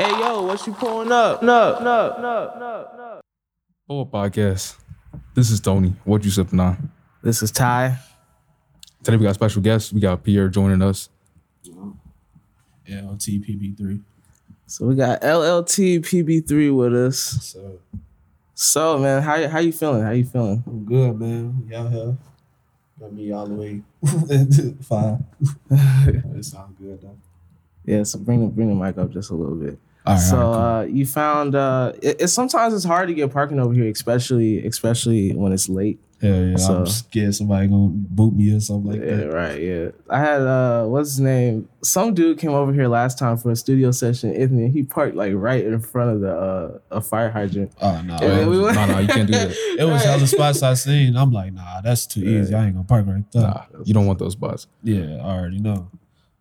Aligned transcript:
Hey 0.00 0.18
yo, 0.18 0.44
what 0.44 0.66
you 0.66 0.72
pulling 0.72 1.12
up? 1.12 1.42
No, 1.42 1.78
no, 1.78 2.16
no, 2.18 2.54
no, 2.58 2.88
no. 2.96 3.20
Oh, 3.86 4.06
podcast. 4.06 4.78
This 5.34 5.50
is 5.50 5.60
Tony. 5.60 5.92
What 6.04 6.24
you 6.24 6.30
sipping 6.30 6.58
on? 6.58 6.90
This 7.22 7.42
is 7.42 7.50
Ty. 7.50 7.98
Today 9.02 9.18
we 9.18 9.24
got 9.24 9.34
special 9.34 9.60
guests. 9.60 9.92
We 9.92 10.00
got 10.00 10.24
Pierre 10.24 10.48
joining 10.48 10.80
us. 10.80 11.10
LTPB3. 12.88 14.00
So 14.64 14.86
we 14.86 14.94
got 14.94 15.20
LLT 15.20 15.98
PB3 15.98 16.74
with 16.74 16.94
us. 16.94 17.18
So 17.18 17.78
So 18.54 18.96
man, 18.96 19.20
how 19.22 19.48
how 19.48 19.58
you 19.58 19.70
feeling? 19.70 20.02
How 20.02 20.12
you 20.12 20.24
feeling? 20.24 20.64
I'm 20.66 20.82
good, 20.86 21.20
man. 21.20 21.66
Y'all 21.68 21.88
here. 21.88 22.16
Got 22.98 23.12
me 23.12 23.30
all 23.32 23.46
the 23.46 23.54
way 23.54 23.82
fine. 24.82 25.26
it 25.70 26.44
sounds 26.46 26.74
good 26.80 27.02
though. 27.02 27.18
Yeah, 27.84 28.02
so 28.04 28.18
bring 28.18 28.40
the 28.40 28.46
bring 28.46 28.70
the 28.70 28.74
mic 28.74 28.96
up 28.96 29.10
just 29.10 29.28
a 29.28 29.34
little 29.34 29.56
bit. 29.56 29.78
All 30.06 30.14
right. 30.14 30.20
so 30.22 30.36
all 30.38 30.52
right, 30.52 30.80
uh, 30.80 30.82
you 30.84 31.04
found 31.06 31.54
uh, 31.54 31.92
it, 32.02 32.20
it's 32.20 32.32
sometimes 32.32 32.72
it's 32.74 32.84
hard 32.84 33.08
to 33.08 33.14
get 33.14 33.30
parking 33.32 33.60
over 33.60 33.74
here, 33.74 33.88
especially 33.90 34.66
especially 34.66 35.32
when 35.34 35.52
it's 35.52 35.68
late. 35.68 35.98
cool. 36.20 36.30
Hell 36.30 36.44
yeah. 36.46 36.56
so- 36.56 36.76
I'm 36.78 36.86
scared 36.86 37.34
somebody 37.34 37.66
gonna 37.66 37.88
boot 37.88 38.34
me 38.34 38.54
or 38.54 38.60
something 38.60 38.92
like 38.92 39.00
yeah, 39.00 39.16
that. 39.16 39.32
right. 39.32 39.60
Yeah, 39.60 39.88
I 40.08 40.18
had 40.18 40.40
uh, 40.40 40.84
what's 40.86 41.10
his 41.10 41.20
name? 41.20 41.68
Some 41.82 42.14
dude 42.14 42.38
came 42.38 42.50
over 42.52 42.72
here 42.72 42.88
last 42.88 43.18
time 43.18 43.36
for 43.36 43.50
a 43.50 43.56
studio 43.56 43.90
session. 43.90 44.34
Anthony, 44.34 44.70
he 44.70 44.82
parked 44.82 45.16
like 45.16 45.32
right 45.34 45.64
in 45.64 45.80
front 45.80 46.10
of 46.12 46.20
the 46.22 46.34
uh, 46.34 46.78
a 46.90 47.00
fire 47.02 47.30
hydrant. 47.30 47.72
Oh 47.82 48.00
no. 48.02 48.16
Yeah, 48.22 48.38
it, 48.40 48.48
we 48.48 48.56
was, 48.58 48.74
went- 48.74 48.76
no, 48.76 48.86
no, 48.86 48.98
you 49.00 49.08
can't 49.08 49.26
do 49.26 49.32
that. 49.32 49.50
it 49.78 49.84
was 49.84 50.02
hella 50.02 50.26
spots 50.26 50.62
I 50.62 50.74
seen. 50.74 51.14
I'm 51.16 51.30
like, 51.30 51.52
nah, 51.52 51.82
that's 51.82 52.06
too 52.06 52.20
easy. 52.20 52.54
I 52.54 52.64
ain't 52.66 52.74
gonna 52.74 52.84
park 52.86 53.06
right 53.06 53.24
there. 53.32 53.42
Nah, 53.42 53.64
you 53.84 53.92
don't 53.92 54.06
want 54.06 54.18
those 54.18 54.32
spots. 54.32 54.66
Yeah, 54.82 55.16
I 55.22 55.38
already 55.38 55.58
know. 55.60 55.90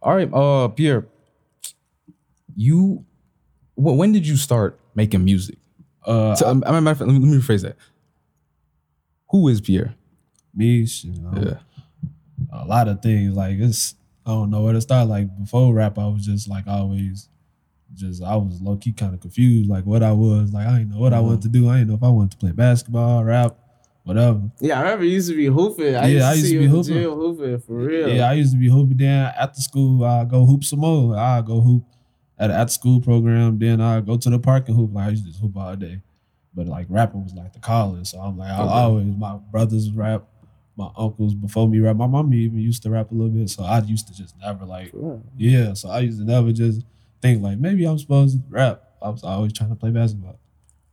All 0.02 0.16
right, 0.16 0.30
uh, 0.34 0.70
Pierre, 0.70 1.06
you, 2.56 3.06
wh- 3.80 3.98
when 3.98 4.12
did 4.12 4.28
you 4.28 4.38
start 4.38 4.80
making 4.96 5.24
music? 5.24 5.58
Uh 6.06 6.36
So, 6.36 6.54
matter 6.54 6.78
of 6.78 6.84
fact, 6.98 7.02
let 7.02 7.10
me, 7.22 7.38
rephrase 7.38 7.64
that. 7.64 7.76
Who 9.32 9.48
is 9.48 9.62
Pierre? 9.62 9.96
me, 10.56 10.86
you 11.04 11.22
know, 11.22 11.32
Yeah. 11.42 11.60
a 12.52 12.66
lot 12.66 12.88
of 12.88 13.02
things. 13.02 13.36
Like 13.36 13.58
it's 13.60 13.96
I 14.26 14.32
don't 14.32 14.50
know 14.50 14.64
where 14.64 14.74
to 14.74 14.82
start. 14.82 15.08
Like 15.08 15.28
before 15.38 15.74
rap, 15.74 15.98
I 15.98 16.08
was 16.08 16.26
just 16.26 16.50
like 16.50 16.66
always 16.68 17.30
just 17.96 18.22
I 18.24 18.36
was 18.36 18.60
low 18.62 18.76
key 18.78 18.92
kind 18.92 19.14
of 19.14 19.20
confused, 19.22 19.70
like 19.70 19.86
what 19.86 20.04
I 20.04 20.12
was. 20.12 20.52
Like 20.54 20.68
I 20.68 20.80
didn't 20.80 20.92
know 20.94 21.00
what 21.00 21.14
I 21.14 21.20
wanted 21.20 21.44
to 21.44 21.50
do. 21.50 21.70
I 21.70 21.78
didn't 21.78 21.90
know 21.90 21.96
if 21.96 22.04
I 22.04 22.10
wanted 22.10 22.32
to 22.32 22.38
play 22.38 22.52
basketball, 22.52 23.24
rap, 23.24 23.58
whatever. 24.04 24.42
Yeah, 24.60 24.80
I 24.80 24.82
remember 24.84 25.06
you 25.06 25.12
used 25.14 25.30
to 25.30 25.36
be 25.36 25.46
hooping. 25.46 25.96
I 25.96 26.08
Yeah, 26.08 26.14
used 26.18 26.22
to 26.24 26.28
I 26.28 26.34
used 26.34 26.46
see 26.48 26.54
to 26.54 26.60
be 26.60 26.66
in 26.66 26.72
hooping. 26.72 27.04
hooping 27.04 27.60
for 27.60 27.76
real. 27.76 28.10
Yeah, 28.10 28.30
I 28.30 28.34
used 28.34 28.52
to 28.54 28.60
be 28.60 28.70
hooping. 28.70 28.98
Then 28.98 29.32
after 29.40 29.62
school, 29.62 30.04
I 30.04 30.26
go 30.26 30.46
hoop 30.46 30.64
some 30.64 30.80
more. 30.80 31.16
I 31.16 31.42
go 31.42 31.62
hoop 31.62 31.84
at 32.40 32.50
at 32.52 32.72
school 32.72 33.02
program. 33.02 33.60
Then 33.60 33.82
I 33.82 34.02
go 34.02 34.18
to 34.18 34.30
the 34.30 34.40
park 34.40 34.68
and 34.68 34.78
hoop. 34.78 34.94
Like 34.94 35.08
I 35.08 35.10
used 35.12 35.24
to 35.26 35.30
just 35.30 35.42
hoop 35.42 35.58
all 35.58 35.76
day. 35.76 36.02
But 36.54 36.68
like 36.68 36.88
rapping 36.90 37.24
was 37.24 37.34
like 37.34 37.54
the 37.54 37.60
calling. 37.60 38.06
So 38.06 38.20
I'm 38.20 38.38
like 38.38 38.50
I 38.52 38.62
Okay. 38.64 38.72
always 38.74 39.16
my 39.16 39.36
brothers 39.52 39.92
rap, 39.92 40.24
my 40.76 40.90
uncles 40.98 41.34
before 41.36 41.68
me 41.68 41.80
rap. 41.80 41.96
My 41.96 42.08
mom 42.08 42.34
even 42.34 42.58
used 42.60 42.82
to 42.84 42.90
rap 42.90 43.12
a 43.12 43.14
little 43.14 43.30
bit. 43.30 43.50
So 43.50 43.64
I 43.64 43.80
used 43.82 44.08
to 44.08 44.14
just 44.16 44.36
never 44.40 44.66
like 44.66 44.92
Sure. 44.92 45.22
yeah. 45.38 45.74
So 45.74 45.90
I 45.90 46.00
used 46.00 46.20
to 46.20 46.26
never 46.26 46.52
just 46.52 46.82
think 47.22 47.44
like 47.44 47.60
maybe 47.60 47.86
I'm 47.86 48.00
supposed 48.00 48.38
to 48.38 48.44
rap. 48.50 48.84
I 49.02 49.10
was 49.10 49.24
always 49.24 49.54
trying 49.54 49.70
to 49.70 49.76
play 49.76 49.92
basketball. 49.92 50.40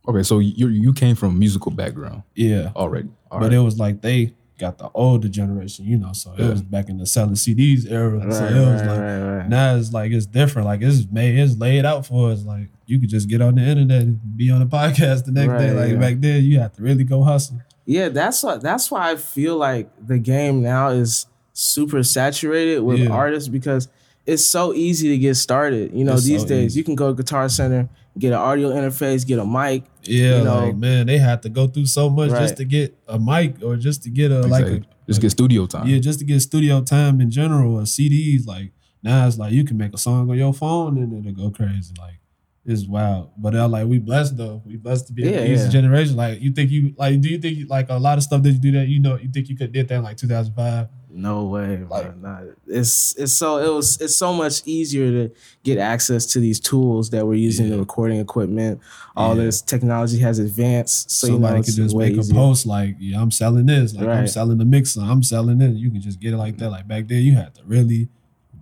Okay, 0.07 0.23
so 0.23 0.39
you 0.39 0.67
you 0.69 0.93
came 0.93 1.15
from 1.15 1.31
a 1.31 1.37
musical 1.37 1.71
background 1.71 2.23
Yeah. 2.35 2.71
already. 2.75 3.09
All 3.29 3.39
but 3.39 3.47
right. 3.47 3.53
it 3.53 3.59
was 3.59 3.77
like 3.77 4.01
they 4.01 4.33
got 4.57 4.77
the 4.77 4.89
older 4.93 5.27
generation, 5.27 5.85
you 5.85 5.97
know. 5.97 6.13
So 6.13 6.33
it 6.37 6.47
was 6.49 6.61
back 6.61 6.89
in 6.89 6.97
the 6.97 7.05
selling 7.05 7.35
CDs 7.35 7.89
era. 7.89 8.17
Right, 8.17 8.33
so 8.33 8.45
it 8.45 8.53
was 8.55 8.81
right, 8.81 8.87
like 8.87 8.99
right, 9.39 9.49
now 9.49 9.75
it's 9.75 9.93
like 9.93 10.11
it's 10.11 10.25
different. 10.25 10.67
Like 10.67 10.81
it's 10.81 11.05
made, 11.11 11.37
it's 11.37 11.57
laid 11.57 11.85
out 11.85 12.05
for 12.05 12.31
us. 12.31 12.43
Like 12.43 12.69
you 12.85 12.99
could 12.99 13.09
just 13.09 13.27
get 13.29 13.41
on 13.41 13.55
the 13.55 13.61
internet 13.61 14.01
and 14.03 14.37
be 14.37 14.49
on 14.51 14.61
a 14.61 14.65
podcast 14.65 15.25
the 15.25 15.31
next 15.31 15.53
day. 15.61 15.71
Like 15.71 15.91
yeah. 15.93 15.97
back 15.99 16.15
then, 16.19 16.43
you 16.43 16.59
have 16.59 16.73
to 16.73 16.81
really 16.81 17.03
go 17.03 17.23
hustle. 17.23 17.61
Yeah, 17.85 18.09
that's 18.09 18.43
what 18.43 18.61
that's 18.61 18.91
why 18.91 19.11
I 19.11 19.15
feel 19.15 19.55
like 19.57 19.89
the 20.05 20.19
game 20.19 20.61
now 20.61 20.89
is 20.89 21.25
super 21.53 22.03
saturated 22.03 22.81
with 22.81 22.99
Yeah. 22.99 23.09
artists 23.09 23.49
because 23.49 23.87
it's 24.25 24.45
so 24.45 24.73
easy 24.73 25.07
to 25.09 25.17
get 25.17 25.35
started. 25.35 25.93
You 25.93 26.03
know, 26.03 26.13
It's 26.15 26.25
these 26.25 26.41
so 26.41 26.47
days 26.47 26.65
easy. 26.73 26.79
you 26.79 26.83
can 26.83 26.95
go 26.95 27.09
to 27.09 27.15
Guitar 27.15 27.47
Center, 27.47 27.87
get 28.19 28.29
an 28.33 28.39
audio 28.39 28.69
interface, 28.71 29.25
get 29.25 29.39
a 29.39 29.45
mic. 29.45 29.83
Yeah, 30.03 30.39
You 30.39 30.43
know- 30.43 30.59
like 30.65 30.77
man, 30.77 31.05
they 31.07 31.17
had 31.17 31.41
to 31.43 31.49
go 31.49 31.67
through 31.67 31.85
so 31.87 32.09
much 32.09 32.31
Right. 32.31 32.41
just 32.41 32.57
to 32.57 32.65
get 32.65 32.97
a 33.07 33.19
mic 33.19 33.61
or 33.63 33.75
just 33.77 34.03
to 34.03 34.09
get 34.09 34.31
a 34.31 34.41
like 34.41 34.65
a 34.65 34.67
Exactly. 34.75 34.89
just 35.07 35.21
get 35.21 35.29
studio 35.31 35.65
time. 35.65 35.87
yeah, 35.87 35.99
just 35.99 36.19
to 36.19 36.25
get 36.25 36.39
studio 36.41 36.81
time 36.81 37.21
in 37.21 37.29
general 37.31 37.75
or 37.79 37.81
CDs. 37.85 38.45
Like 38.47 38.71
now 39.03 39.27
it's 39.27 39.37
like 39.37 39.53
you 39.53 39.63
can 39.63 39.77
make 39.77 39.93
a 39.93 39.97
song 39.97 40.29
on 40.29 40.37
your 40.37 40.53
phone 40.53 40.97
and 40.97 41.13
it'll 41.13 41.31
go 41.43 41.49
crazy. 41.51 41.93
Like 41.99 42.19
it's 42.65 42.85
wild. 42.85 43.29
But 43.37 43.53
they're 43.53 43.67
like 43.67 43.87
we 43.87 43.97
blessed 43.99 44.35
though. 44.37 44.61
We 44.65 44.75
blessed 44.77 45.07
to 45.07 45.13
be 45.13 45.23
in 45.23 45.33
Yeah, 45.33 45.39
the 45.41 45.51
easy 45.53 45.63
yeah. 45.65 45.69
generation. 45.69 46.15
Like 46.15 46.41
you 46.41 46.51
think 46.51 46.71
you 46.71 46.93
like 46.97 47.19
do 47.21 47.29
you 47.29 47.37
think 47.37 47.69
like 47.69 47.87
a 47.89 47.95
lot 47.97 48.17
of 48.17 48.23
stuff 48.23 48.43
that 48.43 48.51
you 48.51 48.59
do 48.59 48.71
that 48.73 48.87
you 48.87 48.99
know 48.99 49.17
you 49.17 49.29
think 49.29 49.47
you 49.49 49.55
could 49.55 49.71
did 49.71 49.87
that 49.87 49.95
in 49.95 50.03
like 50.03 50.17
2005? 50.17 50.87
No 51.09 51.45
way. 51.45 51.85
Like- 51.89 52.13
it's 52.67 53.15
it's 53.17 53.31
so 53.33 53.57
it 53.57 53.73
was 53.73 53.99
it's 54.01 54.15
so 54.15 54.33
much 54.33 54.61
easier 54.65 55.09
to 55.11 55.33
get 55.63 55.77
access 55.77 56.25
to 56.27 56.39
these 56.39 56.59
tools 56.59 57.09
that 57.11 57.25
we're 57.25 57.35
using 57.35 57.69
the 57.69 57.77
recording 57.79 58.19
equipment. 58.19 58.81
All 59.15 59.35
Yeah. 59.35 59.45
this 59.45 59.61
technology 59.61 60.19
has 60.19 60.37
advanced, 60.39 61.09
so 61.09 61.27
Somebody 61.27 61.53
you 61.53 61.57
know 61.59 61.63
could 61.63 61.75
just 61.75 61.95
make 61.95 62.13
easier. 62.13 62.35
a 62.35 62.37
post 62.37 62.65
like, 62.65 62.97
yeah, 62.99 63.21
I'm 63.21 63.31
selling 63.31 63.65
this. 63.67 63.93
Like 63.95 64.07
I'm 64.07 64.27
selling 64.27 64.57
the 64.57 64.65
mixer. 64.65 65.01
I'm 65.01 65.23
selling 65.23 65.61
it. 65.61 65.75
You 65.75 65.89
can 65.89 66.01
just 66.01 66.19
get 66.19 66.33
it 66.33 66.37
like 66.37 66.57
that. 66.57 66.69
Like 66.69 66.87
back 66.87 67.07
then 67.07 67.21
you 67.23 67.35
had 67.35 67.55
to 67.55 67.61
really 67.65 68.09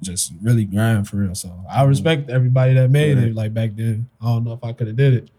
just 0.04 0.32
really 0.42 0.66
grind 0.66 1.08
for 1.08 1.18
real. 1.18 1.34
So 1.34 1.50
I 1.68 1.80
mm-hmm. 1.80 1.90
respect 1.90 2.30
everybody 2.30 2.76
that 2.76 2.92
made 2.92 3.18
Right. 3.18 3.28
it 3.28 3.36
like 3.36 3.54
back 3.56 3.76
then. 3.76 4.08
I 4.22 4.26
don't 4.26 4.44
know 4.44 4.54
if 4.54 4.64
I 4.64 4.72
could 4.74 4.88
have 4.88 4.96
did 4.98 5.14
it. 5.16 5.30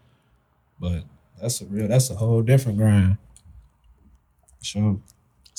But 0.79 1.03
that's 1.41 1.61
a 1.61 1.65
real 1.65 1.87
that's 1.87 2.09
a 2.09 2.15
whole 2.15 2.41
different 2.41 2.77
grind. 2.77 3.17
Sure. 4.61 4.99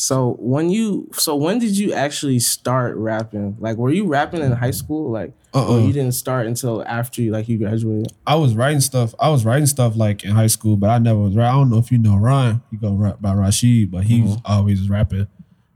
So 0.01 0.37
when 0.39 0.71
you 0.71 1.11
so 1.13 1.35
when 1.35 1.59
did 1.59 1.77
you 1.77 1.93
actually 1.93 2.39
start 2.39 2.97
rapping? 2.97 3.57
Like 3.59 3.77
were 3.79 3.91
you 3.91 4.07
rapping 4.07 4.43
in 4.43 4.53
high 4.53 4.71
school? 4.71 5.11
Like 5.11 5.33
Uh-uh. 5.53 5.75
or 5.75 5.81
you 5.81 5.93
didn't 5.93 6.13
start 6.15 6.47
until 6.47 6.85
after 6.87 7.21
you 7.21 7.33
like 7.33 7.49
you 7.49 7.59
graduated? 7.59 8.13
I 8.25 8.37
was 8.37 8.55
writing 8.55 8.81
stuff. 8.81 9.13
I 9.19 9.29
was 9.29 9.45
writing 9.45 9.67
stuff 9.67 9.97
like 9.97 10.23
in 10.23 10.31
high 10.31 10.47
school, 10.47 10.77
but 10.77 10.89
I 10.89 10.99
never 10.99 11.19
was. 11.19 11.37
I 11.37 11.51
don't 11.51 11.69
know 11.69 11.79
if 11.79 11.91
you 11.91 11.99
know 11.99 12.15
Ryan. 12.17 12.63
He 12.71 12.77
go 12.77 12.95
rap 12.95 13.21
by 13.21 13.35
Rashid, 13.35 13.91
but 13.91 14.05
he 14.05 14.23
was 14.23 14.37
always 14.45 14.89
rapping. 14.89 15.27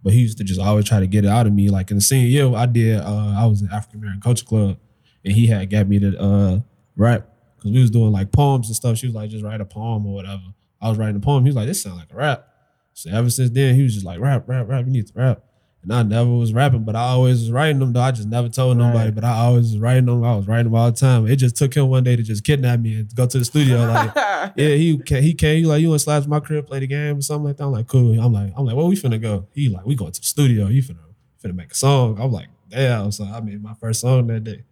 But 0.05 0.13
he 0.13 0.21
used 0.21 0.39
to 0.39 0.45
just 0.45 0.61
always 0.61 0.85
try 0.85 1.01
to 1.01 1.09
get 1.09 1.25
it 1.25 1.29
out 1.29 1.49
of 1.49 1.53
me. 1.53 1.69
Like 1.69 1.91
in 1.91 1.97
the 1.97 2.01
senior 2.01 2.29
year, 2.29 2.55
I 2.55 2.67
did. 2.67 3.01
Uh, 3.01 3.35
I 3.37 3.47
was 3.47 3.61
in 3.61 3.71
African 3.73 3.99
American 3.99 4.21
Culture 4.21 4.45
Club, 4.45 4.77
and 5.25 5.35
he 5.35 5.49
had 5.49 5.69
got 5.69 5.89
me 5.89 5.99
to 5.99 6.17
uh, 6.21 6.61
rap 6.95 7.27
because 7.57 7.73
we 7.73 7.81
was 7.81 7.91
doing 7.91 8.13
like 8.13 8.31
poems 8.31 8.69
and 8.69 8.77
stuff. 8.77 8.99
She 8.99 9.07
was 9.07 9.17
like, 9.17 9.31
just 9.31 9.43
write 9.43 9.61
a 9.61 9.65
poem 9.65 10.07
or 10.07 10.15
whatever. 10.15 10.45
I 10.81 10.89
was 10.91 10.97
writing 10.97 11.17
a 11.17 11.21
poem. 11.21 11.43
He 11.43 11.49
was 11.49 11.57
like, 11.57 11.67
this 11.67 11.83
sound 11.83 11.97
like 11.97 12.13
a 12.13 12.17
rap. 12.17 12.49
So 12.95 13.11
ever 13.11 13.31
since 13.31 13.51
then, 13.51 13.75
he 13.75 13.83
was 13.83 13.95
just 13.95 14.07
like, 14.07 14.21
rap, 14.21 14.49
rap, 14.49 14.69
rap. 14.69 14.85
You 14.87 14.93
need 14.93 15.07
to 15.09 15.13
rap. 15.15 15.43
And 15.83 15.93
I 15.93 16.05
never 16.05 16.31
was 16.31 16.53
rapping, 16.53 16.85
but 16.85 16.95
I 16.95 17.09
always 17.09 17.41
was 17.41 17.51
writing 17.51 17.81
them. 17.81 17.93
Though 17.93 18.03
I 18.03 18.13
just 18.13 18.29
never 18.29 18.49
told 18.49 18.77
nobody, 18.77 19.11
but 19.11 19.25
I 19.25 19.33
always 19.39 19.73
was 19.73 19.79
writing 19.79 20.07
them. 20.07 20.23
I 20.23 20.37
was 20.37 20.47
writing 20.47 20.67
them 20.67 20.77
all 20.77 20.93
the 20.93 20.97
time. 20.97 21.27
It 21.27 21.37
just 21.37 21.57
took 21.57 21.75
him 21.75 21.89
one 21.89 22.05
day 22.05 22.15
to 22.15 22.23
just 22.23 22.45
kidnap 22.45 22.79
me 22.79 23.01
and 23.01 23.15
go 23.17 23.27
to 23.27 23.39
the 23.39 23.45
studio. 23.45 23.79
Like, 23.87 24.15
yeah, 24.57 24.69
he 24.77 24.97
came, 24.99 25.23
he 25.25 25.35
came. 25.35 25.59
He 25.59 25.67
like, 25.67 25.81
you 25.81 25.89
want 25.89 25.99
to 25.99 26.05
slide 26.05 26.23
to 26.23 26.29
my 26.29 26.39
crib, 26.39 26.69
play 26.69 26.79
the 26.79 26.87
game 26.87 27.19
or 27.19 27.23
something 27.23 27.47
like 27.47 27.57
that. 27.57 27.65
I'm 27.65 27.73
like, 27.73 27.89
cool. 27.89 28.19
I'm 28.21 28.33
like, 28.33 28.53
I'm 28.57 28.65
like, 28.65 28.77
where 28.77 28.87
we 28.87 28.95
finna 28.95 29.21
go? 29.21 29.49
He 29.55 29.69
like, 29.69 29.85
we 29.85 29.97
going 29.97 30.13
to 30.13 30.21
the 30.21 30.27
studio. 30.27 30.69
You 30.69 30.85
finna 30.85 30.99
finna 31.43 31.57
make 31.57 31.73
a 31.73 31.75
song. 31.75 32.17
I'm 32.21 32.31
like, 32.31 32.49
damn. 32.69 33.11
So 33.11 33.25
I 33.25 33.41
made 33.41 33.61
my 33.61 33.75
first 33.75 34.03
song 34.03 34.29
that 34.29 34.45
day. 34.45 34.63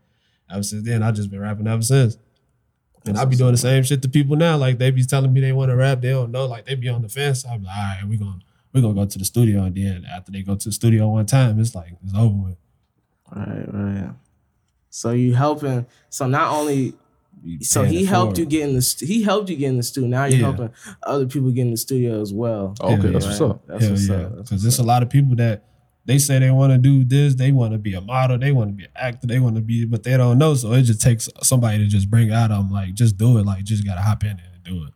Ever 0.48 0.62
since 0.62 0.84
then, 0.86 1.03
I 1.03 1.10
just 1.10 1.30
been 1.30 1.41
rapping 1.41 1.66
ever 1.66 1.82
since. 1.82 2.19
And 3.06 3.16
I 3.18 3.24
be 3.24 3.36
doing 3.36 3.52
the 3.52 3.58
same 3.58 3.82
shit 3.82 4.02
to 4.02 4.08
people 4.08 4.36
now. 4.36 4.56
Like 4.56 4.78
they 4.78 4.90
be 4.90 5.02
telling 5.04 5.32
me 5.32 5.40
they 5.40 5.52
want 5.52 5.70
to 5.70 5.76
rap, 5.76 6.00
they 6.02 6.10
don't 6.10 6.30
know. 6.30 6.46
Like 6.46 6.66
they 6.66 6.74
be 6.74 6.88
on 6.88 7.02
the 7.02 7.08
fence. 7.08 7.44
I'm 7.46 7.64
like, 7.64 7.74
all 7.76 7.82
right, 7.82 8.04
we 8.08 8.16
gonna 8.16 8.38
we 8.72 8.80
gonna 8.82 8.94
go 8.94 9.04
to 9.06 9.18
the 9.18 9.24
studio. 9.24 9.64
And 9.64 9.74
then 9.74 10.04
after 10.04 10.30
they 10.32 10.42
go 10.42 10.54
to 10.54 10.68
the 10.68 10.72
studio 10.72 11.08
one 11.08 11.26
time, 11.26 11.58
it's 11.60 11.74
like 11.74 11.92
it's 12.04 12.14
over 12.14 12.34
with. 12.34 12.56
Right, 13.34 13.64
right. 13.72 14.10
So 14.90 15.12
you 15.12 15.34
helping. 15.34 15.86
So 16.10 16.26
not 16.26 16.52
only 16.52 16.94
You 17.44 17.62
so 17.64 17.84
he 17.84 18.04
helped 18.04 18.36
forward. 18.36 18.38
you 18.38 18.47
get 18.58 18.68
in 18.68 18.74
the 18.74 18.82
st- 18.82 19.08
he 19.08 19.22
helped 19.22 19.48
you 19.48 19.56
get 19.56 19.68
in 19.68 19.76
the 19.78 19.82
studio. 19.82 20.08
Now 20.10 20.24
you're 20.26 20.38
Yeah. 20.41 20.46
helping 20.46 20.70
other 21.03 21.26
people 21.26 21.50
get 21.53 21.62
in 21.62 21.70
the 21.70 21.76
studio 21.78 22.20
as 22.20 22.32
well. 22.34 22.74
Okay, 22.80 22.94
Hell 23.00 23.12
that's 23.12 23.24
yeah. 23.24 23.30
what's 23.30 23.41
up. 23.41 23.66
That's 23.66 23.82
Hell 23.82 23.91
what's 23.92 24.08
yeah. 24.08 24.14
up. 24.16 24.30
Because 24.36 24.50
what's 24.50 24.62
there's 24.62 24.78
a 24.78 24.82
lot 24.82 25.03
of 25.03 25.08
people 25.10 25.36
that 25.36 25.64
they 26.06 26.18
say 26.18 26.38
they 26.38 26.50
want 26.50 26.72
to 26.72 26.78
do 26.78 27.04
this, 27.04 27.34
they 27.34 27.52
want 27.52 27.72
to 27.72 27.78
be 27.78 27.94
a 27.94 28.00
model, 28.00 28.38
they 28.38 28.52
want 28.52 28.70
to 28.70 28.74
be 28.74 28.84
an 28.84 28.91
actor, 28.97 29.26
they 29.26 29.38
want 29.38 29.56
to 29.56 29.60
be, 29.62 29.84
but 29.84 30.02
they 30.02 30.16
don't 30.16 30.38
know. 30.38 30.54
So 30.54 30.72
it 30.72 30.82
just 30.82 31.00
takes 31.00 31.28
somebody 31.42 31.78
to 31.78 31.86
just 31.86 32.10
bring 32.10 32.32
out. 32.32 32.50
I'm 32.50 32.70
like, 32.70 32.94
just 32.94 33.16
do 33.16 33.38
it. 33.38 33.47
Like, 33.47 33.64
just 33.64 33.84
gotta 33.86 34.00
hop 34.00 34.24
in 34.24 34.36
there 34.36 34.47
and 34.54 34.64
do 34.64 34.84
it. 34.86 34.92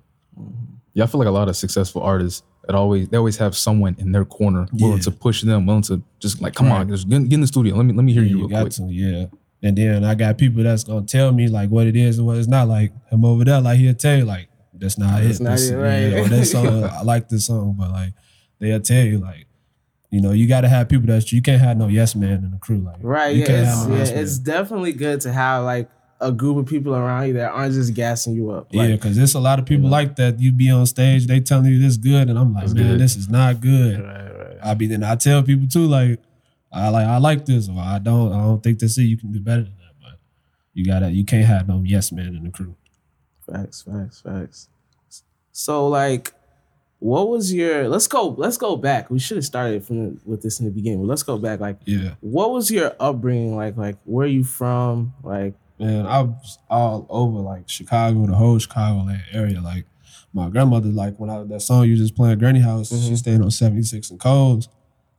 Yeah, 0.95 1.05
I 1.05 1.07
feel 1.07 1.19
like 1.19 1.29
a 1.29 1.33
lot 1.33 1.49
of 1.49 1.57
successful 1.57 2.03
artists 2.03 2.43
that 2.67 2.75
always 2.75 3.09
they 3.09 3.17
always 3.17 3.37
have 3.37 3.57
someone 3.57 3.95
in 3.99 4.13
their 4.13 4.25
corner 4.25 4.67
willing 4.73 4.97
Yeah. 4.97 5.03
to 5.03 5.11
push 5.11 5.43
them, 5.43 5.67
willing 5.67 5.83
to 5.83 6.03
just 6.21 6.41
like, 6.41 6.55
come 6.55 6.71
on, 6.73 6.89
just 6.89 7.09
get, 7.09 7.23
get 7.29 7.35
in 7.35 7.41
the 7.43 7.47
studio. 7.47 7.77
Let 7.77 7.85
me 7.87 7.93
let 7.93 8.05
me 8.05 8.13
hear 8.13 8.23
you, 8.23 8.39
real 8.39 8.49
got 8.49 8.63
quick. 8.63 8.73
to, 8.75 8.85
yeah. 8.85 9.27
And 9.63 9.77
then 9.79 10.05
I 10.05 10.15
got 10.15 10.39
people 10.39 10.63
that's 10.63 10.85
gonna 10.85 11.07
tell 11.07 11.33
me 11.33 11.49
like 11.49 11.69
what 11.71 11.87
it 11.87 11.97
is 11.97 12.19
and 12.19 12.27
what 12.27 12.37
it's 12.39 12.49
not. 12.49 12.69
Like 12.69 12.93
him 13.11 13.25
over 13.25 13.45
there, 13.45 13.61
like 13.61 13.79
he'll 13.79 13.95
tell 13.95 14.17
you 14.19 14.25
like 14.25 14.49
that's 14.73 14.99
not 14.99 15.23
That's 15.23 15.41
it. 15.41 15.43
not 15.43 15.51
This- 15.53 15.71
it, 15.71 15.77
right. 15.77 15.99
yeah, 16.01 16.21
or 16.25 16.29
that 16.29 16.45
song, 16.55 16.85
I 16.85 17.03
like 17.03 17.29
this 17.29 17.47
song, 17.47 17.75
but 17.79 17.91
like 17.91 18.13
they'll 18.61 18.81
tell 18.81 19.05
you 19.05 19.19
like, 19.19 19.47
you 20.15 20.21
know, 20.21 20.33
you 20.33 20.47
gotta 20.47 20.69
have 20.69 20.89
people 20.89 21.07
that 21.09 21.33
you 21.33 21.43
can't 21.43 21.61
have 21.61 21.77
no 21.77 21.89
yes 21.89 22.15
man 22.15 22.45
in 22.45 22.51
the 22.53 22.59
crew. 22.59 22.79
Like 22.79 22.97
Right. 23.01 23.35
you 23.35 23.41
Yeah. 23.41 23.47
can't 23.47 23.59
It's, 23.67 23.75
have 23.79 23.89
no 23.89 23.95
yeah. 23.95 24.01
yes 24.01 24.11
man. 24.13 24.23
It's 24.23 24.39
definitely 24.39 24.93
good 24.93 25.21
to 25.23 25.33
have 25.33 25.65
like 25.65 25.91
a 26.21 26.31
group 26.31 26.57
of 26.57 26.67
people 26.67 26.95
around 26.95 27.27
you 27.27 27.33
that 27.35 27.51
aren't 27.51 27.75
just 27.75 27.93
gassing 27.95 28.35
you 28.35 28.51
up. 28.51 28.69
yeah, 28.71 28.87
because 28.93 29.17
there's 29.17 29.35
a 29.35 29.41
lot 29.41 29.59
of 29.59 29.65
people 29.67 29.85
you 29.85 29.91
know. 29.91 29.97
like 30.01 30.17
that. 30.17 30.39
You 30.39 30.53
be 30.53 30.71
on 30.71 30.87
stage, 30.87 31.27
they 31.27 31.41
telling 31.41 31.67
you 31.67 31.79
this 31.81 31.97
good, 31.97 32.31
and 32.31 32.39
I'm 32.39 32.55
like, 32.55 32.65
It's 32.65 32.75
man, 32.75 32.93
good. 32.93 33.01
this 33.01 33.17
is 33.17 33.29
not 33.29 33.61
good. 33.61 34.01
right, 34.01 34.39
right. 34.39 34.57
I 34.63 34.75
be 34.75 34.87
then 34.87 35.03
I 35.03 35.17
tell 35.17 35.43
people 35.43 35.67
too, 35.69 35.87
like, 35.87 36.21
I 36.73 36.89
like 36.91 37.07
I 37.07 37.19
like 37.19 37.45
this, 37.47 37.69
or 37.69 37.79
I 37.79 37.99
don't, 37.99 38.33
I 38.33 38.39
don't 38.43 38.63
think 38.63 38.79
this. 38.79 38.93
is 38.97 39.05
You 39.05 39.17
can 39.19 39.33
do 39.33 39.41
better 39.41 39.63
than 39.63 39.75
that, 39.83 39.95
but 40.01 40.19
you 40.73 40.85
gotta, 40.87 41.11
you 41.11 41.25
can't 41.25 41.45
have 41.47 41.67
no 41.69 41.83
yes 41.85 42.13
man 42.13 42.35
in 42.37 42.45
the 42.45 42.51
crew. 42.51 42.75
Facts, 43.51 43.83
facts, 43.83 44.21
facts. 44.21 44.69
So 45.53 45.89
like, 45.89 46.33
what 47.05 47.29
was 47.29 47.53
your? 47.53 47.87
Let's 47.87 48.07
go. 48.07 48.29
Let's 48.29 48.57
go 48.57 48.77
back. 48.77 49.11
We 49.11 49.19
should 49.19 49.37
have 49.37 49.45
started 49.45 49.85
from 49.85 50.19
with 50.25 50.41
this 50.43 50.59
in 50.59 50.65
the 50.65 50.73
beginning. 50.73 51.01
But 51.03 51.09
let's 51.09 51.23
go 51.23 51.37
back. 51.37 51.61
Like, 51.61 51.77
Yeah, 51.85 52.15
what 52.21 52.51
was 52.51 52.71
your 52.71 52.95
upbringing 52.99 53.55
like? 53.57 53.77
Like, 53.77 53.99
where 54.05 54.25
are 54.25 54.31
you 54.31 54.43
from? 54.43 55.13
Like, 55.23 55.53
man, 55.79 56.07
I 56.07 56.23
was 56.23 56.59
all 56.71 57.07
over 57.11 57.41
like 57.41 57.69
Chicago, 57.69 58.27
the 58.27 58.35
whole 58.35 58.57
Chicagoland 58.57 59.21
area. 59.33 59.61
Like 59.61 59.85
my 60.33 60.49
grandmother, 60.49 60.89
like 60.89 61.19
when 61.19 61.29
I 61.29 61.43
that 61.43 61.61
song 61.61 61.85
you 61.87 61.95
just 61.95 62.17
playing, 62.17 62.39
Granny 62.39 62.61
House, 62.61 62.89
she 62.89 62.95
Mhm. 63.13 63.19
stayed 63.19 63.41
on 63.43 63.51
76 63.51 64.11
and 64.11 64.19
Coles. 64.19 64.71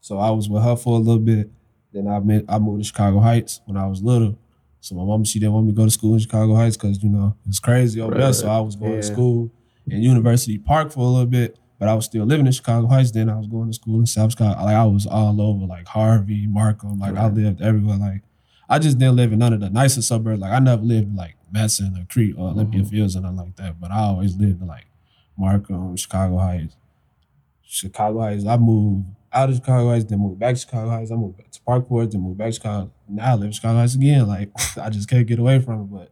So 0.01 0.17
I 0.17 0.31
was 0.31 0.49
with 0.49 0.63
her 0.63 0.75
for 0.75 0.95
a 0.95 0.99
little 0.99 1.21
bit. 1.21 1.51
Then 1.93 2.07
I 2.07 2.19
met, 2.19 2.45
I 2.49 2.57
moved 2.57 2.81
to 2.81 2.87
Chicago 2.87 3.19
Heights 3.19 3.61
when 3.67 3.77
I 3.77 3.85
was 3.85 4.01
little. 4.01 4.39
So 4.81 4.95
my 4.95 5.03
mom, 5.03 5.23
she 5.23 5.37
didn't 5.39 5.53
want 5.53 5.67
me 5.67 5.71
to 5.71 5.75
go 5.75 5.85
to 5.85 5.91
school 5.91 6.13
in 6.13 6.19
Chicago 6.19 6.55
Heights 6.55 6.77
because 6.77 7.03
you 7.03 7.09
know 7.09 7.35
it's 7.47 7.59
crazy 7.59 8.01
over 8.01 8.15
there. 8.15 8.33
So 8.33 8.49
I 8.49 8.59
was 8.59 8.75
going 8.75 8.93
yeah. 8.93 9.01
to 9.01 9.03
school 9.03 9.51
in 9.87 10.01
University 10.01 10.57
Park 10.57 10.91
for 10.91 11.01
a 11.01 11.07
little 11.09 11.25
bit, 11.27 11.59
but 11.79 11.87
I 11.89 11.93
was 11.93 12.05
still 12.05 12.25
living 12.25 12.45
in 12.45 12.51
Chicago 12.53 12.87
Heights. 12.87 13.11
Then 13.11 13.29
I 13.29 13.37
was 13.37 13.47
going 13.47 13.67
to 13.67 13.73
school 13.73 13.99
in 13.99 14.05
South 14.05 14.31
Chicago. 14.31 14.63
Like 14.63 14.75
I 14.75 14.85
was 14.85 15.05
all 15.05 15.41
over, 15.41 15.65
like 15.65 15.87
Harvey, 15.87 16.47
Markham. 16.47 16.99
Like 16.99 17.15
I 17.15 17.27
lived 17.27 17.61
everywhere. 17.61 17.97
Like 17.97 18.21
I 18.69 18.79
just 18.79 18.97
didn't 18.97 19.15
live 19.17 19.31
in 19.33 19.39
none 19.39 19.53
of 19.53 19.59
the 19.59 19.69
nicer 19.69 20.01
suburbs. 20.01 20.41
Like 20.41 20.51
I 20.53 20.59
never 20.59 20.81
lived 20.81 21.15
like 21.15 21.35
Matteson 21.53 22.01
or 22.01 22.05
Crete 22.05 22.35
or 22.37 22.49
Olympia 22.49 22.81
Mhm. 22.81 22.89
Fields 22.89 23.15
or 23.15 23.21
nothing 23.21 23.37
like 23.37 23.55
that. 23.57 23.79
But 23.79 23.91
I 23.91 23.99
always 23.99 24.35
lived 24.37 24.61
in 24.61 24.67
like 24.67 24.85
Markham, 25.37 25.95
Chicago 25.97 26.37
Heights. 26.37 26.75
Chicago 27.65 28.21
Heights. 28.21 28.45
I 28.45 28.57
moved 28.57 29.05
out 29.33 29.49
of 29.49 29.55
Chicago 29.55 29.89
Heights, 29.89 30.05
then 30.05 30.19
moved 30.19 30.39
back 30.39 30.55
to 30.55 30.61
Chicago 30.61 30.89
Heights. 30.89 31.11
I 31.11 31.15
moved 31.15 31.37
back 31.37 31.51
to 31.51 31.59
Parkport, 31.61 32.11
then 32.11 32.21
moved 32.21 32.37
back 32.37 32.47
to 32.47 32.53
Chicago. 32.53 32.91
Now 33.09 33.31
I 33.31 33.35
live 33.35 33.45
in 33.47 33.51
Chicago 33.51 33.79
Heights 33.79 33.95
again. 33.95 34.27
Like 34.27 34.49
I 34.81 34.89
just 34.89 35.09
can't 35.09 35.27
get 35.27 35.39
away 35.39 35.59
from 35.59 35.81
it. 36.01 36.11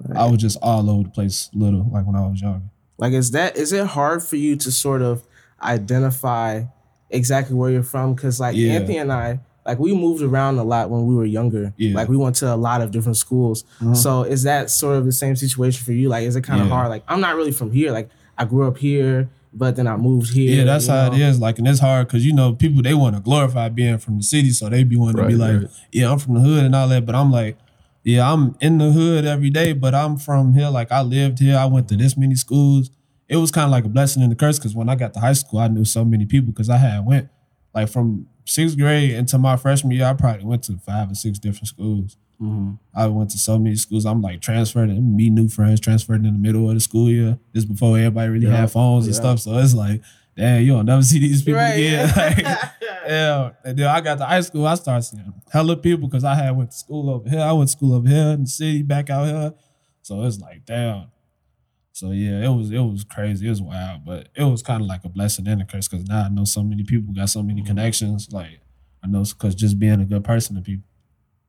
But 0.00 0.16
I 0.16 0.26
was 0.30 0.40
just 0.40 0.58
all 0.62 0.88
over 0.90 1.04
the 1.04 1.08
place 1.10 1.48
little, 1.54 1.86
like 1.90 2.06
when 2.06 2.16
I 2.16 2.26
was 2.26 2.40
younger. 2.40 2.64
Like, 2.98 3.12
is 3.12 3.30
that 3.32 3.56
is 3.56 3.72
it 3.72 3.86
hard 3.86 4.22
for 4.22 4.36
you 4.36 4.56
to 4.56 4.70
sort 4.72 5.02
of 5.02 5.22
identify 5.62 6.62
exactly 7.10 7.54
where 7.56 7.70
you're 7.70 7.82
from? 7.82 8.14
Because 8.14 8.40
like 8.40 8.56
Yeah. 8.56 8.72
Anthony 8.74 8.98
and 8.98 9.12
I, 9.12 9.40
like 9.66 9.78
we 9.78 9.94
moved 9.94 10.22
around 10.22 10.58
a 10.58 10.64
lot 10.64 10.90
when 10.90 11.06
we 11.06 11.14
were 11.14 11.24
younger. 11.24 11.72
Yeah. 11.76 11.94
Like 11.94 12.08
we 12.08 12.16
went 12.16 12.36
to 12.36 12.52
a 12.52 12.56
lot 12.56 12.80
of 12.80 12.90
different 12.90 13.16
schools. 13.16 13.64
Mhm. 13.80 13.96
So 13.96 14.22
is 14.22 14.44
that 14.44 14.70
sort 14.70 14.96
of 14.96 15.04
the 15.04 15.12
same 15.12 15.36
situation 15.36 15.84
for 15.84 15.92
you? 15.92 16.08
Like, 16.08 16.24
is 16.24 16.36
it 16.36 16.42
kind 16.42 16.60
of 16.60 16.68
Yeah. 16.68 16.74
hard? 16.74 16.88
Like, 16.88 17.02
I'm 17.08 17.20
not 17.20 17.36
really 17.36 17.52
from 17.52 17.72
here. 17.72 17.90
Like, 17.92 18.08
I 18.38 18.44
grew 18.44 18.66
up 18.68 18.78
here, 18.78 19.28
but 19.52 19.74
then 19.76 19.86
I 19.86 19.96
moved 19.96 20.32
here. 20.34 20.54
Yeah, 20.58 20.64
that's 20.64 20.86
how 20.86 21.06
it 21.06 21.16
know? 21.18 21.26
is. 21.28 21.40
Like, 21.40 21.58
and 21.58 21.66
it's 21.66 21.80
hard 21.80 22.06
because 22.06 22.24
you 22.24 22.32
know 22.32 22.52
people 22.52 22.82
they 22.82 22.94
want 22.94 23.16
to 23.16 23.20
glorify 23.22 23.68
being 23.68 23.98
from 23.98 24.18
the 24.18 24.22
city, 24.22 24.50
so 24.50 24.68
they 24.68 24.84
be 24.84 24.96
wanting 24.96 25.22
to 25.22 25.26
be 25.28 25.34
like, 25.34 25.56
right. 25.62 25.70
yeah, 25.92 26.12
I'm 26.12 26.18
from 26.18 26.34
the 26.34 26.40
hood 26.40 26.64
and 26.64 26.74
all 26.74 26.88
that. 26.88 27.04
But 27.06 27.14
I'm 27.14 27.32
like, 27.32 27.56
yeah, 28.06 28.32
I'm 28.32 28.54
in 28.60 28.78
the 28.78 28.92
hood 28.92 29.24
every 29.24 29.50
day, 29.50 29.72
but 29.72 29.92
I'm 29.94 30.16
from 30.16 30.52
here. 30.52 30.68
Like, 30.68 30.92
I 30.92 31.02
lived 31.02 31.40
here. 31.40 31.56
I 31.56 31.64
went 31.66 31.88
to 31.88 31.96
this 31.96 32.16
many 32.16 32.36
schools. 32.36 32.90
It 33.28 33.36
was 33.38 33.50
kind 33.50 33.64
of 33.64 33.72
like 33.72 33.84
a 33.84 33.88
blessing 33.88 34.22
and 34.22 34.32
a 34.32 34.36
curse 34.36 34.58
because 34.60 34.76
when 34.76 34.88
I 34.88 34.94
got 34.94 35.12
to 35.14 35.20
high 35.20 35.32
school, 35.32 35.58
I 35.58 35.66
knew 35.66 35.84
so 35.84 36.04
many 36.04 36.24
people 36.24 36.52
because 36.52 36.70
I 36.70 36.76
had 36.76 37.04
went 37.04 37.28
like 37.74 37.88
from 37.88 38.28
sixth 38.44 38.78
grade 38.78 39.10
into 39.10 39.36
my 39.38 39.56
freshman 39.56 39.90
year. 39.92 40.04
I 40.06 40.12
probably 40.14 40.44
went 40.44 40.62
to 40.64 40.78
five 40.78 41.10
or 41.10 41.14
six 41.16 41.38
different 41.40 41.66
schools. 41.66 42.16
Mhm. 42.40 42.78
I 42.94 43.08
went 43.08 43.30
to 43.30 43.38
so 43.38 43.58
many 43.58 43.74
schools. 43.74 44.06
I'm 44.06 44.22
like 44.22 44.40
transferred 44.40 44.88
and 44.90 45.16
meet 45.16 45.30
new 45.32 45.48
friends, 45.48 45.80
transferred 45.80 46.24
in 46.24 46.32
the 46.34 46.38
middle 46.38 46.68
of 46.68 46.74
the 46.76 46.80
school 46.80 47.10
year. 47.10 47.38
This 47.52 47.64
before 47.64 47.98
everybody 47.98 48.28
really 48.30 48.46
Yeah, 48.46 48.56
had 48.58 48.70
phones 48.70 49.06
and 49.06 49.16
stuff. 49.16 49.40
So 49.40 49.58
it's 49.58 49.74
like, 49.74 50.00
damn, 50.36 50.62
you 50.62 50.72
don't 50.74 50.86
never 50.86 51.02
see 51.02 51.18
these 51.18 51.42
people 51.42 51.54
Right. 51.60 51.72
again. 51.72 52.12
Like, 52.16 52.70
yeah. 53.08 53.50
And 53.64 53.78
then 53.78 53.86
I 53.88 54.00
got 54.00 54.18
to 54.18 54.24
high 54.24 54.40
school, 54.40 54.66
I 54.66 54.74
started 54.74 55.02
seeing 55.02 55.32
hella 55.52 55.76
people 55.76 56.08
because 56.08 56.24
I 56.24 56.34
had 56.34 56.56
went 56.56 56.70
to 56.70 56.76
school 56.76 57.10
over 57.10 57.28
here. 57.28 57.40
I 57.40 57.52
went 57.52 57.68
to 57.68 57.72
school 57.76 57.94
over 57.94 58.08
here 58.08 58.28
in 58.28 58.42
the 58.42 58.48
city, 58.48 58.82
back 58.82 59.10
out 59.10 59.26
here. 59.26 59.54
So 60.02 60.22
it's 60.24 60.38
like, 60.38 60.64
damn. 60.64 61.06
So 61.92 62.10
yeah, 62.10 62.44
it 62.44 62.48
was 62.54 62.70
it 62.70 62.78
was 62.78 63.04
crazy. 63.04 63.46
It 63.46 63.50
was 63.50 63.62
wild, 63.62 64.04
but 64.04 64.28
it 64.34 64.44
was 64.44 64.62
kind 64.62 64.82
of 64.82 64.86
like 64.86 65.04
a 65.04 65.08
blessing 65.08 65.48
and 65.48 65.62
a 65.62 65.64
curse 65.64 65.88
because 65.88 66.06
now 66.06 66.24
I 66.26 66.28
know 66.28 66.44
so 66.44 66.62
many 66.62 66.84
people, 66.84 67.14
got 67.14 67.30
so 67.30 67.42
many 67.42 67.60
mm-hmm. 67.62 67.68
connections. 67.68 68.28
Like 68.30 68.60
I 69.02 69.06
know 69.06 69.24
because 69.24 69.54
just 69.54 69.78
being 69.78 70.00
a 70.00 70.04
good 70.04 70.22
person 70.22 70.56
to 70.56 70.62
people. 70.62 70.86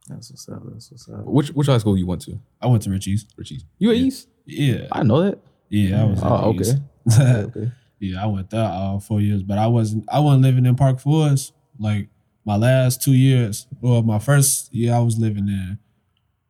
That's 0.07 0.31
what's 0.31 0.47
up. 0.47 0.61
That's 0.71 0.89
what's 0.89 1.09
up. 1.09 1.25
Which 1.25 1.49
which 1.49 1.67
high 1.67 1.79
school 1.79 1.97
you 1.97 2.05
went 2.07 2.21
to? 2.21 2.39
I 2.61 2.67
went 2.67 2.81
to 2.83 2.89
Rich 2.89 3.07
East. 3.07 3.33
Richie's. 3.35 3.65
You 3.77 3.89
at 3.91 3.97
Yeah. 3.97 4.03
East? 4.05 4.27
Yeah, 4.45 4.87
I 4.93 5.03
know 5.03 5.21
that. 5.23 5.39
yeah, 5.69 6.01
I 6.01 6.05
was. 6.05 6.23
at 6.23 6.31
Oh, 6.31 6.53
East. 6.53 6.77
okay. 6.77 6.81
Oh, 7.19 7.41
okay. 7.57 7.71
Yeah, 7.99 8.23
I 8.23 8.27
went 8.27 8.49
there 8.49 8.63
all 8.63 8.99
four 8.99 9.21
years, 9.21 9.43
but 9.43 9.57
I 9.57 9.67
wasn't. 9.67 10.05
I 10.11 10.19
wasn't 10.19 10.43
living 10.43 10.65
in 10.65 10.75
Park 10.75 10.99
Forest. 10.99 11.53
Like 11.79 12.09
my 12.45 12.55
last 12.55 13.01
two 13.01 13.13
years, 13.13 13.67
well, 13.81 14.01
my 14.03 14.19
first 14.19 14.73
year 14.73 14.93
I 14.93 14.99
was 14.99 15.17
living 15.17 15.47
in. 15.47 15.79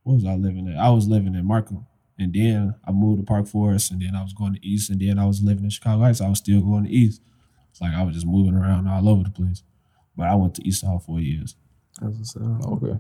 What 0.04 0.16
was 0.16 0.26
I 0.26 0.36
living 0.36 0.68
in? 0.68 0.78
I 0.78 0.90
was 0.90 1.08
living 1.08 1.36
in 1.36 1.46
Markham, 1.46 1.86
and 2.18 2.34
then 2.34 2.76
I 2.86 2.92
moved 2.92 3.22
to 3.22 3.26
Park 3.26 3.48
Forest, 3.48 3.92
and 3.92 4.02
then 4.02 4.16
I 4.16 4.24
was 4.24 4.34
going 4.34 4.54
to 4.54 4.66
East, 4.66 4.90
and 4.90 5.00
then 5.02 5.20
I 5.20 5.26
was 5.26 5.42
living 5.42 5.64
in 5.64 5.70
Chicago 5.70 6.04
Heights. 6.04 6.22
I 6.22 6.30
was 6.30 6.40
still 6.40 6.62
going 6.62 6.86
to 6.86 6.90
East. 6.90 7.22
It's 7.72 7.82
like 7.82 7.94
I 7.94 8.04
was 8.04 8.16
just 8.16 8.28
moving 8.28 8.56
around 8.56 8.88
all 8.88 9.08
over 9.10 9.24
the 9.24 9.30
place. 9.30 9.64
But 10.16 10.28
I 10.28 10.36
went 10.36 10.56
to 10.56 10.68
East 10.68 10.84
all 10.84 11.00
four 11.00 11.20
years. 11.20 11.56
That's 12.02 12.18
what's 12.18 12.36
up. 12.36 12.66
Okay. 12.74 12.98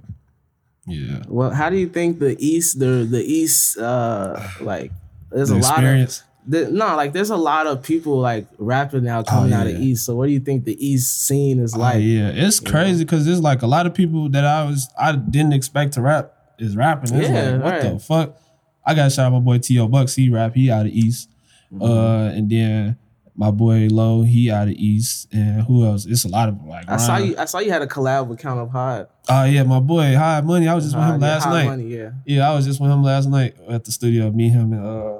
Yeah. 0.86 1.24
Well, 1.28 1.52
how 1.52 1.70
do 1.70 1.78
you 1.78 1.90
think 1.90 2.20
the 2.20 2.36
East, 2.40 2.80
the 2.80 3.08
the 3.10 3.24
East, 3.24 3.78
uh, 3.78 4.40
like 4.62 4.92
there's 5.32 5.50
The 5.50 5.56
a 5.56 5.58
lot 5.58 5.78
of 5.80 5.84
experience. 5.84 6.24
The, 6.50 6.72
no, 6.72 6.96
like 6.96 7.12
there's 7.14 7.30
a 7.30 7.36
lot 7.36 7.68
of 7.68 7.84
people 7.84 8.20
like 8.20 8.48
rapping 8.58 9.04
now 9.04 9.22
coming 9.22 9.52
out 9.54 9.68
of. 9.68 9.74
East. 9.76 10.06
So 10.06 10.16
what 10.16 10.28
do 10.28 10.32
you 10.32 10.40
think 10.40 10.64
the 10.64 10.78
East 10.86 11.26
scene 11.28 11.60
is 11.60 11.76
Oh, 11.76 11.80
like? 11.80 12.02
yeah, 12.02 12.30
it's 12.34 12.60
crazy 12.62 13.04
because 13.04 13.26
there's 13.26 13.42
like 13.42 13.62
a 13.64 13.68
lot 13.68 13.86
of 13.86 13.94
people 13.94 14.30
that 14.30 14.46
I 14.46 14.64
was 14.64 14.90
I 14.98 15.12
didn't 15.16 15.54
expect 15.54 15.94
to 15.94 16.02
rap 16.02 16.32
is 16.58 16.76
rapping. 16.76 17.14
It's 17.16 17.30
Yeah, 17.30 17.52
like 17.58 17.64
what 17.64 17.82
the 17.82 18.00
fuck? 18.00 18.38
I 18.86 18.94
got 18.94 19.20
out 19.20 19.34
my 19.34 19.40
boy 19.40 19.58
T.O. 19.58 19.88
Bucks. 19.90 20.16
He 20.16 20.30
rap. 20.30 20.56
He 20.56 20.72
out 20.72 20.86
of 20.86 20.92
East. 20.94 21.30
Mm-hmm. 21.74 21.84
Uh, 21.84 22.30
and 22.30 22.50
then 22.50 22.98
my 23.36 23.52
boy 23.52 23.90
Low. 23.92 24.24
He 24.24 24.50
out 24.50 24.70
of 24.70 24.74
East. 24.76 25.28
And 25.34 25.64
who 25.64 25.86
else? 25.86 26.06
It's 26.06 26.24
a 26.24 26.30
lot 26.30 26.48
of 26.48 26.64
like. 26.64 26.88
I 26.90 26.96
saw 26.96 27.18
you. 27.18 27.36
I 27.38 27.44
saw 27.44 27.60
you 27.60 27.72
had 27.72 27.82
a 27.82 27.88
collab 27.88 28.28
with 28.28 28.40
Count 28.40 28.62
Up 28.62 28.72
Hot. 28.72 29.10
Oh 29.28 29.44
yeah, 29.44 29.64
my 29.64 29.82
boy 29.82 30.16
High 30.16 30.40
Money. 30.40 30.70
I 30.70 30.74
was 30.74 30.86
just 30.86 30.96
with 30.96 31.04
him 31.06 31.16
Uh, 31.16 31.18
last 31.18 31.44
Hot 31.44 31.52
night. 31.52 31.66
Money, 31.66 31.94
yeah. 31.94 32.12
Yeah, 32.26 32.50
I 32.50 32.56
was 32.56 32.66
just 32.66 32.80
with 32.80 32.90
him 32.90 33.04
last 33.04 33.28
night 33.28 33.56
at 33.68 33.84
the 33.84 33.92
studio. 33.92 34.32
Me, 34.32 34.48
him, 34.48 34.72
and 34.72 34.86
uh. 34.86 35.18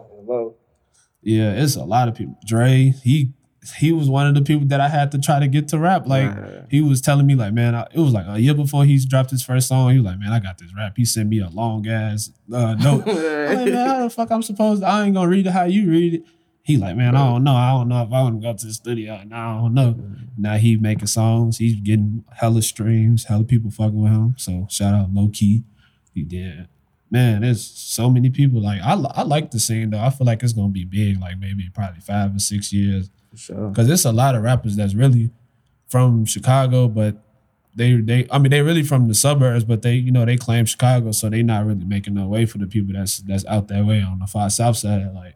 Yeah, 1.28 1.52
it's 1.52 1.76
a 1.76 1.84
lot 1.84 2.08
of 2.08 2.16
people. 2.16 2.38
Dre. 2.46 2.94
He 3.04 3.34
he 3.78 3.92
was 3.92 4.10
one 4.10 4.26
of 4.28 4.34
the 4.34 4.42
people 4.42 4.66
that 4.68 4.80
I 4.80 4.88
had 4.88 5.12
to 5.12 5.20
try 5.20 5.40
to 5.42 5.48
get 5.48 5.68
to 5.70 5.78
rap. 5.78 6.08
Like 6.08 6.30
Right. 6.30 6.64
he 6.70 6.80
was 6.80 7.02
telling 7.02 7.26
me 7.28 7.36
like, 7.36 7.52
man, 7.52 7.76
I, 7.76 7.86
it 7.94 8.00
was 8.00 8.14
like 8.14 8.26
a 8.26 8.40
year 8.40 8.54
before 8.54 8.86
he's 8.86 9.06
dropped 9.06 9.30
his 9.32 9.44
first 9.44 9.68
song. 9.68 9.92
He 9.92 9.98
was 9.98 10.06
like, 10.06 10.20
man, 10.20 10.32
I 10.32 10.40
got 10.40 10.58
this 10.58 10.74
rap. 10.74 10.94
He 10.96 11.04
sent 11.04 11.28
me 11.28 11.40
a 11.42 11.50
long 11.50 11.86
ass 11.86 12.32
uh, 12.54 12.76
note. 12.80 13.04
I'm 13.06 13.16
like, 13.16 13.66
man, 13.74 13.88
how 13.88 14.04
the 14.06 14.10
fuck 14.10 14.32
I'm 14.32 14.42
supposed 14.42 14.84
to? 14.84 14.88
I 14.88 15.04
ain't 15.04 15.16
gonna 15.16 15.28
read 15.28 15.48
it 15.48 15.52
how 15.52 15.66
you 15.66 15.92
read 15.92 16.14
it. 16.14 16.24
He 16.64 16.78
like, 16.78 16.96
man, 16.96 17.14
I 17.18 17.26
don't 17.30 17.44
know. 17.44 17.56
I 17.56 17.72
don't 17.72 17.90
know 17.90 18.04
if 18.04 18.14
I 18.14 18.22
want 18.22 18.42
to 18.42 18.48
go 18.48 18.54
to 18.54 18.66
the 18.66 18.74
studio. 18.74 19.22
Now 19.26 19.58
I 19.58 19.62
don't 19.62 19.74
know. 19.74 20.00
Now 20.38 20.56
he 20.56 20.78
making 20.78 21.08
songs. 21.08 21.58
He's 21.58 21.76
getting 21.76 22.24
hella 22.38 22.62
streams. 22.62 23.26
Hella 23.26 23.44
people 23.44 23.70
fucking 23.72 24.02
with 24.02 24.12
him. 24.14 24.36
So 24.38 24.68
shout 24.70 24.94
out 24.94 25.14
low 25.14 25.28
key. 25.28 25.66
He 26.14 26.24
did. 26.24 26.70
Man, 27.10 27.42
there's 27.42 27.64
so 27.66 28.10
many 28.10 28.30
people. 28.30 28.62
Like 28.62 28.82
I, 28.82 28.94
I 28.94 29.24
like 29.24 29.52
the 29.52 29.60
scene 29.60 29.90
though. 29.90 30.00
I 30.00 30.10
feel 30.10 30.28
like 30.28 30.44
it's 30.44 30.54
gonna 30.54 30.70
be 30.70 30.86
big. 30.86 31.22
Like 31.22 31.40
maybe 31.40 31.70
probably 31.74 32.02
five 32.02 32.36
or 32.36 32.40
six 32.40 32.74
years. 32.74 33.10
For 33.32 33.38
sure. 33.38 33.70
Because 33.70 33.90
it's 33.90 34.06
a 34.06 34.12
lot 34.12 34.36
of 34.36 34.44
rappers 34.44 34.76
that's 34.76 34.94
really 34.94 35.32
from 35.88 36.26
Chicago, 36.26 36.88
but 36.88 37.16
they 37.76 37.96
they 37.96 38.28
I 38.32 38.40
mean 38.40 38.52
they 38.52 38.62
really 38.62 38.84
from 38.84 39.08
the 39.08 39.14
suburbs, 39.14 39.64
but 39.64 39.84
they 39.84 39.94
you 39.94 40.12
know 40.12 40.26
they 40.26 40.36
claim 40.36 40.66
Chicago, 40.66 41.12
so 41.12 41.30
they 41.30 41.44
not 41.44 41.66
really 41.66 41.86
making 41.86 42.16
no 42.16 42.28
way 42.28 42.46
for 42.46 42.58
the 42.58 42.68
people 42.68 42.94
that's 42.94 43.20
that's 43.20 43.46
out 43.46 43.68
that 43.70 43.86
way 43.86 44.02
on 44.02 44.20
the 44.20 44.28
far 44.28 44.50
south 44.50 44.78
side. 44.78 45.14
Like 45.14 45.36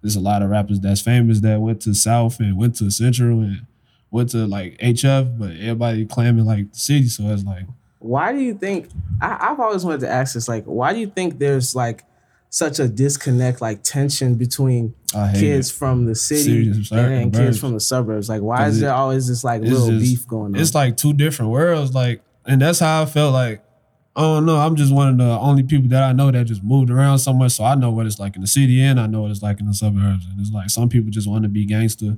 there's 0.00 0.16
a 0.16 0.20
lot 0.20 0.42
of 0.42 0.50
rappers 0.50 0.80
that's 0.80 1.00
famous 1.00 1.40
that 1.40 1.60
went 1.60 1.82
to 1.82 1.94
South 1.94 2.40
and 2.40 2.56
went 2.56 2.76
to 2.76 2.90
Central 2.90 3.40
and 3.40 3.66
went 4.10 4.30
to 4.30 4.46
like 4.46 4.78
HF, 4.78 5.38
but 5.38 5.50
everybody 5.50 6.06
claiming 6.06 6.44
like 6.44 6.72
the 6.72 6.78
city. 6.78 7.08
So 7.08 7.24
it's 7.24 7.44
like 7.44 7.66
Why 8.00 8.32
do 8.32 8.40
you 8.40 8.54
think? 8.54 8.88
I, 9.20 9.50
I've 9.50 9.60
always 9.60 9.84
wanted 9.84 10.00
to 10.00 10.08
ask 10.08 10.34
this. 10.34 10.48
Like, 10.48 10.64
why 10.64 10.92
do 10.92 10.98
you 10.98 11.06
think 11.06 11.38
there's 11.38 11.76
like 11.76 12.04
such 12.48 12.80
a 12.80 12.88
disconnect, 12.88 13.60
like 13.60 13.82
tension 13.82 14.34
between 14.34 14.94
kids 15.34 15.70
it. 15.70 15.74
from 15.74 16.06
the 16.06 16.14
city 16.14 16.68
and 16.68 16.84
then 16.90 17.30
kids 17.30 17.60
from 17.60 17.74
the 17.74 17.80
suburbs? 17.80 18.28
Like, 18.28 18.40
why 18.42 18.66
is 18.66 18.80
there 18.80 18.92
always 18.92 19.28
this 19.28 19.44
like 19.44 19.62
little 19.62 19.88
just- 19.88 20.02
beef 20.02 20.26
going 20.26 20.54
on? 20.54 20.60
It's 20.60 20.74
like 20.74 20.96
two 20.96 21.12
different 21.12 21.52
worlds. 21.52 21.94
Like, 21.94 22.22
and 22.46 22.60
that's 22.60 22.80
how 22.80 23.02
I 23.02 23.06
felt 23.06 23.32
like. 23.32 23.62
I 24.16 24.22
don't 24.22 24.44
know. 24.44 24.56
I'm 24.56 24.74
just 24.74 24.92
one 24.92 25.08
of 25.08 25.18
the 25.18 25.38
only 25.38 25.62
people 25.62 25.88
that 25.90 26.02
I 26.02 26.12
know 26.12 26.32
that 26.32 26.44
just 26.44 26.64
moved 26.64 26.90
around 26.90 27.20
so 27.20 27.32
much, 27.32 27.52
so 27.52 27.64
I 27.64 27.76
know 27.76 27.92
what 27.92 28.06
it's 28.06 28.18
like 28.18 28.34
in 28.34 28.40
the 28.42 28.48
city 28.48 28.82
and 28.82 28.98
I 28.98 29.06
know 29.06 29.22
what 29.22 29.30
it's 29.30 29.40
like 29.40 29.60
in 29.60 29.66
the 29.66 29.72
suburbs. 29.72 30.26
And 30.26 30.40
it's 30.40 30.50
like 30.50 30.68
some 30.68 30.88
people 30.88 31.10
just 31.12 31.28
want 31.28 31.44
to 31.44 31.48
be 31.48 31.64
gangster, 31.64 32.16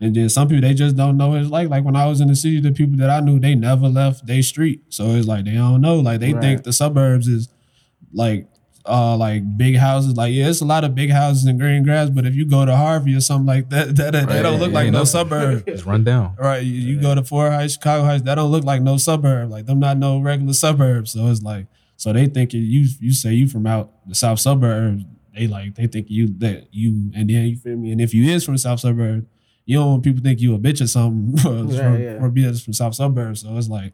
and 0.00 0.14
then 0.14 0.28
some 0.28 0.48
people 0.48 0.62
they 0.68 0.74
just 0.74 0.96
don't 0.96 1.16
know 1.16 1.28
what 1.30 1.40
it's 1.40 1.50
like. 1.50 1.68
Like 1.68 1.84
when 1.84 1.96
I 1.96 2.06
was 2.06 2.20
in 2.20 2.28
the 2.28 2.36
city, 2.36 2.60
the 2.60 2.72
people 2.72 2.96
that 2.98 3.10
I 3.10 3.20
knew 3.20 3.38
they 3.38 3.54
never 3.54 3.88
left 3.88 4.26
their 4.26 4.42
street, 4.42 4.82
so 4.88 5.10
it's 5.10 5.26
like 5.26 5.44
they 5.44 5.52
don't 5.54 5.80
know. 5.80 5.96
Like 6.00 6.20
they 6.20 6.32
Right. 6.32 6.42
think 6.42 6.62
the 6.64 6.72
suburbs 6.72 7.28
is 7.28 7.48
like 8.12 8.48
uh 8.86 9.16
like 9.16 9.56
big 9.56 9.76
houses. 9.76 10.16
Like 10.16 10.34
yeah, 10.34 10.48
it's 10.48 10.60
a 10.60 10.64
lot 10.66 10.84
of 10.84 10.94
big 10.94 11.10
houses 11.10 11.46
in 11.46 11.56
green 11.58 11.84
grass, 11.84 12.10
but 12.10 12.26
if 12.26 12.34
you 12.34 12.44
go 12.44 12.66
to 12.66 12.76
Harvey 12.76 13.14
or 13.14 13.20
something 13.20 13.46
like 13.46 13.70
that, 13.70 13.96
that, 13.96 14.12
that, 14.12 14.28
Right, 14.28 14.42
don't 14.42 14.58
look 14.60 14.70
yeah, 14.72 14.74
like 14.74 14.90
no 14.92 14.98
know. 15.00 15.04
suburb. 15.04 15.64
It's 15.68 15.84
run 15.86 16.04
down. 16.04 16.34
Right, 16.38 16.62
you, 16.64 16.72
you 16.94 17.00
go 17.00 17.14
to 17.14 17.24
Ford 17.24 17.52
Heights, 17.52 17.74
Chicago 17.74 18.04
Heights, 18.04 18.24
that 18.24 18.34
don't 18.34 18.50
look 18.50 18.64
like 18.64 18.82
no 18.82 18.96
suburb. 18.98 19.50
Like 19.50 19.66
them 19.66 19.78
not 19.80 19.96
no 19.96 20.18
regular 20.18 20.52
suburbs. 20.52 21.12
So 21.12 21.28
it's 21.28 21.42
like, 21.42 21.66
so 21.96 22.12
they 22.12 22.26
think 22.26 22.52
you 22.52 22.60
you 23.00 23.12
say 23.12 23.32
you 23.32 23.48
from 23.48 23.66
out 23.66 23.90
the 24.06 24.14
south 24.14 24.40
suburbs. 24.40 25.04
They 25.34 25.46
like 25.46 25.74
they 25.76 25.86
think 25.86 26.10
you 26.10 26.28
that 26.38 26.68
you 26.72 27.10
and 27.14 27.30
then 27.30 27.46
you 27.46 27.56
feel 27.56 27.76
me. 27.76 27.90
And 27.92 28.00
if 28.00 28.12
you 28.12 28.24
is 28.30 28.44
from 28.44 28.54
the 28.54 28.58
south 28.58 28.80
suburbs, 28.80 29.24
you 29.66 29.78
don't 29.78 29.90
want 29.90 30.02
people 30.04 30.22
think 30.22 30.40
you 30.40 30.54
a 30.54 30.58
bitch 30.58 30.80
or 30.80 30.86
something 30.86 31.36
for, 31.68 31.98
yeah. 31.98 32.18
for 32.18 32.28
being 32.30 32.54
from 32.54 32.72
south 32.72 32.94
suburbs. 32.94 33.40
So 33.42 33.56
it's 33.56 33.68
like 33.68 33.92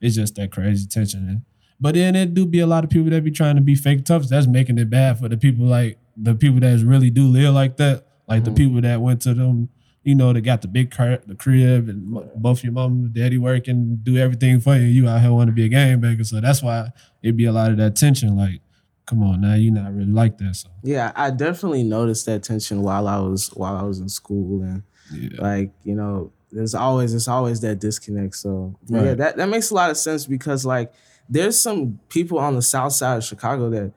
it's 0.00 0.14
just 0.16 0.34
that 0.36 0.50
crazy 0.50 0.86
tension. 0.86 1.44
But 1.80 1.94
then 1.94 2.14
it 2.16 2.34
do 2.34 2.44
be 2.46 2.60
a 2.60 2.66
lot 2.66 2.84
of 2.84 2.90
people 2.90 3.10
that 3.10 3.24
be 3.24 3.30
trying 3.30 3.56
to 3.56 3.62
be 3.62 3.74
fake 3.74 4.04
tough. 4.04 4.24
That's 4.28 4.46
making 4.46 4.78
it 4.78 4.90
bad 4.90 5.18
for 5.18 5.28
the 5.28 5.36
people 5.36 5.66
like 5.66 5.98
the 6.16 6.34
people 6.34 6.60
that 6.60 6.80
really 6.84 7.10
do 7.10 7.26
live 7.26 7.54
like 7.54 7.76
that. 7.78 8.04
Like 8.28 8.44
the 8.44 8.50
Mhm. 8.50 8.56
people 8.56 8.80
that 8.82 9.00
went 9.00 9.22
to 9.22 9.34
them 9.34 9.68
you 10.02 10.14
know, 10.14 10.32
they 10.32 10.40
got 10.40 10.62
the 10.62 10.66
big 10.68 10.90
car, 10.90 11.18
the 11.26 11.34
crib, 11.34 11.86
and 11.90 12.06
mo- 12.06 12.26
both 12.34 12.64
your 12.64 12.72
mom 12.72 12.92
and 13.04 13.12
daddy 13.12 13.36
work 13.36 13.68
and 13.68 14.02
do 14.02 14.16
everything 14.16 14.58
for 14.58 14.74
you. 14.74 14.86
You 14.86 15.06
out 15.06 15.20
here 15.20 15.30
want 15.30 15.48
to 15.48 15.52
be 15.52 15.66
a 15.66 15.68
game 15.68 16.00
banger, 16.00 16.24
so 16.24 16.40
that's 16.40 16.62
why 16.62 16.88
it 17.22 17.36
be 17.36 17.44
a 17.44 17.52
lot 17.52 17.70
of 17.70 17.76
that 17.76 17.96
tension. 17.96 18.34
Like, 18.34 18.62
come 19.04 19.22
on, 19.22 19.42
now 19.42 19.52
you 19.56 19.70
not 19.70 19.94
really 19.94 20.10
like 20.10 20.38
that. 20.38 20.56
So 20.56 20.70
Yeah, 20.82 21.12
I 21.14 21.30
definitely 21.30 21.82
noticed 21.82 22.24
that 22.24 22.42
tension 22.42 22.80
while 22.80 23.06
I 23.06 23.18
was 23.18 23.48
while 23.48 23.76
I 23.76 23.82
was 23.82 23.98
in 24.00 24.08
school 24.08 24.62
and 24.62 24.84
yeah, 25.12 25.28
like 25.40 25.70
you 25.84 25.94
know 25.94 26.30
there's 26.52 26.74
always 26.74 27.12
there's 27.12 27.28
always 27.28 27.60
that 27.60 27.78
disconnect 27.78 28.34
so 28.36 28.74
yeah 28.86 29.14
that, 29.14 29.36
that 29.36 29.48
makes 29.48 29.70
a 29.70 29.74
lot 29.74 29.90
of 29.90 29.96
sense 29.96 30.26
because 30.26 30.64
like 30.66 30.92
there's 31.28 31.60
some 31.60 31.98
people 32.08 32.38
on 32.38 32.54
the 32.56 32.62
south 32.62 32.92
side 32.92 33.18
of 33.18 33.24
chicago 33.24 33.70
that 33.70 33.92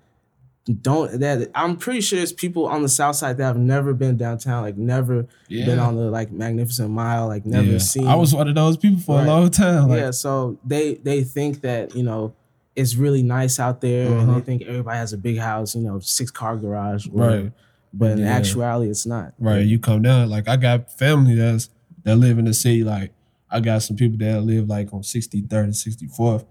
don't 0.81 1.19
that 1.19 1.49
i'm 1.55 1.75
pretty 1.75 1.99
sure 1.99 2.17
there's 2.17 2.31
people 2.31 2.67
on 2.67 2.81
the 2.83 2.87
south 2.89 3.17
side 3.17 3.35
that 3.37 3.43
have 3.43 3.57
never 3.57 3.93
been 3.93 4.15
downtown 4.15 4.63
like 4.63 4.77
never 4.77 5.27
yeah. 5.49 5.65
been 5.65 5.77
on 5.77 5.97
the 5.97 6.03
like 6.09 6.31
magnificent 6.31 6.89
mile 6.89 7.27
like 7.27 7.45
never 7.45 7.67
Yeah. 7.67 7.77
seen 7.79 8.07
I 8.07 8.15
was 8.15 8.33
one 8.33 8.47
of 8.47 8.55
those 8.55 8.77
people 8.77 9.01
for 9.01 9.17
Right. 9.17 9.27
a 9.27 9.29
long 9.29 9.49
time. 9.49 9.89
Like, 9.89 9.99
yeah 9.99 10.11
so 10.11 10.57
they 10.65 10.95
they 10.95 11.23
think 11.23 11.61
that 11.61 11.93
you 11.95 12.03
know 12.03 12.33
it's 12.77 12.95
really 12.95 13.23
nice 13.23 13.59
out 13.59 13.81
there 13.81 14.07
and 14.09 14.21
Uh-huh. 14.21 14.35
they 14.39 14.45
think 14.45 14.61
everybody 14.61 14.97
has 14.97 15.11
a 15.11 15.17
big 15.17 15.37
house 15.37 15.75
you 15.75 15.81
know 15.81 15.99
six 15.99 16.31
car 16.31 16.55
garage 16.55 17.07
right, 17.11 17.51
but 17.93 18.11
in 18.11 18.19
Yeah. 18.19 18.33
actuality 18.35 18.89
it's 18.89 19.05
not 19.05 19.33
right. 19.39 19.65
You 19.65 19.79
come 19.79 20.01
down. 20.01 20.29
Like 20.29 20.47
I 20.47 20.57
got 20.57 20.91
family 20.97 21.35
that's 21.35 21.69
that 22.03 22.15
live 22.15 22.37
in 22.39 22.45
the 22.45 22.53
city. 22.53 22.83
Like 22.83 23.11
I 23.49 23.59
got 23.59 23.83
some 23.83 23.95
people 23.95 24.17
that 24.19 24.41
live 24.41 24.67
like 24.67 24.91
on 24.93 25.01
63rd 25.01 25.63
and 25.63 25.73
64th. 25.73 26.45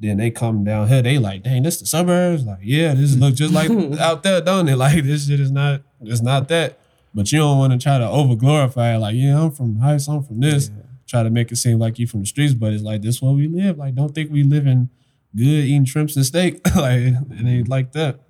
Then 0.00 0.16
they 0.18 0.30
come 0.30 0.62
down 0.64 0.86
here. 0.88 1.02
They 1.02 1.18
like, 1.18 1.42
dang, 1.42 1.62
this 1.64 1.80
the 1.80 1.86
suburbs. 1.86 2.44
Like, 2.44 2.58
yeah, 2.62 2.94
this 2.94 3.16
look 3.16 3.34
just 3.34 3.52
like 3.54 3.70
out 4.00 4.22
there, 4.22 4.40
don't 4.40 4.68
it? 4.68 4.76
Like 4.76 5.02
this 5.04 5.26
shit 5.26 5.40
is 5.40 5.50
not. 5.50 5.82
It's 6.00 6.20
not 6.20 6.48
that. 6.48 6.78
But 7.14 7.32
you 7.32 7.38
don't 7.38 7.58
want 7.58 7.72
to 7.72 7.78
try 7.78 7.98
to 7.98 8.08
over 8.08 8.36
glorify 8.36 8.94
it. 8.94 8.98
Like, 8.98 9.16
yeah, 9.16 9.40
I'm 9.42 9.50
from 9.50 9.76
Heights. 9.80 10.08
I'm 10.08 10.22
from 10.22 10.40
this. 10.40 10.70
Try 11.06 11.22
to 11.22 11.30
make 11.30 11.50
it 11.50 11.56
seem 11.56 11.78
like 11.78 11.98
you 11.98 12.06
from 12.06 12.20
the 12.20 12.26
streets, 12.26 12.54
but 12.54 12.72
it's 12.72 12.82
like 12.82 13.00
this 13.02 13.20
where 13.22 13.32
we 13.32 13.48
live. 13.48 13.78
Like, 13.78 13.94
don't 13.94 14.14
think 14.14 14.30
we 14.30 14.42
live 14.42 14.66
in 14.66 14.90
good 15.34 15.42
eating 15.42 15.84
shrimps 15.86 16.14
and 16.16 16.24
steak. 16.26 16.60
like 16.76 17.00
it 17.00 17.46
ain't 17.46 17.68
like 17.68 17.92
that. 17.92 18.20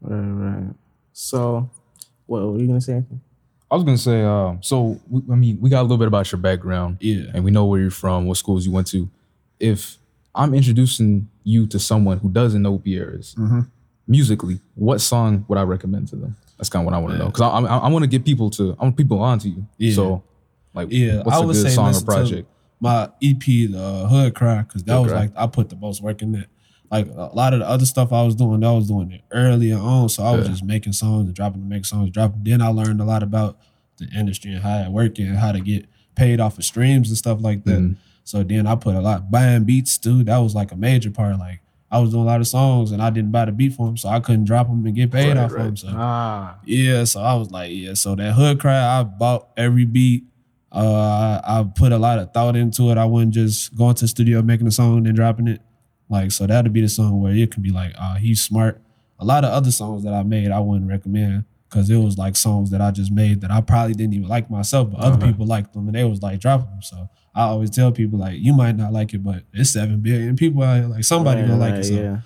right 0.00 0.18
right 0.20 0.74
so 1.18 1.68
what 2.26 2.42
were 2.42 2.58
you 2.58 2.66
gonna 2.66 2.80
say 2.80 3.02
I 3.70 3.74
was 3.74 3.84
gonna 3.84 3.98
say, 3.98 4.22
um, 4.24 4.60
so 4.62 4.98
we, 5.10 5.20
I 5.30 5.34
mean, 5.34 5.58
we 5.60 5.68
got 5.68 5.80
a 5.80 5.82
little 5.82 5.98
bit 5.98 6.06
about 6.08 6.30
your 6.32 6.40
background, 6.40 6.98
Yeah. 7.00 7.24
and 7.34 7.44
we 7.44 7.50
know 7.50 7.66
where 7.66 7.80
you're 7.80 7.90
from, 7.90 8.24
what 8.26 8.36
schools 8.38 8.64
you 8.64 8.72
went 8.72 8.86
to. 8.88 9.10
If 9.60 9.98
I'm 10.34 10.54
introducing 10.54 11.28
you 11.44 11.66
to 11.66 11.78
someone 11.78 12.18
who 12.18 12.30
doesn't 12.30 12.62
know 12.62 12.72
who 12.72 12.78
Pierre 12.78 13.10
is, 13.18 13.34
Mhm. 13.36 13.68
musically, 14.06 14.60
what 14.74 15.00
song 15.00 15.44
would 15.48 15.58
I 15.58 15.62
recommend 15.62 16.08
to 16.08 16.16
them? 16.16 16.36
That's 16.56 16.68
kind 16.70 16.82
of 16.82 16.86
what 16.86 16.94
I 16.94 16.98
want 16.98 17.12
to 17.14 17.18
know 17.18 17.26
because 17.26 17.42
I, 17.42 17.48
I, 17.48 17.76
I 17.78 17.88
want 17.90 18.04
to 18.04 18.08
get 18.08 18.24
people 18.24 18.48
to, 18.50 18.74
I 18.78 18.84
want 18.84 18.96
people 18.96 19.20
onto 19.20 19.48
you. 19.48 19.66
Yeah. 19.76 19.94
So, 19.94 20.22
like, 20.72 20.88
Yeah, 20.90 21.22
what's 21.24 21.36
I 21.36 21.42
a 21.42 21.46
would 21.46 21.52
good 21.54 21.62
say 21.62 21.74
song 21.74 21.94
or 21.94 22.00
project? 22.00 22.48
my 22.80 23.10
EP, 23.22 23.66
the 23.66 23.78
uh, 23.82 24.06
Hood 24.08 24.34
Cry, 24.34 24.62
because 24.62 24.82
that 24.84 24.92
Hood 24.94 25.02
was 25.02 25.12
Cry. 25.12 25.20
like 25.22 25.32
I 25.36 25.46
put 25.46 25.68
the 25.68 25.76
most 25.76 26.00
work 26.02 26.22
in 26.22 26.32
that. 26.32 26.46
Like 26.90 27.06
a 27.08 27.30
lot 27.34 27.52
of 27.52 27.60
the 27.60 27.68
other 27.68 27.84
stuff 27.86 28.12
I 28.12 28.22
was 28.22 28.34
doing, 28.34 28.64
I 28.64 28.72
was 28.72 28.88
doing 28.88 29.12
it 29.12 29.20
earlier 29.30 29.76
on. 29.76 30.08
So 30.08 30.22
I 30.24 30.32
was 30.32 30.46
Yeah. 30.46 30.52
just 30.52 30.64
making 30.64 30.94
songs 30.94 31.26
and 31.26 31.34
dropping 31.34 31.60
to 31.62 31.66
make 31.68 31.84
songs, 31.84 32.10
dropping. 32.10 32.44
Then 32.44 32.62
I 32.62 32.68
learned 32.68 33.00
a 33.00 33.04
lot 33.04 33.22
about 33.22 33.58
the 33.98 34.06
industry 34.16 34.52
and 34.54 34.62
how 34.62 34.78
it 34.78 34.90
worked 34.90 35.18
and 35.18 35.36
how 35.36 35.52
to 35.52 35.60
get 35.60 35.86
paid 36.14 36.40
off 36.40 36.56
of 36.58 36.64
streams 36.64 37.08
and 37.10 37.18
stuff 37.18 37.42
like 37.42 37.64
that. 37.64 37.78
Mhm. 37.80 37.96
So 38.24 38.42
then 38.42 38.66
I 38.66 38.74
put 38.74 38.94
a 38.94 39.00
lot 39.00 39.30
buying 39.30 39.64
beats 39.64 39.98
too. 39.98 40.24
That 40.24 40.38
was 40.38 40.54
like 40.54 40.72
a 40.72 40.76
major 40.76 41.10
part. 41.10 41.38
Like 41.38 41.60
I 41.90 41.98
was 41.98 42.10
doing 42.10 42.22
a 42.22 42.26
lot 42.26 42.40
of 42.40 42.46
songs 42.46 42.90
and 42.92 43.02
I 43.02 43.10
didn't 43.10 43.32
buy 43.32 43.44
the 43.46 43.52
beat 43.52 43.72
for 43.74 43.86
them, 43.86 43.96
so 43.96 44.08
I 44.08 44.20
couldn't 44.20 44.44
drop 44.44 44.68
them 44.68 44.84
and 44.86 44.94
get 44.94 45.10
paid 45.10 45.28
Right, 45.28 45.36
off 45.36 45.52
right. 45.52 45.64
them. 45.64 45.76
So 45.76 45.88
ah 45.92 46.56
yeah, 46.64 47.04
so 47.04 47.20
I 47.20 47.34
was 47.34 47.50
like, 47.50 47.70
yeah. 47.72 47.94
So 47.94 48.14
that 48.14 48.32
hood 48.34 48.60
cry, 48.60 48.98
I 49.00 49.02
bought 49.02 49.48
every 49.56 49.84
beat. 49.84 50.24
Uh, 50.70 51.40
I, 51.46 51.60
I 51.60 51.62
put 51.64 51.92
a 51.92 51.98
lot 51.98 52.18
of 52.18 52.32
thought 52.32 52.54
into 52.56 52.90
it. 52.90 52.98
I 52.98 53.04
wasn't 53.06 53.32
just 53.34 53.74
going 53.74 53.94
to 53.94 54.04
the 54.04 54.08
studio 54.08 54.42
making 54.42 54.66
a 54.66 54.70
song 54.70 54.98
and 54.98 55.06
then 55.06 55.14
dropping 55.14 55.48
it. 55.48 55.62
Like, 56.08 56.32
so 56.32 56.46
that'd 56.46 56.72
be 56.72 56.80
the 56.80 56.88
song 56.88 57.20
where 57.20 57.32
it 57.34 57.50
could 57.52 57.62
be 57.62 57.70
like, 57.70 57.92
uh, 57.98 58.16
he's 58.16 58.42
smart. 58.42 58.80
A 59.18 59.24
lot 59.24 59.44
of 59.44 59.50
other 59.52 59.70
songs 59.70 60.04
that 60.04 60.14
I 60.14 60.22
made, 60.22 60.50
I 60.50 60.60
wouldn't 60.60 60.88
recommend 60.88 61.44
because 61.68 61.90
it 61.90 61.96
was 61.98 62.16
like 62.16 62.34
songs 62.36 62.70
that 62.70 62.80
I 62.80 62.90
just 62.90 63.12
made 63.12 63.40
that 63.42 63.50
I 63.50 63.60
probably 63.60 63.94
didn't 63.94 64.14
even 64.14 64.28
like 64.28 64.48
myself, 64.50 64.90
but 64.90 65.00
other 65.00 65.16
Uh-huh. 65.16 65.26
people 65.26 65.46
liked 65.46 65.74
them 65.74 65.86
and 65.86 65.94
they 65.94 66.04
was 66.04 66.22
like 66.22 66.40
dropping 66.40 66.70
them. 66.70 66.82
So 66.82 67.08
I 67.34 67.42
always 67.42 67.70
tell 67.70 67.92
people 67.92 68.18
like, 68.18 68.38
you 68.40 68.52
might 68.54 68.76
not 68.76 68.92
like 68.92 69.12
it, 69.12 69.22
but 69.22 69.42
it's 69.52 69.70
seven 69.70 70.00
billion 70.00 70.34
people 70.36 70.62
out 70.62 70.76
here. 70.78 70.86
Like 70.86 71.04
somebody 71.04 71.42
right, 71.42 71.48
gonna 71.48 71.60
like 71.60 71.72
right, 71.72 71.80
it. 71.80 71.84
So 71.84 71.94
yeah 71.94 72.18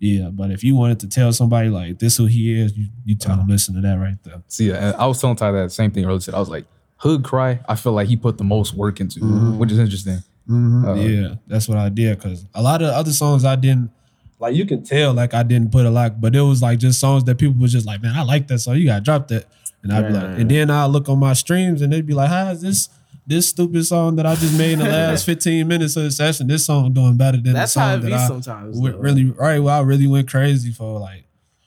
yeah, 0.00 0.28
but 0.30 0.52
if 0.52 0.62
you 0.62 0.76
wanted 0.76 1.00
to 1.00 1.08
tell 1.08 1.32
somebody 1.32 1.68
like 1.70 1.98
this 1.98 2.16
who 2.16 2.26
he 2.26 2.60
is, 2.60 2.76
you, 2.78 2.86
you 3.04 3.16
tell 3.16 3.36
them 3.36 3.48
listen 3.48 3.74
to 3.74 3.80
that 3.80 3.94
right 3.98 4.14
there. 4.22 4.40
See, 4.46 4.72
I 4.72 5.04
was 5.06 5.20
telling 5.20 5.34
Ty 5.34 5.50
that 5.50 5.72
same 5.72 5.90
thing 5.90 6.04
earlier. 6.04 6.20
Said 6.20 6.34
I 6.34 6.38
was 6.38 6.48
like, 6.48 6.66
Hood 6.98 7.24
Cry. 7.24 7.58
I 7.68 7.74
feel 7.74 7.92
like 7.94 8.06
he 8.06 8.16
put 8.16 8.38
the 8.38 8.44
most 8.44 8.74
work 8.74 9.00
into, 9.00 9.18
which 9.58 9.72
is 9.72 9.78
interesting. 9.80 10.22
Uh, 10.50 10.94
yeah, 10.94 11.34
that's 11.46 11.68
what 11.68 11.78
I 11.78 11.88
did. 11.88 12.18
Cause 12.20 12.46
a 12.54 12.62
lot 12.62 12.80
of 12.82 12.88
other 12.88 13.12
songs 13.12 13.44
I 13.44 13.56
didn't 13.56 13.90
like. 14.38 14.54
You 14.54 14.64
can 14.66 14.82
tell 14.82 15.12
like 15.12 15.34
I 15.34 15.42
didn't 15.42 15.70
put 15.72 15.84
a 15.86 15.90
lot, 15.90 16.20
but 16.20 16.34
it 16.34 16.40
was 16.40 16.62
like 16.62 16.78
just 16.78 16.98
songs 17.00 17.24
that 17.24 17.36
people 17.38 17.60
was 17.60 17.72
just 17.72 17.86
like, 17.86 18.02
man, 18.02 18.16
I 18.16 18.22
like 18.22 18.48
that 18.48 18.58
song. 18.60 18.76
You 18.76 18.86
gotta 18.86 19.02
drop 19.02 19.28
that, 19.28 19.46
and 19.82 19.92
I'd 19.92 20.08
be 20.08 20.14
like, 20.14 20.38
and 20.40 20.50
then 20.50 20.70
I 20.70 20.86
look 20.86 21.08
on 21.08 21.18
my 21.18 21.34
streams 21.34 21.82
and 21.82 21.92
they'd 21.92 22.06
be 22.06 22.14
like, 22.14 22.30
how 22.30 22.50
is 22.50 22.62
this? 22.62 22.88
This 23.26 23.50
stupid 23.50 23.84
song 23.84 24.16
that 24.16 24.24
I 24.24 24.36
just 24.36 24.56
made 24.56 24.72
in 24.72 24.78
the 24.78 24.86
last 24.86 25.26
15 25.26 25.68
minutes 25.68 25.96
of 25.96 26.04
the 26.04 26.10
session, 26.10 26.46
this 26.46 26.64
song 26.64 26.94
doing 26.94 27.18
better 27.18 27.36
than 27.36 27.52
that's 27.52 27.74
the 27.74 27.80
how 27.80 27.90
song 27.90 27.98
it 27.98 28.02
that 28.04 28.08
be 28.08 28.14
I 28.14 28.26
sometimes 28.26 28.80
went 28.80 28.96
really 28.96 29.24
right. 29.26 29.58
Well, 29.58 29.78
I 29.78 29.82
really 29.82 30.06
went 30.06 30.30
crazy 30.30 30.72
for 30.72 30.98
like, 30.98 31.24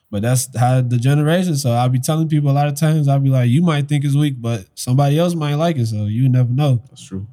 but 0.10 0.24
that's 0.24 0.50
how 0.58 0.82
the 0.82 0.98
generation. 0.98 1.56
So 1.56 1.70
I'll 1.72 1.88
be 1.88 2.00
telling 2.00 2.28
people 2.28 2.50
a 2.50 2.54
lot 2.54 2.68
of 2.68 2.74
times. 2.80 3.08
I'll 3.08 3.20
be 3.20 3.30
like, 3.30 3.48
you 3.52 3.62
might 3.62 3.88
think 3.88 4.04
it's 4.06 4.16
weak, 4.16 4.42
but 4.42 4.66
somebody 4.74 5.20
else 5.20 5.36
might 5.36 5.54
like 5.54 5.78
it. 5.78 5.86
So 5.86 6.06
you 6.06 6.28
never 6.30 6.52
know. 6.52 6.82
That's 6.90 7.04
true. 7.04 7.28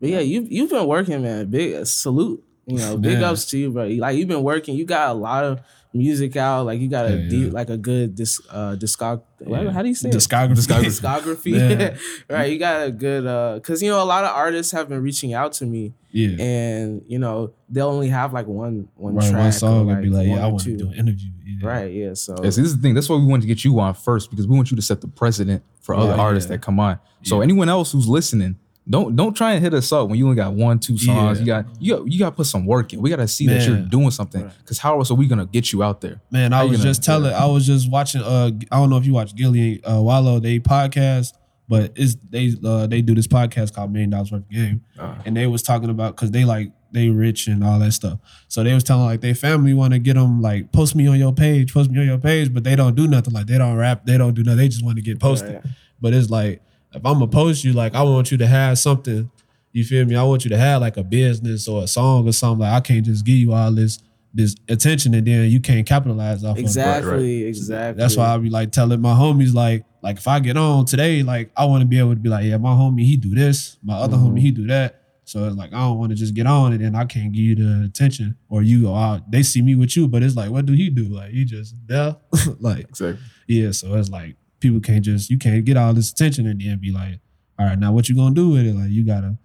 But 0.00 0.10
yeah, 0.10 0.20
you 0.20 0.46
you've 0.48 0.70
been 0.70 0.86
working, 0.86 1.22
man. 1.22 1.46
Big 1.50 1.74
uh, 1.74 1.84
salute. 1.84 2.44
You 2.66 2.76
know, 2.76 2.98
big 2.98 3.14
Man. 3.14 3.24
ups 3.24 3.46
to 3.46 3.58
you, 3.58 3.70
bro. 3.70 3.86
Like 3.86 4.16
you've 4.18 4.28
been 4.28 4.42
working. 4.42 4.76
You 4.76 4.84
got 4.84 5.08
a 5.08 5.14
lot 5.14 5.42
of 5.42 5.60
music 5.94 6.36
out. 6.36 6.66
Like 6.66 6.80
you 6.80 6.88
got 6.88 7.06
a 7.06 7.16
Yeah, 7.16 7.28
deep, 7.30 7.46
yeah. 7.46 7.52
like 7.52 7.70
a 7.70 7.78
good 7.78 8.14
disc, 8.14 8.42
uh, 8.50 8.76
discog. 8.78 9.22
Yeah. 9.40 9.70
How 9.70 9.80
do 9.80 9.88
you 9.88 9.94
say 9.94 10.10
it? 10.10 10.14
Discography. 10.20 10.84
discography. 10.84 11.98
Right. 12.28 12.52
You 12.52 12.58
got 12.58 12.86
a 12.86 12.90
good 12.90 13.26
uh 13.26 13.54
because 13.54 13.82
you 13.82 13.88
know 13.90 14.02
a 14.02 14.04
lot 14.04 14.24
of 14.24 14.30
artists 14.36 14.72
have 14.72 14.88
been 14.90 15.00
reaching 15.02 15.32
out 15.32 15.52
to 15.54 15.64
me 15.66 15.94
Yeah. 16.10 16.36
and 16.44 17.02
you 17.08 17.18
know 17.18 17.52
they'll 17.70 17.88
only 17.88 18.08
have 18.08 18.34
like 18.34 18.46
one 18.46 18.88
one 18.96 19.14
Right, 19.14 19.30
track 19.30 19.42
one 19.44 19.52
song 19.52 19.88
or, 19.90 19.94
and 19.94 20.02
be 20.02 20.10
like, 20.10 20.26
yeah, 20.28 20.44
I 20.44 20.48
want 20.48 20.62
to 20.64 20.76
do 20.76 20.88
an 20.88 20.94
interview. 20.94 21.30
Yeah. 21.46 21.66
Right, 21.66 21.90
yeah. 21.92 22.14
So 22.14 22.34
Yeah, 22.44 22.50
see, 22.50 22.60
this 22.60 22.70
is 22.70 22.76
the 22.76 22.82
thing. 22.82 22.94
That's 22.94 23.08
why 23.08 23.16
we 23.16 23.24
wanted 23.24 23.42
to 23.42 23.48
get 23.48 23.64
you 23.64 23.80
on 23.80 23.94
first 23.94 24.28
because 24.30 24.46
we 24.46 24.54
want 24.54 24.70
you 24.70 24.76
to 24.76 24.82
set 24.82 25.00
the 25.00 25.08
precedent 25.08 25.62
for 25.80 25.94
other 25.94 26.10
Right, 26.10 26.18
artists 26.20 26.50
yeah. 26.50 26.56
that 26.56 26.62
come 26.62 26.78
on. 26.78 26.98
So 27.22 27.36
Yeah. 27.38 27.44
anyone 27.44 27.70
else 27.70 27.92
who's 27.92 28.08
listening, 28.08 28.56
don't 28.90 29.14
don't 29.16 29.34
try 29.36 29.52
and 29.52 29.62
hit 29.62 29.74
us 29.74 29.92
up 29.92 30.08
when 30.08 30.18
you 30.18 30.24
only 30.24 30.36
got 30.36 30.52
one, 30.54 30.78
two 30.78 30.96
songs. 30.96 31.38
Yeah. 31.40 31.40
You 31.40 31.46
got 31.64 31.82
you 31.82 31.96
got 31.96 32.12
you 32.12 32.18
got 32.18 32.30
to 32.30 32.36
put 32.36 32.46
some 32.46 32.64
work 32.64 32.92
in. 32.92 33.00
We 33.02 33.10
got 33.10 33.16
to 33.16 33.28
see 33.28 33.46
that 33.48 33.66
you're 33.66 33.76
doing 33.80 34.10
something. 34.10 34.44
Right. 34.44 34.52
Because 34.58 34.78
how 34.78 34.98
else 34.98 35.10
are 35.10 35.14
we 35.14 35.26
gonna 35.26 35.46
get 35.46 35.72
you 35.72 35.82
out 35.82 36.00
there? 36.00 36.20
Man, 36.30 36.52
How 36.52 36.62
I 36.62 36.64
was 36.64 36.82
just 36.82 37.02
telling. 37.04 37.32
I 37.32 37.46
was 37.46 37.66
just 37.66 37.90
watching. 37.90 38.22
Uh, 38.22 38.50
I 38.72 38.76
don't 38.78 38.90
know 38.90 38.96
if 38.96 39.04
you 39.06 39.12
watch 39.12 39.34
Gillian 39.34 39.80
uh, 39.88 40.00
Wallo. 40.00 40.38
They 40.40 40.58
podcast, 40.60 41.34
but 41.68 41.92
it's 41.96 42.16
they 42.30 42.54
uh, 42.64 42.86
they 42.86 43.02
do 43.02 43.14
this 43.14 43.26
podcast 43.26 43.74
called 43.74 43.92
Million 43.92 44.10
Dollars 44.10 44.32
Worth 44.32 44.42
of 44.42 44.50
Game, 44.50 44.82
Uh. 44.98 45.16
and 45.26 45.36
they 45.36 45.46
was 45.46 45.62
talking 45.62 45.90
about 45.90 46.16
because 46.16 46.30
they 46.30 46.44
like 46.44 46.72
they 46.90 47.10
rich 47.10 47.46
and 47.48 47.62
all 47.62 47.78
that 47.78 47.92
stuff. 47.92 48.18
So 48.48 48.64
they 48.64 48.72
was 48.72 48.82
telling 48.84 49.04
like 49.04 49.20
their 49.20 49.34
family 49.34 49.74
want 49.74 49.92
to 49.92 49.98
get 49.98 50.14
them 50.14 50.40
like 50.40 50.72
post 50.72 50.94
me 50.94 51.06
on 51.08 51.18
your 51.18 51.34
page, 51.34 51.74
post 51.74 51.90
me 51.90 52.00
on 52.00 52.06
your 52.06 52.16
page, 52.16 52.54
but 52.54 52.64
they 52.64 52.74
don't 52.76 52.94
do 52.94 53.06
nothing. 53.06 53.34
Like 53.34 53.46
they 53.46 53.58
don't 53.58 53.76
rap, 53.76 54.06
they 54.06 54.16
don't 54.16 54.32
do 54.32 54.42
nothing. 54.42 54.56
They 54.56 54.68
just 54.68 54.82
want 54.82 54.96
to 54.96 55.02
get 55.02 55.20
posted. 55.20 55.56
Right. 55.56 55.64
But 56.00 56.14
it's 56.14 56.30
like 56.30 56.62
if 56.98 57.06
I'm 57.06 57.14
gonna 57.14 57.26
post 57.28 57.64
you, 57.64 57.72
like 57.72 57.94
I 57.94 58.02
want 58.02 58.30
you 58.30 58.38
to 58.38 58.46
have 58.46 58.78
something. 58.78 59.30
You 59.72 59.84
feel 59.84 60.04
me? 60.06 60.16
I 60.16 60.22
want 60.24 60.44
you 60.44 60.50
to 60.50 60.56
have 60.58 60.80
like 60.80 60.96
a 60.96 61.04
business 61.04 61.68
or 61.68 61.84
a 61.84 61.86
song 61.86 62.26
or 62.28 62.32
something. 62.32 62.60
Like 62.60 62.72
I 62.72 62.80
can't 62.80 63.04
just 63.04 63.24
give 63.24 63.36
you 63.36 63.52
all 63.52 63.70
this 63.72 63.98
this 64.34 64.54
attention 64.68 65.14
and 65.14 65.26
then 65.26 65.48
you 65.50 65.58
can't 65.60 65.86
capitalize 65.86 66.44
off 66.44 66.52
of 66.52 66.58
it. 66.58 66.60
exactly, 66.62 67.44
exactly. 67.44 67.98
That's 68.00 68.16
why 68.16 68.26
I 68.34 68.38
be 68.38 68.50
like 68.50 68.72
telling 68.72 69.00
my 69.00 69.12
homies 69.14 69.54
like 69.54 69.84
like 70.02 70.18
if 70.18 70.28
I 70.28 70.38
get 70.40 70.56
on 70.56 70.84
today, 70.84 71.22
like 71.22 71.50
I 71.56 71.64
want 71.64 71.80
to 71.82 71.86
be 71.86 71.98
able 71.98 72.10
to 72.10 72.16
be 72.16 72.28
like, 72.28 72.44
yeah, 72.44 72.56
my 72.58 72.70
homie 72.70 73.04
he 73.04 73.16
do 73.16 73.34
this, 73.34 73.78
my 73.82 73.94
other 73.94 74.16
Mhm. 74.16 74.32
homie 74.32 74.40
he 74.40 74.50
do 74.50 74.66
that. 74.68 75.02
So 75.24 75.44
it's 75.46 75.56
like 75.56 75.72
I 75.74 75.80
don't 75.80 75.98
want 75.98 76.10
to 76.10 76.16
just 76.16 76.34
get 76.34 76.46
on 76.46 76.72
and 76.72 76.82
then 76.82 76.94
I 76.94 77.04
can't 77.04 77.32
give 77.32 77.42
you 77.44 77.54
the 77.54 77.84
attention, 77.84 78.36
or 78.48 78.62
you 78.62 78.92
uh, 78.92 79.20
they 79.28 79.42
see 79.42 79.60
me 79.62 79.74
with 79.74 79.96
you, 79.96 80.08
but 80.08 80.22
it's 80.22 80.36
like 80.36 80.50
what 80.50 80.64
do 80.66 80.72
he 80.72 80.88
do? 80.90 81.04
Like 81.04 81.30
he 81.30 81.44
just 81.44 81.74
there, 81.86 82.16
like 82.60 82.88
Exactly. 82.88 83.22
yeah. 83.46 83.70
So 83.72 83.94
it's 83.94 84.08
like 84.10 84.36
people 84.60 84.80
can't 84.80 85.04
just 85.04 85.30
you 85.30 85.38
can't 85.38 85.64
get 85.64 85.76
all 85.76 85.92
this 85.94 86.10
attention 86.10 86.46
and 86.46 86.60
then 86.60 86.78
be 86.78 86.92
like, 86.92 87.20
all 87.58 87.66
right, 87.66 87.78
now 87.78 87.92
what 87.92 88.08
you 88.08 88.14
gonna 88.16 88.34
do 88.34 88.50
with 88.50 88.66
it? 88.66 88.74
Like 88.74 88.90
you 88.90 89.04
gotta 89.04 89.36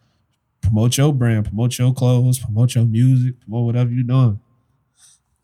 promote 0.61 0.97
your 0.97 1.13
brand, 1.13 1.45
promote 1.45 1.77
your 1.77 1.93
clothes, 1.93 2.39
promote 2.39 2.75
your 2.75 2.85
music, 2.85 3.39
promote 3.41 3.65
whatever 3.65 3.91
you're 3.91 4.03
doing. 4.03 4.39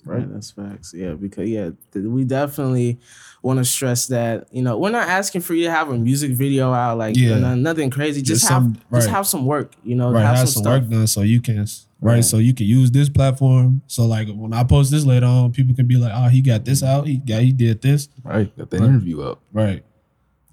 Right, 0.05 0.31
that's 0.31 0.49
facts. 0.51 0.93
Yeah, 0.95 1.11
because 1.13 1.49
yeah, 1.49 1.71
th- 1.91 2.05
we 2.05 2.23
definitely 2.23 2.99
want 3.43 3.59
to 3.59 3.65
stress 3.65 4.07
that 4.07 4.47
you 4.51 4.61
know 4.61 4.77
we're 4.77 4.89
not 4.91 5.07
asking 5.09 5.41
for 5.41 5.53
you 5.53 5.65
to 5.65 5.71
have 5.71 5.89
a 5.89 5.97
music 5.97 6.31
video 6.31 6.71
out 6.71 6.97
like 6.97 7.17
Yeah. 7.17 7.37
no- 7.39 7.55
nothing 7.55 7.89
crazy. 7.89 8.21
Just, 8.21 8.41
Just 8.41 8.51
have 8.51 8.63
some- 8.63 8.77
just 8.93 9.09
have 9.09 9.27
some 9.27 9.45
work. 9.45 9.73
You 9.83 9.95
know, 9.95 10.09
right, 10.11 10.21
have, 10.21 10.37
have 10.37 10.47
some, 10.49 10.53
some 10.53 10.63
stuff. 10.63 10.81
work 10.83 10.89
done 10.89 11.07
so 11.07 11.21
you 11.21 11.41
can 11.41 11.65
right, 12.01 12.15
Right. 12.15 12.25
so 12.25 12.37
you 12.37 12.53
can 12.53 12.65
use 12.65 12.91
this 12.91 13.09
platform. 13.09 13.81
So 13.87 14.05
like 14.05 14.27
when 14.29 14.53
I 14.53 14.63
post 14.63 14.91
this 14.91 15.05
later 15.05 15.25
on, 15.25 15.51
people 15.51 15.75
can 15.75 15.85
be 15.87 15.95
like, 15.97 16.11
oh, 16.15 16.29
he 16.29 16.41
got 16.41 16.65
this 16.65 16.81
out, 16.83 17.07
he 17.07 17.17
got 17.17 17.41
he 17.41 17.51
did 17.51 17.81
this. 17.81 18.09
Right. 18.23 18.55
Got 18.57 18.69
the 18.69 18.79
Right. 18.79 18.87
interview 18.89 19.21
up. 19.21 19.41
Right. 19.53 19.83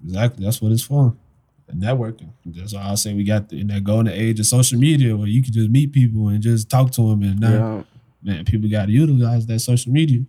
Exactly. 0.03 0.45
That's 0.45 0.61
what 0.61 0.71
it's 0.71 0.81
for. 0.83 1.15
And 1.69 1.81
networking. 1.81 2.29
That's 2.45 2.73
why 2.73 2.89
I 2.91 2.95
say 2.95 3.13
we 3.13 3.23
got 3.25 3.49
the, 3.49 3.59
in 3.59 3.67
that 3.67 3.83
golden 3.83 4.13
age 4.13 4.39
of 4.39 4.45
social 4.45 4.79
media 4.79 5.17
where 5.17 5.27
you 5.27 5.43
can 5.43 5.51
just 5.51 5.69
meet 5.69 5.91
people 5.91 6.29
and 6.29 6.41
just 6.41 6.69
talk 6.69 6.91
to 6.91 7.09
them. 7.09 7.23
And 7.23 7.39
now, 7.41 7.49
Yeah. 7.51 7.83
man, 8.23 8.45
people 8.45 8.69
got 8.69 8.85
to 8.85 8.91
utilize 8.91 9.45
that 9.47 9.59
social 9.59 9.91
media. 9.91 10.23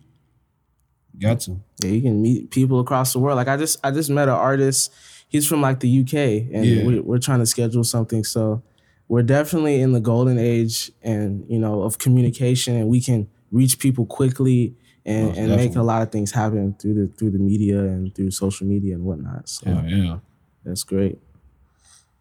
Got 1.17 1.41
to. 1.41 1.59
Yeah, 1.81 1.89
you 1.91 2.01
can 2.01 2.21
meet 2.21 2.49
people 2.51 2.79
across 2.79 3.13
the 3.13 3.19
world. 3.19 3.35
Like 3.37 3.47
I 3.47 3.57
just 3.57 3.79
I 3.83 3.91
just 3.91 4.09
met 4.09 4.27
an 4.29 4.35
artist. 4.35 4.91
He's 5.27 5.45
from 5.47 5.61
like 5.61 5.79
the 5.79 5.87
UK, 6.01 6.47
and 6.53 6.65
Yeah. 6.65 6.85
we, 6.85 6.99
we're 7.01 7.19
trying 7.19 7.39
to 7.39 7.45
schedule 7.45 7.83
something. 7.83 8.23
So 8.23 8.61
we're 9.09 9.23
definitely 9.23 9.81
in 9.81 9.91
the 9.91 9.99
golden 9.99 10.37
age, 10.39 10.91
and 11.03 11.43
you 11.49 11.59
know, 11.59 11.81
of 11.81 11.97
communication, 11.97 12.75
and 12.75 12.87
we 12.87 13.01
can 13.01 13.27
reach 13.51 13.79
people 13.79 14.05
quickly 14.05 14.75
and, 15.05 15.27
Most 15.29 15.37
and 15.39 15.55
make 15.55 15.75
a 15.75 15.81
lot 15.81 16.01
of 16.03 16.11
things 16.11 16.31
happen 16.31 16.75
through 16.79 16.93
the 16.93 17.07
through 17.13 17.31
the 17.31 17.39
media 17.39 17.79
and 17.79 18.13
through 18.15 18.31
social 18.31 18.65
media 18.67 18.93
and 18.95 19.03
whatnot. 19.03 19.49
So 19.49 19.63
Yeah, 19.69 19.83
yeah. 19.87 20.17
that's 20.63 20.83
great. 20.83 21.17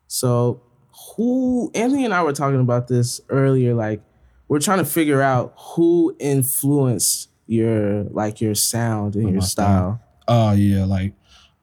So 0.07 0.63
who 1.17 1.71
Anthony 1.75 2.05
and 2.05 2.15
I 2.15 2.23
were 2.23 2.33
talking 2.33 2.61
about 2.61 2.89
this 2.89 3.21
earlier. 3.29 3.75
Like 3.75 4.01
we're 4.49 4.61
trying 4.61 4.79
to 4.79 4.85
figure 4.85 5.21
out 5.21 5.55
who 5.57 6.17
influenced 6.19 7.29
your 7.47 8.05
like 8.05 8.41
your 8.41 8.55
sound 8.55 9.15
and 9.17 9.27
Oh, 9.27 9.31
your 9.33 9.41
style. 9.43 10.01
Oh, 10.27 10.53
yeah. 10.53 10.85
Like 10.85 11.13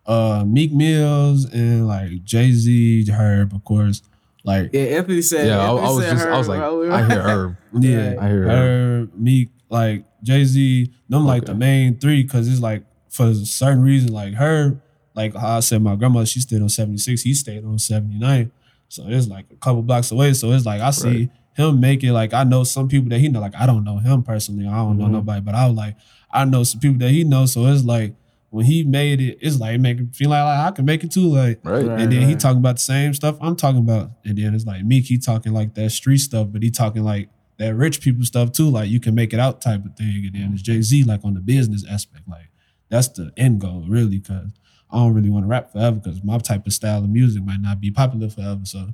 uh 0.06 0.44
Meek 0.48 0.72
Mills 0.72 1.46
and 1.52 1.88
like 1.88 2.24
Jay 2.24 2.52
Z, 2.52 3.08
Herb, 3.10 3.54
of 3.54 3.64
course. 3.64 4.02
Like, 4.46 4.70
Yeah, 4.74 4.82
Anthony 4.98 5.22
said. 5.22 5.48
Yeah, 5.48 5.60
I, 5.60 5.70
Anthony 5.72 5.88
I 5.88 5.92
was 5.92 6.04
said 6.06 6.12
just, 6.14 6.28
I 6.28 6.38
was 6.38 6.48
like, 6.48 6.60
bro. 6.60 6.80
We 6.80 6.88
were- 6.88 6.94
I 6.94 7.08
hear 7.08 7.22
Herb. 7.22 7.58
yeah. 7.82 8.16
I 8.20 8.28
hear 8.28 8.44
her. 8.44 8.50
Herb, 8.50 9.12
Meek, 9.16 9.50
like 9.70 10.06
Jay 10.24 10.44
Z, 10.46 10.92
them 11.10 11.26
like 11.26 11.46
the 11.46 11.56
main 11.56 11.98
three 12.00 12.24
because 12.24 12.48
it's 12.48 12.62
like 12.62 12.84
for 13.10 13.28
a 13.28 13.36
certain 13.36 13.82
reason, 13.82 14.14
like 14.14 14.34
her, 14.36 14.80
like 15.16 15.34
how 15.36 15.58
I 15.58 15.60
said, 15.62 15.82
my 15.82 15.96
grandmother, 15.96 16.26
she 16.26 16.40
stayed 16.42 16.62
on 16.62 16.70
76, 16.70 17.22
he 17.24 17.34
stayed 17.34 17.66
on 17.66 17.80
79. 17.80 18.52
So 18.88 19.04
it's 19.08 19.28
like 19.28 19.46
a 19.52 19.56
couple 19.56 19.82
blocks 19.82 20.12
away. 20.12 20.34
So 20.34 20.52
it's 20.52 20.66
like 20.66 20.82
I 20.82 20.92
see 20.92 21.08
Right. 21.08 21.30
him 21.56 21.80
make 21.80 22.04
it 22.04 22.14
like 22.14 22.34
I 22.34 22.44
know 22.44 22.64
some 22.64 22.88
people 22.88 23.10
that 23.10 23.20
he 23.20 23.30
know, 23.30 23.40
like 23.42 23.56
I 23.56 23.66
don't 23.66 23.84
know 23.84 23.98
him 23.98 24.22
personally. 24.24 24.68
I 24.68 24.76
don't 24.78 24.98
know 25.00 25.06
Mhm. 25.06 25.12
nobody, 25.12 25.42
but 25.42 25.56
I 25.56 25.68
was 25.68 25.76
like, 25.76 25.96
I 26.32 26.46
know 26.46 26.64
some 26.64 26.80
people 26.80 27.00
that 27.00 27.10
he 27.12 27.24
knows. 27.24 27.54
So 27.54 27.66
it's 27.66 27.84
like 27.84 28.14
when 28.56 28.66
he 28.66 28.84
made 28.86 29.20
it, 29.20 29.38
it's 29.42 29.60
like 29.60 29.76
it 29.76 29.82
make 29.82 30.00
it 30.00 30.16
feel 30.16 30.30
like, 30.30 30.46
like 30.46 30.60
I 30.60 30.72
can 30.72 30.86
make 30.86 31.04
it 31.04 31.12
too. 31.12 31.28
Like 31.28 31.60
Right. 31.64 31.86
Right. 31.86 32.00
and 32.00 32.12
then 32.12 32.22
he 32.28 32.36
talking 32.36 32.60
about 32.60 32.78
the 32.78 32.82
same 32.84 33.14
stuff 33.14 33.38
I'm 33.42 33.58
talking 33.58 33.82
about. 33.82 34.12
And 34.24 34.38
then 34.38 34.56
it's 34.56 34.66
like 34.66 34.84
me, 34.86 35.02
he 35.02 35.18
talking 35.18 35.52
like 35.54 35.76
that 35.76 35.90
street 35.92 36.20
stuff, 36.20 36.48
but 36.52 36.64
he 36.64 36.72
talking 36.72 37.04
like 37.04 37.28
that 37.58 37.76
rich 37.76 38.00
people 38.00 38.24
stuff 38.24 38.54
too. 38.54 38.70
Like 38.70 38.90
you 38.90 39.02
can 39.02 39.14
make 39.14 39.34
it 39.34 39.40
out 39.42 39.60
type 39.60 39.84
of 39.86 39.96
thing. 39.98 40.24
And 40.26 40.34
then 40.34 40.54
it's 40.54 40.62
Jay 40.62 40.82
Z 40.82 41.04
like 41.04 41.26
on 41.26 41.34
the 41.34 41.42
business 41.42 41.84
aspect. 41.90 42.28
Like 42.30 42.50
that's 42.90 43.10
the 43.10 43.32
end 43.36 43.60
goal 43.60 43.84
really, 43.88 44.20
because 44.20 44.52
I 44.90 44.98
don't 44.98 45.14
really 45.14 45.30
want 45.30 45.44
to 45.44 45.50
rap 45.50 45.74
forever 45.74 45.98
because 45.98 46.24
my 46.24 46.38
type 46.38 46.66
of 46.66 46.72
style 46.72 47.00
of 47.04 47.10
music 47.10 47.44
might 47.44 47.60
not 47.62 47.82
be 47.82 47.92
popular 47.92 48.30
forever. 48.30 48.62
So 48.64 48.94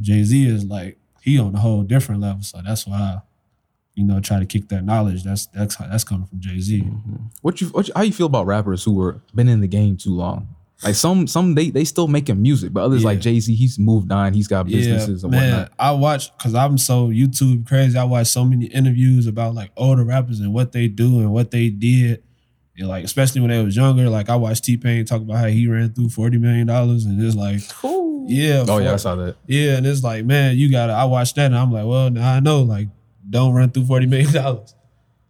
Jay 0.00 0.22
Z 0.22 0.46
is 0.46 0.64
like 0.64 0.96
he 1.20 1.38
on 1.38 1.54
a 1.54 1.58
whole 1.58 1.82
different 1.82 2.22
level. 2.22 2.42
So 2.42 2.60
that's 2.64 2.86
why 2.86 2.96
I, 2.96 3.18
you 3.94 4.04
know, 4.04 4.20
try 4.20 4.38
to 4.38 4.46
kick 4.46 4.68
that 4.68 4.84
knowledge. 4.84 5.22
That's 5.24 5.46
that's 5.46 5.76
that's 5.76 6.04
coming 6.04 6.26
from 6.26 6.40
Jay 6.40 6.58
Z. 6.60 6.80
Mm-hmm. 6.82 7.16
What 7.42 7.60
you, 7.60 7.68
what 7.68 7.88
you 7.88 7.92
how 7.96 8.02
you 8.02 8.12
feel 8.12 8.26
about 8.26 8.46
rappers 8.46 8.82
who 8.84 8.94
were 8.94 9.20
been 9.34 9.48
in 9.48 9.60
the 9.60 9.68
game 9.68 9.96
too 9.96 10.14
long? 10.14 10.48
Like 10.82 10.94
some 10.96 11.26
some 11.28 11.54
they 11.54 11.70
they 11.70 11.84
still 11.84 12.08
making 12.08 12.42
music, 12.42 12.72
but 12.72 12.82
others 12.82 13.02
Yeah. 13.02 13.08
like 13.10 13.20
Jay 13.20 13.38
Z, 13.38 13.54
he's 13.54 13.78
moved 13.78 14.10
on, 14.10 14.32
he's 14.34 14.48
got 14.48 14.66
businesses 14.66 15.22
and 15.22 15.30
man, 15.30 15.50
whatnot. 15.52 15.72
I 15.78 15.92
watch 15.92 16.36
because 16.36 16.54
I'm 16.54 16.76
so 16.78 17.08
YouTube 17.08 17.68
crazy. 17.68 17.96
I 17.96 18.02
watch 18.04 18.26
so 18.28 18.44
many 18.44 18.66
interviews 18.66 19.26
about 19.28 19.54
like 19.54 19.70
older 19.76 20.04
rappers 20.04 20.40
and 20.40 20.52
what 20.52 20.72
they 20.72 20.88
do 20.88 21.20
and 21.20 21.32
what 21.32 21.50
they 21.52 21.68
did. 21.68 22.22
And 22.78 22.88
like 22.88 23.04
especially 23.04 23.42
when 23.42 23.50
they 23.50 23.62
was 23.62 23.76
younger, 23.76 24.08
like 24.08 24.28
I 24.30 24.34
watched 24.36 24.64
T 24.64 24.76
Pain 24.78 25.04
talk 25.04 25.20
about 25.20 25.36
how 25.36 25.46
he 25.46 25.68
ran 25.68 25.92
through 25.92 26.08
forty 26.08 26.38
million 26.38 26.66
dollars, 26.66 27.04
and 27.04 27.22
it's 27.22 27.36
like, 27.36 27.60
Ooh. 27.84 28.24
yeah, 28.28 28.64
Oh 28.66 28.78
yeah, 28.78 28.94
I 28.94 28.96
saw 28.96 29.14
that. 29.16 29.36
yeah, 29.46 29.76
and 29.76 29.86
it's 29.86 30.02
like, 30.02 30.24
man, 30.24 30.56
you 30.56 30.68
gotta. 30.70 30.94
I 30.94 31.04
watched 31.04 31.36
that 31.36 31.46
and 31.46 31.56
I'm 31.56 31.70
like, 31.70 31.84
well, 31.86 32.10
now 32.10 32.32
I 32.34 32.40
know, 32.40 32.62
like, 32.62 32.88
don't 33.32 33.54
run 33.54 33.70
through 33.70 33.86
forty 33.86 34.06
million 34.06 34.32
dollars. 34.42 34.74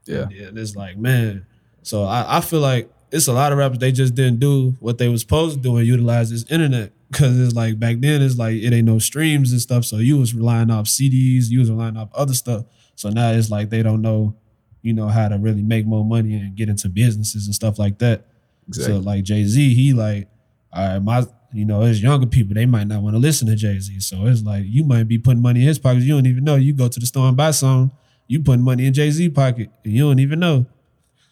Yeah. 0.05 0.27
Yeah, 0.31 0.49
and 0.49 0.59
it's 0.59 0.77
like, 0.77 0.99
man. 0.99 1.47
So 1.83 2.05
I, 2.05 2.39
I 2.39 2.41
feel 2.41 2.61
like 2.61 2.91
it's 3.11 3.29
a 3.29 3.33
lot 3.33 3.53
of 3.53 3.59
rappers 3.59 3.79
they 3.79 3.93
just 3.93 4.15
didn't 4.15 4.41
do 4.41 4.75
what 4.81 4.99
they 4.99 5.09
was 5.09 5.21
supposed 5.21 5.57
to 5.57 5.63
do 5.63 5.77
and 5.77 5.87
utilize 5.87 6.31
this 6.31 6.45
internet. 6.51 6.93
Cause 7.13 7.39
it's 7.39 7.55
like 7.55 7.79
back 7.79 7.97
then 8.01 8.23
it's 8.23 8.39
like 8.39 8.57
it 8.57 8.73
ain't 8.73 8.87
no 8.87 8.99
streams 8.99 9.53
and 9.53 9.61
stuff. 9.61 9.85
So 9.85 9.99
you 9.99 10.19
was 10.19 10.35
relying 10.35 10.71
off 10.71 10.87
CDs, 10.87 11.51
you 11.51 11.61
was 11.61 11.71
relying 11.71 11.97
off 11.97 12.09
other 12.15 12.33
stuff. 12.33 12.65
So 12.95 13.11
now 13.11 13.33
it's 13.33 13.51
like 13.51 13.69
they 13.69 13.83
don't 13.83 14.01
know, 14.01 14.35
you 14.81 14.95
know, 14.95 15.09
how 15.09 15.29
to 15.29 15.37
really 15.37 15.63
make 15.63 15.85
more 15.85 16.07
money 16.07 16.35
and 16.35 16.57
get 16.57 16.71
into 16.71 16.89
businesses 16.89 17.47
and 17.47 17.55
stuff 17.55 17.79
like 17.79 17.99
that. 17.99 18.27
Exactly. 18.67 18.95
So 18.95 19.01
like 19.01 19.25
Jay 19.25 19.45
Z, 19.45 19.75
he 19.75 19.93
like, 19.93 20.29
all 20.73 20.89
right, 20.89 20.99
my 21.01 21.27
you 21.53 21.65
know, 21.65 21.83
as 21.83 22.03
younger 22.03 22.27
people, 22.27 22.55
they 22.55 22.67
might 22.67 22.87
not 22.87 23.03
want 23.03 23.15
to 23.15 23.19
listen 23.19 23.47
to 23.49 23.55
Jay 23.57 23.79
Z. 23.79 24.01
So 24.01 24.27
it's 24.27 24.43
like 24.43 24.65
you 24.67 24.85
might 24.85 25.05
be 25.09 25.19
putting 25.19 25.43
money 25.43 25.61
in 25.61 25.67
his 25.67 25.79
pockets. 25.79 26.05
You 26.05 26.15
don't 26.15 26.27
even 26.27 26.45
know. 26.45 26.57
You 26.57 26.73
go 26.73 26.89
to 26.89 27.01
the 27.01 27.07
store 27.07 27.29
and 27.29 27.37
buy 27.37 27.51
some, 27.51 27.93
you 28.27 28.41
putting 28.41 28.63
money 28.65 28.87
in 28.87 28.93
Jay 28.95 29.11
Z 29.11 29.29
pocket, 29.31 29.71
and 29.85 29.93
you 29.93 30.03
don't 30.09 30.19
even 30.19 30.41
know. 30.41 30.67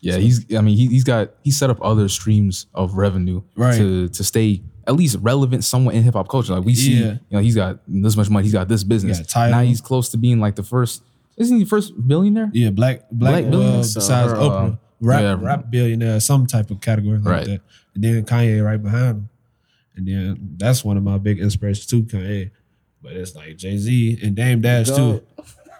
Yeah, 0.02 0.16
he's. 0.16 0.44
I 0.54 0.60
mean, 0.62 0.76
he, 0.76 0.86
he's 0.88 1.04
got. 1.04 1.30
He 1.42 1.50
set 1.50 1.68
up 1.70 1.78
other 1.82 2.08
streams 2.08 2.66
of 2.74 2.94
revenue 2.96 3.42
Right. 3.56 3.76
to 3.76 4.08
to 4.08 4.24
stay 4.24 4.62
at 4.86 4.96
least 4.96 5.16
relevant 5.20 5.62
somewhat 5.62 5.94
in 5.94 6.02
hip 6.02 6.14
hop 6.14 6.28
culture. 6.28 6.54
Like 6.54 6.64
we 6.64 6.74
see, 6.74 6.94
Yeah. 6.94 7.12
you 7.12 7.18
know, 7.32 7.38
he's 7.40 7.54
got 7.54 7.80
this 7.86 8.16
much 8.16 8.30
money. 8.30 8.44
He's 8.44 8.52
got 8.54 8.66
this 8.68 8.82
business. 8.82 9.18
got 9.18 9.28
Tidal. 9.28 9.50
now 9.58 9.62
he's 9.62 9.80
close 9.80 10.08
to 10.10 10.16
being 10.16 10.40
like 10.40 10.56
the 10.56 10.62
first. 10.62 11.02
Isn't 11.36 11.58
he 11.58 11.64
the 11.64 11.68
first 11.68 11.92
billionaire? 12.08 12.50
Yeah, 12.52 12.70
black 12.70 13.02
black, 13.10 13.32
Black 13.32 13.44
uh, 13.44 13.50
billionaire? 13.50 13.84
So 13.84 14.00
besides 14.00 14.32
her, 14.32 14.38
Oprah, 14.38 14.72
uh, 14.72 14.76
rap 15.00 15.20
yeah. 15.22 15.36
rap 15.38 15.70
billionaire, 15.70 16.18
some 16.20 16.46
type 16.46 16.70
of 16.70 16.80
category 16.80 17.18
like 17.18 17.26
Right. 17.26 17.46
that. 17.46 17.60
And 17.94 18.02
then 18.04 18.24
Kanye 18.24 18.64
right 18.64 18.82
behind 18.82 19.04
him, 19.16 19.28
and 19.96 20.06
then 20.06 20.54
that's 20.56 20.84
one 20.84 20.96
of 20.96 21.02
my 21.02 21.18
big 21.18 21.38
inspirations 21.38 21.86
too, 21.86 22.02
Kanye. 22.02 22.50
But 23.02 23.12
it's 23.12 23.34
like 23.34 23.56
Jay 23.56 23.76
Z 23.76 24.18
and 24.22 24.34
Dame 24.36 24.60
Dash 24.60 24.88
too. 24.88 25.22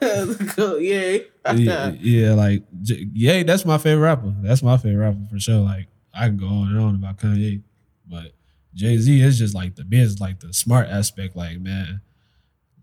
Go. 0.01 0.35
Go, 0.57 0.77
Yay. 0.77 1.27
yeah, 1.57 1.90
yeah, 2.01 2.33
like 2.33 2.62
yeah, 2.83 3.42
that's 3.42 3.66
my 3.66 3.77
favorite 3.77 4.05
rapper. 4.05 4.35
That's 4.40 4.62
my 4.62 4.79
favorite 4.79 5.05
rapper 5.05 5.27
for 5.31 5.38
sure. 5.38 5.61
Like 5.61 5.88
I 6.14 6.27
can 6.29 6.38
go 6.38 6.46
on 6.46 6.68
and 6.68 6.81
on 6.81 6.94
about 6.94 7.18
Kanye, 7.18 7.62
but 8.09 8.33
Jay 8.75 8.96
Z 8.96 9.20
is 9.20 9.38
just 9.38 9.55
like 9.55 9.75
the 9.75 9.85
biz, 9.85 10.18
like 10.18 10.40
the 10.40 10.55
smart 10.55 10.88
aspect. 10.88 11.37
Like 11.37 11.61
man, 11.61 12.01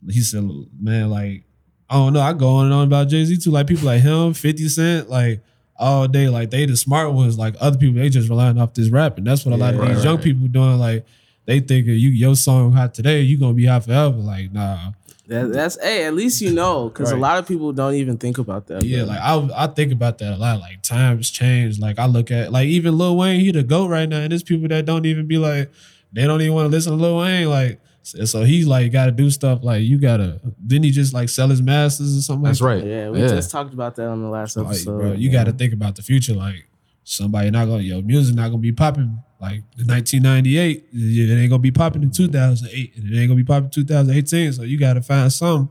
he 0.07 0.21
said, 0.21 0.47
man, 0.79 1.09
like 1.09 1.43
I 1.89 1.95
don't 1.95 2.13
know. 2.13 2.21
I 2.21 2.33
go 2.33 2.49
on 2.57 2.65
and 2.65 2.73
on 2.75 2.87
about 2.87 3.07
Jay 3.07 3.25
Z 3.25 3.37
too. 3.37 3.49
Like 3.51 3.65
people 3.65 3.85
like 3.85 4.01
him, 4.01 4.33
Fifty 4.35 4.67
Cent, 4.69 5.09
like 5.09 5.41
all 5.77 6.07
day. 6.07 6.29
Like 6.29 6.49
they 6.49 6.65
the 6.65 6.77
smart 6.77 7.13
ones. 7.13 7.37
Like 7.37 7.55
other 7.59 7.77
people, 7.77 8.01
they 8.01 8.09
just 8.09 8.29
relying 8.29 8.59
off 8.59 8.73
this 8.73 8.89
rap, 8.89 9.17
and 9.17 9.27
that's 9.27 9.45
what 9.45 9.53
a 9.53 9.57
lot 9.57 9.73
of 9.73 9.81
Yeah, 9.81 9.87
these 9.87 9.97
right, 9.97 10.05
young 10.05 10.17
people 10.19 10.47
doing. 10.47 10.77
Like 10.77 11.05
they 11.45 11.59
think 11.59 11.87
you 11.87 11.93
your 12.09 12.35
song 12.35 12.73
hot 12.73 12.93
today, 12.93 13.21
you 13.21 13.37
gonna 13.39 13.53
be 13.53 13.65
hot 13.65 13.85
forever. 13.85 14.17
Like 14.17 14.51
nah. 14.51 14.91
That, 15.27 15.51
that's 15.51 15.77
hey, 15.81 16.05
at 16.05 16.13
least 16.13 16.41
you 16.41 16.53
know, 16.53 16.87
because 16.87 17.11
a 17.11 17.17
lot 17.17 17.37
of 17.37 17.45
people 17.45 17.73
don't 17.73 17.95
even 17.95 18.17
think 18.17 18.37
about 18.37 18.67
that. 18.67 18.83
Yeah, 18.83 18.99
bro. 18.99 19.07
like 19.07 19.19
I 19.19 19.63
I 19.65 19.67
think 19.67 19.91
about 19.91 20.19
that 20.19 20.33
a 20.33 20.37
lot. 20.37 20.61
Like 20.61 20.81
times 20.83 21.29
change. 21.29 21.79
Like 21.79 21.99
I 21.99 22.05
look 22.05 22.31
at 22.31 22.53
like 22.53 22.67
even 22.67 22.97
Lil 22.97 23.17
Wayne, 23.17 23.41
he 23.41 23.51
the 23.51 23.63
goat 23.63 23.89
right 23.89 24.07
now, 24.07 24.19
and 24.19 24.31
there's 24.31 24.43
people 24.43 24.69
that 24.69 24.85
don't 24.85 25.05
even 25.05 25.27
be 25.27 25.37
like 25.37 25.69
they 26.13 26.25
don't 26.25 26.41
even 26.41 26.53
want 26.53 26.65
to 26.65 26.69
listen 26.69 26.93
to 26.93 26.97
Lil 26.97 27.17
Wayne. 27.17 27.49
Like 27.49 27.81
so, 28.07 28.23
so 28.23 28.43
he 28.43 28.63
like 28.63 28.89
got 28.93 29.07
to 29.07 29.11
do 29.11 29.29
stuff 29.29 29.59
like 29.63 29.81
you 29.83 29.97
gotta. 29.97 30.39
Didn't 30.65 30.85
he 30.85 30.91
just 30.91 31.13
like 31.13 31.27
sell 31.27 31.49
his 31.49 31.61
masters 31.61 32.17
or 32.17 32.21
something? 32.21 32.45
That's 32.45 32.61
like 32.61 32.79
right. 32.79 32.85
yeah, 32.85 33.09
we 33.09 33.19
yeah. 33.19 33.27
just 33.27 33.51
talked 33.51 33.73
about 33.73 33.95
that 33.95 34.07
on 34.07 34.21
the 34.21 34.29
last 34.29 34.55
that? 34.55 34.63
Like, 34.63 34.75
episode. 34.75 34.97
bro, 34.97 35.11
you 35.11 35.29
got 35.29 35.43
to 35.45 35.51
think 35.51 35.73
about 35.73 35.97
the 35.97 36.01
future. 36.01 36.33
Like 36.33 36.67
somebody 37.03 37.51
not 37.51 37.65
gonna 37.65 37.83
your 37.83 38.01
music 38.01 38.35
not 38.35 38.47
gonna 38.47 38.59
be 38.59 38.71
popping 38.71 39.21
like 39.41 39.63
in 39.77 39.87
1998. 39.87 40.85
It 40.93 41.37
ain't 41.37 41.49
gonna 41.49 41.59
be 41.61 41.71
popping 41.71 42.01
in 42.01 42.11
2008, 42.11 42.95
and 42.95 43.13
it 43.13 43.19
ain't 43.19 43.27
gonna 43.27 43.35
be 43.35 43.43
popping 43.43 43.65
in 43.65 43.71
2018. 43.71 44.53
So 44.53 44.63
you 44.63 44.79
got 44.79 44.93
to 44.93 45.01
find 45.01 45.31
some. 45.31 45.69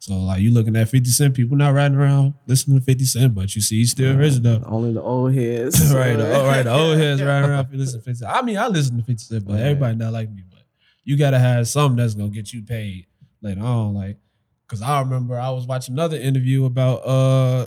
So 0.00 0.12
like 0.18 0.42
you 0.42 0.50
looking 0.52 0.76
at 0.76 0.90
50 0.90 1.08
Cent, 1.08 1.34
people 1.34 1.56
not 1.56 1.72
riding 1.72 1.96
around 1.96 2.34
listening 2.46 2.78
to 2.78 2.84
50 2.84 3.04
Cent, 3.06 3.34
but 3.34 3.56
you 3.56 3.62
see 3.62 3.78
he's 3.78 3.92
still 3.92 4.14
rich 4.14 4.34
though. 4.34 4.62
Only 4.66 4.92
the 4.92 5.00
old 5.00 5.32
heads. 5.34 5.80
right, 5.94 6.14
the, 6.14 6.30
oh, 6.30 6.46
right, 6.46 6.62
the 6.62 6.72
old 6.74 6.98
heads 6.98 7.22
riding 7.22 7.48
around 7.48 7.68
for 7.70 7.76
listen 7.76 8.00
to 8.00 8.04
50 8.04 8.18
Cent. 8.18 8.30
I 8.30 8.42
mean, 8.42 8.58
I 8.58 8.68
listen 8.68 8.98
to 8.98 9.02
50 9.02 9.16
Cent, 9.16 9.46
but 9.46 9.54
Right. 9.54 9.62
everybody 9.62 9.96
not 9.96 10.12
like 10.12 10.30
me. 10.30 10.42
You 11.04 11.16
gotta 11.16 11.38
have 11.38 11.68
something 11.68 11.96
that's 11.96 12.14
gonna 12.14 12.30
get 12.30 12.52
you 12.52 12.62
paid 12.62 13.06
later 13.42 13.60
on. 13.60 13.94
Like 13.94 14.16
Cause 14.66 14.80
I 14.82 15.00
remember 15.00 15.38
I 15.38 15.50
was 15.50 15.66
watching 15.66 15.94
another 15.94 16.16
interview 16.16 16.64
about 16.64 17.06
uh 17.06 17.66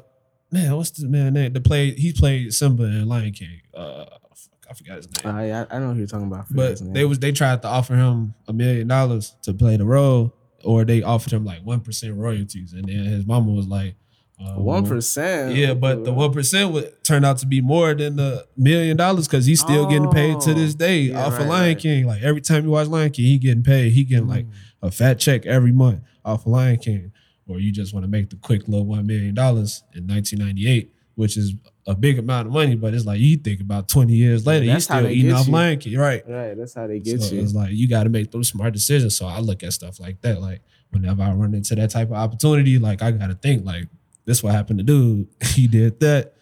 man, 0.51 0.75
what's 0.75 0.91
the 0.91 1.07
man 1.07 1.33
name? 1.33 1.53
The 1.53 1.61
play 1.61 1.91
he 1.91 2.11
played 2.11 2.53
Simba 2.53 2.83
in 2.83 3.07
Lion 3.07 3.31
King. 3.33 3.61
Uh 3.73 4.05
fuck, 4.35 4.67
I 4.69 4.73
forgot 4.73 4.97
his 4.97 5.23
name. 5.23 5.35
I 5.35 5.67
I 5.69 5.79
know 5.79 5.93
who 5.93 5.99
you're 5.99 6.07
talking 6.07 6.27
about. 6.27 6.47
But 6.49 6.81
they 6.93 7.05
was 7.05 7.19
they 7.19 7.31
tried 7.31 7.61
to 7.61 7.67
offer 7.67 7.95
him 7.95 8.33
a 8.47 8.53
million 8.53 8.87
dollars 8.87 9.35
to 9.43 9.53
play 9.53 9.77
the 9.77 9.85
role, 9.85 10.33
or 10.63 10.83
they 10.85 11.03
offered 11.03 11.33
him 11.33 11.45
like 11.45 11.61
one 11.61 11.81
percent 11.81 12.15
royalties, 12.15 12.73
and 12.73 12.85
then 12.85 13.05
his 13.05 13.25
mama 13.25 13.51
was 13.51 13.67
like, 13.67 13.95
one 14.37 14.83
um, 14.83 14.89
percent. 14.89 15.55
Yeah, 15.55 15.73
but 15.73 16.03
the 16.03 16.13
one 16.13 16.31
percent 16.31 16.71
would 16.71 17.03
turn 17.03 17.25
out 17.25 17.39
to 17.39 17.47
be 17.47 17.59
more 17.59 17.95
than 17.95 18.17
the 18.17 18.47
million 18.55 18.95
dollars 18.95 19.27
because 19.27 19.45
he's 19.45 19.59
still 19.59 19.87
getting 19.87 20.11
paid 20.11 20.39
to 20.41 20.53
this 20.53 20.75
oh. 20.75 20.77
day 20.77 21.09
Oh, 21.09 21.13
yeah, 21.13 21.25
off 21.25 21.33
right, 21.33 21.41
of 21.41 21.47
Lion 21.47 21.67
right. 21.67 21.79
King. 21.79 22.05
Like 22.05 22.21
every 22.21 22.41
time 22.41 22.63
you 22.63 22.69
watch 22.69 22.87
Lion 22.87 23.11
King, 23.11 23.25
he 23.25 23.37
getting 23.39 23.63
paid. 23.63 23.93
He 23.93 24.03
getting 24.03 24.27
like 24.27 24.45
mm. 24.45 24.51
a 24.81 24.91
fat 24.91 25.15
check 25.19 25.45
every 25.45 25.71
month 25.71 26.01
off 26.23 26.45
of 26.45 26.51
Lion 26.51 26.77
King. 26.77 27.11
Or 27.47 27.59
you 27.59 27.71
just 27.71 27.93
want 27.93 28.03
to 28.03 28.07
make 28.09 28.29
the 28.29 28.35
quick 28.35 28.67
little 28.67 28.85
one 28.85 29.07
million 29.07 29.33
dollars 29.33 29.83
in 29.95 30.05
1998, 30.05 30.93
which 31.15 31.37
is 31.37 31.53
a 31.87 31.95
big 31.95 32.19
amount 32.19 32.47
of 32.47 32.53
money, 32.53 32.75
but 32.75 32.93
it's 32.93 33.05
like 33.05 33.19
you 33.19 33.37
think 33.37 33.61
about 33.61 33.87
20 33.87 34.13
years 34.13 34.45
later, 34.45 34.65
you 34.65 34.71
That's 34.71 34.83
still 34.83 35.07
eating 35.07 35.31
off 35.31 35.47
you. 35.47 35.53
Lion 35.53 35.79
King, 35.79 35.97
right? 35.97 36.23
right. 36.27 36.53
That's 36.55 36.73
how 36.73 36.85
they 36.85 36.99
get 36.99 37.21
so 37.21 37.33
you. 37.33 37.41
it's 37.41 37.53
like 37.53 37.71
you 37.71 37.87
got 37.87 38.03
to 38.03 38.09
make 38.09 38.29
those 38.31 38.49
smart 38.49 38.73
decisions. 38.73 39.15
So 39.15 39.25
I 39.25 39.39
look 39.39 39.63
at 39.63 39.73
stuff 39.73 39.99
like 39.99 40.21
that. 40.21 40.41
Like 40.41 40.61
whenever 40.89 41.23
I 41.23 41.31
run 41.31 41.53
into 41.53 41.75
that 41.75 41.89
type 41.89 42.09
of 42.09 42.15
opportunity, 42.15 42.77
like 42.77 43.01
I 43.01 43.11
got 43.11 43.27
to 43.27 43.35
think 43.35 43.65
like 43.65 43.87
this 44.27 44.43
what 44.43 44.53
happened 44.53 44.77
to 44.77 44.83
dude. 44.83 45.27
he 45.43 45.65
did 45.65 45.99
that. 46.01 46.33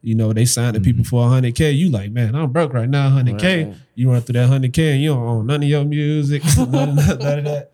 You 0.00 0.14
know, 0.14 0.32
they 0.32 0.44
signed 0.44 0.74
the 0.74 0.80
mm-hmm. 0.80 0.84
people 0.84 1.04
for 1.04 1.26
100K. 1.28 1.74
You 1.74 1.90
like, 1.90 2.10
man, 2.10 2.34
I'm 2.34 2.50
broke 2.50 2.74
right 2.74 2.88
now, 2.88 3.08
100K. 3.10 3.68
Right. 3.68 3.76
You 3.94 4.10
run 4.10 4.20
through 4.20 4.34
that 4.34 4.50
100K 4.50 4.94
and 4.94 5.02
you 5.02 5.10
don't 5.10 5.22
own 5.22 5.46
none 5.46 5.62
of 5.62 5.68
your 5.68 5.84
music, 5.84 6.42
none, 6.58 6.90
of 6.90 6.96
that, 6.96 7.18
none 7.20 7.38
of 7.38 7.44
that. 7.44 7.72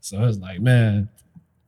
So 0.00 0.22
it's 0.24 0.38
like, 0.38 0.60
man, 0.60 1.10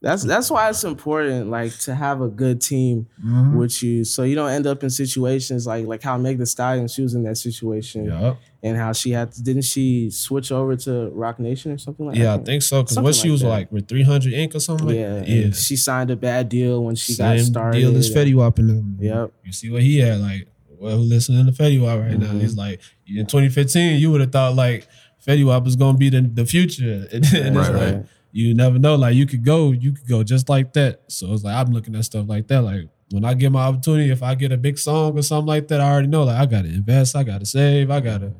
That's 0.01 0.23
that's 0.23 0.49
why 0.49 0.69
it's 0.71 0.85
important, 0.85 1.51
like 1.51 1.77
to 1.81 1.95
have 1.95 2.21
a 2.21 2.29
good 2.29 2.61
team 2.61 3.09
Mm-hmm. 3.19 3.57
with 3.59 3.83
you, 3.83 4.05
so 4.05 4.23
you 4.23 4.37
don't 4.37 4.51
end 4.51 4.65
up 4.67 4.85
in 4.85 4.91
situations 4.91 5.67
like 5.67 5.87
like 5.87 6.03
how 6.03 6.17
Meg 6.17 6.39
The 6.39 6.47
Stallion 6.47 6.87
she 6.87 7.03
was 7.03 7.15
in 7.15 7.25
that 7.25 7.37
situation, 7.37 8.05
yeah, 8.05 8.35
and 8.63 8.77
how 8.77 8.93
she 8.93 9.11
had 9.11 9.33
to, 9.33 9.43
didn't 9.43 9.63
she 9.65 10.09
switch 10.11 10.53
over 10.53 10.77
to 10.77 11.09
Roc 11.11 11.41
Nation 11.41 11.73
or 11.73 11.79
something 11.79 12.07
like 12.07 12.17
yeah, 12.17 12.35
I 12.35 12.39
think 12.39 12.63
so. 12.63 12.83
Because 12.85 12.99
what 13.01 13.17
she 13.17 13.29
like 13.29 13.33
was 13.33 13.41
that. 13.43 13.49
like 13.49 13.73
with 13.73 13.89
300 13.89 14.33
Inc. 14.33 14.55
or 14.55 14.61
something 14.61 14.87
like 14.87 14.97
yeah, 15.29 15.51
she 15.51 15.75
signed 15.77 16.13
a 16.13 16.17
bad 16.17 16.49
deal 16.49 16.85
when 16.85 16.95
she 16.95 17.17
got 17.17 17.37
Same 17.39 17.47
started. 17.47 17.79
deal 17.81 17.97
as 17.97 18.09
Fetty 18.09 18.35
Wap 18.37 18.59
and 18.61 18.69
them. 18.71 18.99
Yep. 19.01 19.33
You 19.45 19.53
see 19.53 19.69
what 19.71 19.83
he 19.83 19.99
had 19.99 20.21
like. 20.21 20.47
Well, 20.79 20.97
who 20.97 21.03
listening 21.03 21.45
to 21.45 21.51
Fetty 21.51 21.83
Wap 21.83 21.99
right 21.99 22.17
now? 22.17 22.29
Mhm. 22.29 22.41
He's 22.41 22.57
like, 22.57 22.81
in 23.05 23.27
2015, 23.27 23.99
you 23.99 24.13
would 24.13 24.21
have 24.21 24.31
thought 24.31 24.55
like 24.55 24.87
Fetty 25.27 25.45
Wap 25.45 25.65
was 25.65 25.75
gonna 25.75 25.99
be 25.99 26.09
the, 26.09 26.21
the 26.21 26.47
future, 26.47 27.09
and, 27.13 27.25
it's 27.25 27.33
Right, 27.35 27.55
like 27.55 27.73
right. 27.73 28.05
You 28.33 28.55
never 28.55 28.79
know. 28.79 28.95
Like 28.97 29.15
you 29.15 29.27
could 29.27 29.45
go, 29.45 29.73
you 29.73 29.93
could 29.93 30.09
go 30.09 30.23
just 30.23 30.49
like 30.49 30.73
that. 30.75 31.03
So 31.09 31.33
it's 31.33 31.45
like 31.45 31.55
I'm 31.55 31.73
looking 31.73 31.95
at 31.97 32.05
stuff 32.05 32.27
like 32.29 32.47
that. 32.49 32.63
Like 32.63 32.89
when 33.11 33.25
I 33.25 33.35
get 33.35 33.51
my 33.53 33.63
opportunity, 33.65 34.11
if 34.11 34.23
I 34.23 34.35
get 34.35 34.53
a 34.53 34.57
big 34.57 34.79
song 34.79 35.19
or 35.19 35.23
something 35.23 35.47
like 35.47 35.69
that, 35.69 35.81
I 35.81 35.91
already 35.91 36.09
know 36.09 36.25
like 36.25 36.37
I 36.41 36.47
gotta 36.47 36.69
invest, 36.69 37.17
I 37.17 37.23
gotta 37.25 37.47
save, 37.47 37.91
I 37.91 38.01
gotta 38.01 38.33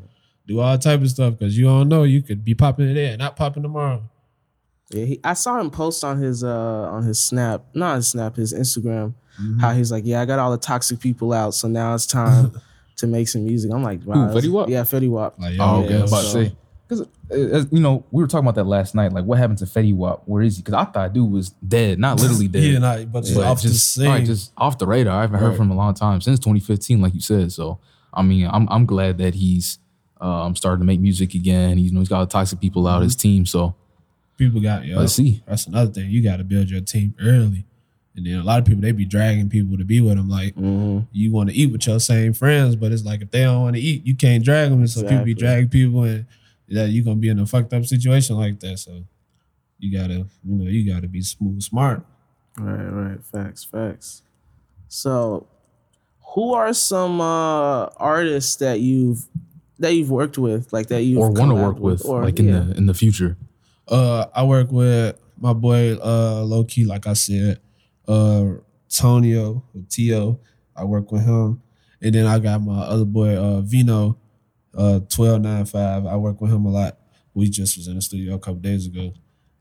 do 0.47 0.61
all 0.61 0.77
type 0.79 1.01
of 1.01 1.11
stuff 1.11 1.39
because 1.39 1.57
you 1.59 1.65
don't 1.67 1.89
know 1.89 2.05
you 2.05 2.23
could 2.23 2.45
be 2.45 2.55
popping 2.55 2.87
today 2.89 3.09
and 3.09 3.19
not 3.19 3.37
popping 3.37 3.63
tomorrow. 3.63 4.03
Yeah, 4.91 5.05
he, 5.05 5.21
I 5.23 5.35
saw 5.35 5.61
him 5.61 5.71
post 5.71 6.03
on 6.05 6.19
his 6.19 6.43
uh 6.45 6.49
on 6.91 7.03
his 7.03 7.21
snap, 7.21 7.63
not 7.75 7.97
his 7.97 8.09
snap, 8.09 8.37
his 8.37 8.53
Instagram, 8.55 9.15
Mm-hmm. 9.41 9.61
how 9.61 9.73
he's 9.73 9.93
like, 9.93 10.03
yeah, 10.05 10.21
I 10.21 10.25
got 10.25 10.41
all 10.41 10.51
the 10.51 10.57
toxic 10.59 10.99
people 10.99 11.33
out, 11.33 11.55
so 11.55 11.69
now 11.69 11.95
it's 11.95 12.07
time 12.07 12.51
to 12.97 13.07
make 13.07 13.29
some 13.29 13.45
music. 13.45 13.71
I'm 13.73 13.85
like, 13.85 14.01
wow, 14.05 14.15
Who, 14.15 14.21
that's- 14.27 14.45
Fetty 14.45 14.51
Wap? 14.51 14.69
Yeah, 14.69 14.81
Fetty 14.83 15.09
Wap. 15.09 15.39
Like, 15.39 15.55
Oh, 15.61 15.79
yo, 15.81 15.85
okay. 15.85 15.97
I 15.99 16.03
was 16.03 16.13
about 16.13 16.23
to 16.23 16.29
say. 16.29 16.57
Because, 16.89 17.67
you 17.71 17.81
know, 17.81 18.05
we 18.11 18.23
were 18.23 18.27
talking 18.27 18.47
about 18.47 18.55
that 18.55 18.65
last 18.65 18.95
night. 18.95 19.13
Like, 19.13 19.25
what 19.25 19.39
happened 19.39 19.59
to 19.59 19.67
Fetty 19.67 19.95
Wap? 19.95 20.23
Where 20.25 20.41
is 20.43 20.57
he? 20.57 20.63
Because 20.63 20.75
I 20.75 20.85
thought 20.87 21.13
dude 21.13 21.31
was 21.31 21.51
dead. 21.51 21.99
Not 21.99 22.19
literally 22.21 22.49
dead. 22.49 22.63
yeah, 22.63 22.79
not, 22.79 23.13
but 23.13 23.25
just 23.25 23.35
but 23.37 23.45
off 23.45 23.61
the 23.61 23.69
just, 23.69 23.95
scene. 23.95 24.07
right, 24.09 24.25
just 24.25 24.53
off 24.57 24.79
the 24.79 24.87
radar. 24.87 25.19
I 25.19 25.21
haven't 25.23 25.39
heard 25.39 25.57
from 25.57 25.67
him 25.67 25.73
a 25.73 25.77
long 25.77 25.93
time 25.95 26.21
since 26.23 26.39
2015, 26.39 27.01
like 27.03 27.13
you 27.15 27.21
said. 27.21 27.53
So, 27.53 27.79
I 28.15 28.23
mean, 28.23 28.49
I'm 28.51 28.67
I'm 28.71 28.87
glad 28.87 29.19
that 29.19 29.35
he's 29.35 29.79
um 30.21 30.57
starting 30.57 30.81
to 30.81 30.87
make 30.87 31.01
music 31.01 31.35
again. 31.35 31.77
He's, 31.77 31.89
you 31.91 31.93
know, 31.95 32.01
he's 32.01 32.09
got 32.09 32.21
the 32.21 32.27
toxic 32.33 32.59
people 32.61 32.87
out 32.87 33.03
his 33.03 33.15
team. 33.17 33.45
So 33.45 33.75
people 34.39 34.61
got 34.61 34.85
yo. 34.87 34.99
let's 34.99 35.13
see. 35.13 35.43
That's 35.47 35.67
another 35.67 35.91
thing. 35.93 36.11
You 36.11 36.23
got 36.23 36.39
to 36.39 36.45
build 36.45 36.71
your 36.71 36.81
team 36.81 37.15
early. 37.21 37.67
And 38.17 38.27
then 38.27 38.39
a 38.41 38.43
lot 38.43 38.59
of 38.59 38.65
people 38.65 38.81
they 38.81 38.91
be 38.93 39.05
dragging 39.05 39.49
people 39.51 39.77
to 39.79 39.85
be 39.85 40.01
with 40.01 40.17
them. 40.17 40.29
Like 40.29 40.57
Mhm. 40.57 41.07
you 41.13 41.31
want 41.33 41.51
to 41.51 41.55
eat 41.55 41.71
with 41.71 41.87
your 41.87 42.01
same 42.01 42.33
friends, 42.33 42.75
but 42.77 42.91
it's 42.93 43.05
like 43.05 43.21
if 43.21 43.31
they 43.31 43.43
don't 43.45 43.61
want 43.63 43.77
to 43.77 43.83
eat, 43.83 44.05
you 44.07 44.17
can't 44.17 44.43
drag 44.43 44.71
them. 44.71 44.81
And 44.81 44.91
so 44.91 45.03
people 45.03 45.25
be 45.25 45.35
dragging 45.35 45.69
people, 45.69 46.03
and 46.03 46.25
that 46.71 46.91
you 46.91 47.03
gonna 47.03 47.17
be 47.17 47.29
in 47.29 47.39
a 47.39 47.47
fucked 47.47 47.73
up 47.73 47.85
situation 47.85 48.37
like 48.37 48.61
that. 48.61 48.79
So 48.79 49.05
you 49.79 49.97
gotta, 49.97 50.15
you 50.15 50.27
know, 50.45 50.65
you 50.71 50.91
gotta 50.93 51.09
be 51.09 51.23
smooth, 51.23 51.63
smart. 51.63 52.05
Right, 52.59 52.89
right. 52.89 53.25
Facts, 53.25 53.65
facts. 53.65 54.23
So, 54.89 55.47
who 56.35 56.55
are 56.55 56.73
some 56.73 57.21
uh 57.21 57.87
artists 57.97 58.57
that 58.57 58.81
you've 58.81 59.27
that 59.79 59.91
you've 59.95 60.11
worked 60.11 60.39
with, 60.39 60.73
like 60.73 60.89
that 60.89 61.03
you 61.03 61.21
Or 61.21 61.31
want 61.31 61.51
to 61.51 61.55
work 61.55 61.79
with, 61.79 62.05
like 62.05 62.39
in 62.39 62.51
the 62.51 62.77
in 62.77 62.87
the 62.87 62.95
future. 62.95 63.37
Uh, 63.87 64.27
I 64.35 64.43
work 64.45 64.71
with 64.71 65.19
my 65.41 65.53
boy 65.53 65.95
uh 65.95 66.43
low 66.43 66.65
key, 66.65 66.85
like 66.85 67.07
I 67.07 67.13
said, 67.15 67.61
uh 68.07 68.55
Tonio 68.91 69.63
Tio. 69.89 70.41
I 70.77 70.85
work 70.85 71.11
with 71.13 71.25
him, 71.25 71.63
and 72.03 72.15
then 72.15 72.27
I 72.27 72.39
got 72.39 72.61
my 72.61 72.81
other 72.81 73.05
boy 73.05 73.37
uh 73.37 73.61
Vino, 73.61 74.19
uh 74.77 75.01
twelve 75.09 75.41
nine 75.41 75.65
five. 75.65 76.07
I 76.07 76.17
work 76.17 76.41
with 76.41 76.53
him 76.53 76.65
a 76.67 76.71
lot. 76.71 76.99
We 77.35 77.49
just 77.49 77.77
was 77.77 77.89
in 77.89 77.95
the 77.95 78.03
studio 78.03 78.35
a 78.35 78.39
couple 78.39 78.61
days 78.61 78.87
ago, 78.87 79.13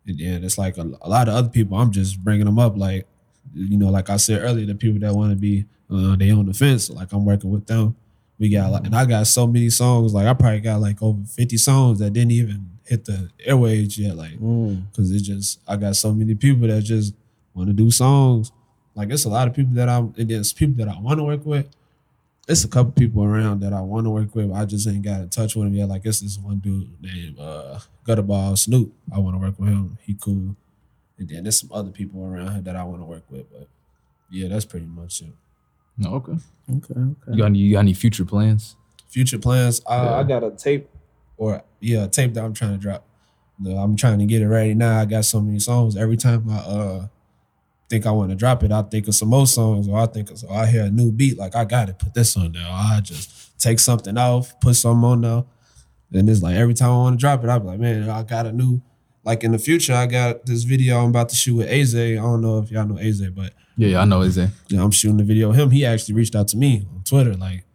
and 0.06 0.20
then 0.20 0.43
it's 0.43 0.58
like 0.58 0.78
a, 0.78 0.89
a 1.02 1.10
lot 1.10 1.28
of 1.28 1.36
other 1.36 1.50
people. 1.50 1.78
I'm 1.78 1.91
just 1.91 2.24
bringing 2.24 2.46
them 2.46 2.60
up, 2.60 2.78
like 2.78 3.06
you 3.54 3.78
know, 3.78 3.89
like 3.89 4.10
I 4.10 4.17
said 4.17 4.41
earlier, 4.41 4.65
the 4.65 4.76
people 4.76 5.00
that 5.02 5.13
want 5.15 5.32
to 5.32 5.36
be 5.36 5.65
uh, 5.91 6.15
they 6.15 6.32
on 6.32 6.46
the 6.46 6.54
fence. 6.54 6.89
Like 6.89 7.12
I'm 7.13 7.26
working 7.26 7.50
with 7.50 7.65
them. 7.67 7.96
We 8.39 8.50
got 8.50 8.72
like, 8.72 8.86
and 8.86 8.96
I 8.96 9.06
got 9.06 9.26
so 9.28 9.48
many 9.48 9.70
songs. 9.70 10.13
Like 10.13 10.28
I 10.28 10.34
probably 10.34 10.60
got 10.60 10.82
like 10.82 11.02
over 11.02 11.24
fifty 11.26 11.58
songs 11.58 12.00
that 12.00 12.12
didn't 12.13 12.32
even 12.32 12.70
hit 12.84 13.06
the 13.06 13.30
airwaves 13.48 13.98
yet. 13.98 14.15
Like 14.15 14.34
Mm, 14.39 14.84
because 14.91 15.12
it 15.12 15.22
just 15.22 15.60
I 15.67 15.76
got 15.78 15.96
so 15.96 16.13
many 16.13 16.36
people 16.36 16.67
that 16.67 16.82
just 16.84 17.13
want 17.54 17.67
to 17.70 17.74
do 17.74 17.89
songs. 17.91 18.52
Like 18.96 19.10
it's 19.12 19.26
a 19.26 19.30
lot 19.30 19.48
of 19.48 19.54
people 19.54 19.74
that 19.76 19.89
I'm 19.89 20.13
and 20.17 20.30
there's 20.30 20.54
people 20.54 20.84
that 20.86 20.93
I 20.93 21.00
want 21.00 21.20
to 21.20 21.24
work 21.24 21.46
with. 21.46 21.67
It's 22.47 22.63
a 22.63 22.67
couple 22.67 22.93
people 22.93 23.23
around 23.23 23.60
that 23.62 23.73
I 23.73 23.81
want 23.81 24.05
to 24.05 24.10
work 24.10 24.33
with. 24.33 24.51
I 24.51 24.63
just 24.65 24.88
ain't 24.88 25.01
got 25.03 25.19
in 25.21 25.29
touch 25.29 25.55
with 25.55 25.65
them 25.65 25.73
yet. 25.75 25.89
Like 25.89 26.05
it's 26.05 26.21
this 26.21 26.38
one 26.38 26.60
dude 26.60 26.89
named 27.01 27.38
uh 27.39 27.79
Gutterball 28.05 28.57
Snoop. 28.57 28.93
I 29.13 29.19
want 29.19 29.36
to 29.36 29.39
work 29.39 29.60
with 29.60 29.69
him. 29.69 29.97
He 30.01 30.13
cool. 30.13 30.55
And 31.19 31.27
then 31.27 31.43
there's 31.43 31.60
some 31.60 31.71
other 31.73 31.89
people 31.89 32.23
around 32.23 32.51
here 32.53 32.62
that 32.62 32.75
I 32.75 32.83
want 32.83 33.01
to 33.01 33.05
work 33.05 33.23
with. 33.29 33.51
But 33.51 33.67
yeah, 34.29 34.47
that's 34.47 34.65
pretty 34.65 34.86
much 34.86 35.21
it. 35.21 35.33
No, 35.97 36.13
okay. 36.15 36.33
okay, 36.69 36.93
okay. 36.93 37.31
You 37.31 37.38
got 37.38 37.45
any 37.47 37.60
you 37.60 37.73
got 37.73 37.79
any 37.79 37.93
future 37.93 38.23
plans? 38.23 38.75
Future 39.10 39.39
plans. 39.39 39.81
I, 39.88 40.03
Yeah. 40.03 40.15
I 40.15 40.23
got 40.23 40.43
a 40.43 40.51
tape, 40.51 40.89
or 41.38 41.63
yeah, 41.79 42.03
a 42.03 42.07
tape 42.07 42.33
that 42.36 42.43
I'm 42.45 42.53
trying 42.53 42.73
to 42.73 42.77
drop. 42.77 43.03
I'm 43.65 43.95
trying 43.95 44.19
to 44.19 44.25
get 44.25 44.41
it 44.41 44.47
ready 44.47 44.75
now. 44.75 44.99
I 44.99 45.05
got 45.05 45.25
so 45.25 45.41
many 45.41 45.60
songs. 45.60 45.97
Every 45.97 46.17
time 46.17 46.47
I 46.49 46.57
uh 46.57 47.07
think 47.89 48.06
I 48.06 48.12
want 48.12 48.30
to 48.32 48.36
drop 48.36 48.63
it, 48.63 48.71
I 48.71 48.82
think 48.84 49.08
of 49.08 49.15
some 49.15 49.30
more 49.30 49.47
songs, 49.47 49.88
or 49.88 49.97
I 50.00 50.06
think 50.08 50.30
of, 50.32 50.43
or 50.47 50.58
I 50.58 50.65
hear 50.65 50.84
a 50.86 50.89
new 50.89 51.12
beat. 51.12 51.38
Like 51.38 51.56
I 51.56 51.65
got 51.65 51.88
to 51.88 51.93
put 51.93 52.13
this 52.13 52.36
on 52.38 52.52
there. 52.52 52.63
Or 52.63 52.69
I 52.71 53.00
just 53.02 53.58
take 53.60 53.80
something 53.80 54.17
off, 54.17 54.60
put 54.60 54.76
something 54.76 55.04
on 55.04 55.21
there. 55.21 55.43
and 56.13 56.30
it's 56.30 56.41
like 56.41 56.56
every 56.56 56.73
time 56.73 56.89
I 56.91 56.97
want 56.97 57.17
to 57.19 57.21
drop 57.21 57.43
it, 57.43 57.50
I 57.50 57.58
be 57.60 57.65
like, 57.67 57.80
man, 57.80 58.10
I 58.10 58.23
got 58.23 58.45
a 58.45 58.52
new. 58.52 58.82
Like 59.23 59.43
in 59.43 59.52
the 59.52 59.60
future, 59.60 59.93
I 59.93 60.06
got 60.06 60.45
this 60.45 60.63
video 60.63 61.00
I'm 61.04 61.10
about 61.10 61.30
to 61.30 61.36
shoot 61.36 61.56
with 61.56 61.69
Aze. 61.69 62.13
I 62.17 62.21
don't 62.21 62.41
know 62.41 62.60
if 62.60 62.71
y'all 62.71 62.86
know 62.88 62.95
Aze, 62.95 63.34
but 63.36 63.54
Yeah, 63.76 63.89
yeah, 63.89 64.02
I 64.02 64.06
know. 64.06 64.21
It? 64.21 64.38
you 64.69 64.82
I'm 64.82 64.91
shooting 64.91 65.17
the 65.17 65.23
video. 65.26 65.52
Him, 65.52 65.69
he 65.71 65.86
actually 65.86 66.15
reached 66.15 66.34
out 66.36 66.47
to 66.50 66.58
me 66.58 66.88
on 66.95 67.04
Twitter. 67.04 67.34
Like, 67.36 67.65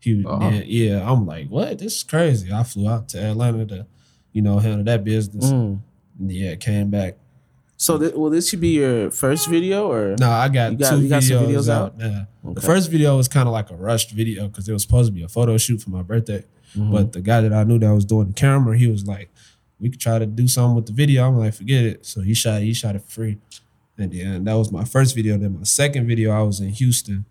he, 0.00 0.24
Oh. 0.26 0.40
yeah, 0.50 0.62
yeah, 0.64 1.10
I'm 1.10 1.26
like, 1.26 1.48
what? 1.48 1.78
This 1.78 1.96
is 1.96 2.02
crazy. 2.02 2.50
I 2.52 2.62
flew 2.62 2.88
out 2.88 3.10
to 3.10 3.18
Atlanta 3.22 3.66
to, 3.66 3.86
you 4.32 4.40
know, 4.42 4.58
handle 4.58 4.84
that 4.84 5.04
business. 5.04 5.50
Mm. 5.52 5.80
Yeah, 6.18 6.54
came 6.56 6.88
back. 6.90 7.18
So, 7.82 7.98
th- 7.98 8.14
will 8.14 8.30
this 8.30 8.48
should 8.48 8.60
be 8.60 8.74
your 8.82 9.10
first 9.10 9.48
video, 9.48 9.90
or 9.90 10.14
No, 10.20 10.30
I 10.30 10.48
got, 10.48 10.72
You 10.72 10.78
got- 10.78 10.90
two 10.90 11.02
you 11.02 11.08
got 11.08 11.22
videos, 11.22 11.28
some 11.28 11.46
videos 11.46 11.68
out. 11.68 11.82
out? 11.82 11.94
Yeah. 11.98 12.24
The 12.54 12.60
first 12.60 12.90
video 12.90 13.16
was 13.16 13.26
kind 13.26 13.48
of 13.48 13.52
like 13.52 13.70
a 13.70 13.74
rushed 13.76 14.10
video 14.12 14.46
because 14.48 14.68
it 14.68 14.72
was 14.72 14.82
supposed 14.82 15.08
to 15.08 15.12
be 15.12 15.22
a 15.24 15.28
photo 15.28 15.56
shoot 15.58 15.82
for 15.82 15.90
my 15.90 16.02
birthday. 16.02 16.44
Mhm. 16.76 16.92
But 16.92 17.12
the 17.12 17.20
guy 17.20 17.40
that 17.40 17.52
I 17.52 17.64
knew 17.64 17.78
that 17.80 17.92
was 17.92 18.04
doing 18.04 18.28
the 18.28 18.34
camera, 18.34 18.78
he 18.78 18.86
was 18.86 19.04
like, 19.06 19.30
we 19.80 19.90
could 19.90 19.98
try 20.00 20.20
to 20.20 20.26
do 20.26 20.46
something 20.46 20.76
with 20.76 20.86
the 20.86 20.92
video. 20.92 21.26
I'm 21.26 21.36
like, 21.36 21.54
forget 21.54 21.84
it. 21.84 22.06
So 22.06 22.20
he 22.20 22.34
shot, 22.34 22.62
he 22.62 22.72
shot 22.72 22.94
it 22.94 23.02
free. 23.08 23.38
And 23.98 24.12
then 24.12 24.44
that 24.44 24.54
was 24.54 24.70
my 24.70 24.84
first 24.84 25.14
video. 25.16 25.36
Then 25.36 25.54
my 25.58 25.64
second 25.64 26.06
video, 26.06 26.30
I 26.30 26.42
was 26.42 26.60
in 26.60 26.68
Houston. 26.68 27.24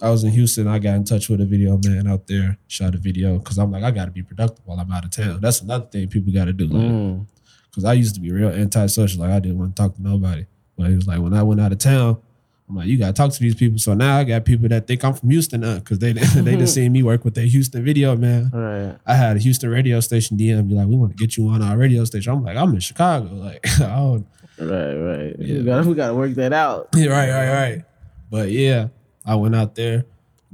I 0.00 0.08
was 0.10 0.22
in 0.22 0.30
Houston. 0.30 0.68
I 0.68 0.78
got 0.78 0.94
in 0.96 1.04
touch 1.04 1.28
with 1.28 1.40
a 1.40 1.44
video 1.44 1.78
man 1.84 2.06
out 2.06 2.28
there, 2.28 2.58
shot 2.68 2.94
a 2.94 2.98
video 2.98 3.38
because 3.38 3.58
I'm 3.58 3.72
like, 3.72 3.82
I 3.82 3.90
got 3.90 4.04
to 4.04 4.12
be 4.12 4.22
productive 4.22 4.64
while 4.64 4.78
I'm 4.78 4.90
out 4.92 5.04
of 5.04 5.10
town. 5.10 5.40
That's 5.42 5.60
another 5.62 5.86
thing 5.86 6.06
people 6.06 6.32
got 6.32 6.44
to 6.46 6.52
do. 6.52 6.66
Like, 6.68 6.82
Mm. 6.90 7.26
Because 7.70 7.84
I 7.84 7.92
used 7.94 8.14
to 8.16 8.20
be 8.20 8.32
real 8.32 8.48
antisocial. 8.48 9.20
Like 9.22 9.30
I 9.30 9.38
didn't 9.40 9.58
want 9.58 9.76
to 9.76 9.82
talk 9.82 9.94
to 9.94 10.02
nobody. 10.02 10.46
But 10.76 10.90
it 10.90 10.96
was 10.96 11.06
like 11.06 11.20
when 11.20 11.34
I 11.34 11.42
went 11.42 11.60
out 11.60 11.72
of 11.72 11.78
town, 11.78 12.20
I'm 12.68 12.76
like, 12.76 12.86
you 12.86 12.98
gotta 12.98 13.12
talk 13.12 13.32
to 13.32 13.40
these 13.40 13.54
people. 13.54 13.78
So 13.78 13.94
now 13.94 14.18
I 14.18 14.24
got 14.24 14.44
people 14.44 14.68
that 14.68 14.86
think 14.86 15.04
I'm 15.04 15.12
from 15.12 15.30
Houston, 15.30 15.64
uh, 15.64 15.80
cause 15.84 15.98
they 15.98 16.12
they 16.34 16.56
just 16.56 16.74
seen 16.74 16.92
me 16.92 17.02
work 17.02 17.24
with 17.24 17.34
their 17.34 17.46
Houston 17.46 17.84
video 17.84 18.16
man. 18.16 18.50
Right. 18.52 18.96
I 19.06 19.14
had 19.14 19.36
a 19.36 19.40
Houston 19.40 19.70
radio 19.70 20.00
station 20.00 20.36
DM 20.36 20.68
be 20.68 20.74
like, 20.74 20.86
we 20.86 20.96
want 20.96 21.16
to 21.16 21.16
get 21.16 21.36
you 21.36 21.48
on 21.48 21.62
our 21.62 21.76
radio 21.76 22.04
station. 22.04 22.32
I'm 22.32 22.44
like, 22.44 22.56
I'm 22.56 22.72
in 22.72 22.80
Chicago, 22.80 23.26
like, 23.34 23.66
I 23.80 23.96
don't, 23.96 24.26
Right. 24.58 24.94
Right. 24.94 25.36
Yeah. 25.38 25.58
We 25.58 25.64
gotta 25.64 25.88
we 25.88 25.94
gotta 25.94 26.14
work 26.14 26.34
that 26.34 26.52
out. 26.52 26.88
yeah, 26.94 27.06
right, 27.08 27.30
right, 27.30 27.52
right. 27.52 27.84
But 28.30 28.50
yeah, 28.50 28.88
I 29.24 29.34
went 29.34 29.56
out 29.56 29.74
there, 29.74 30.04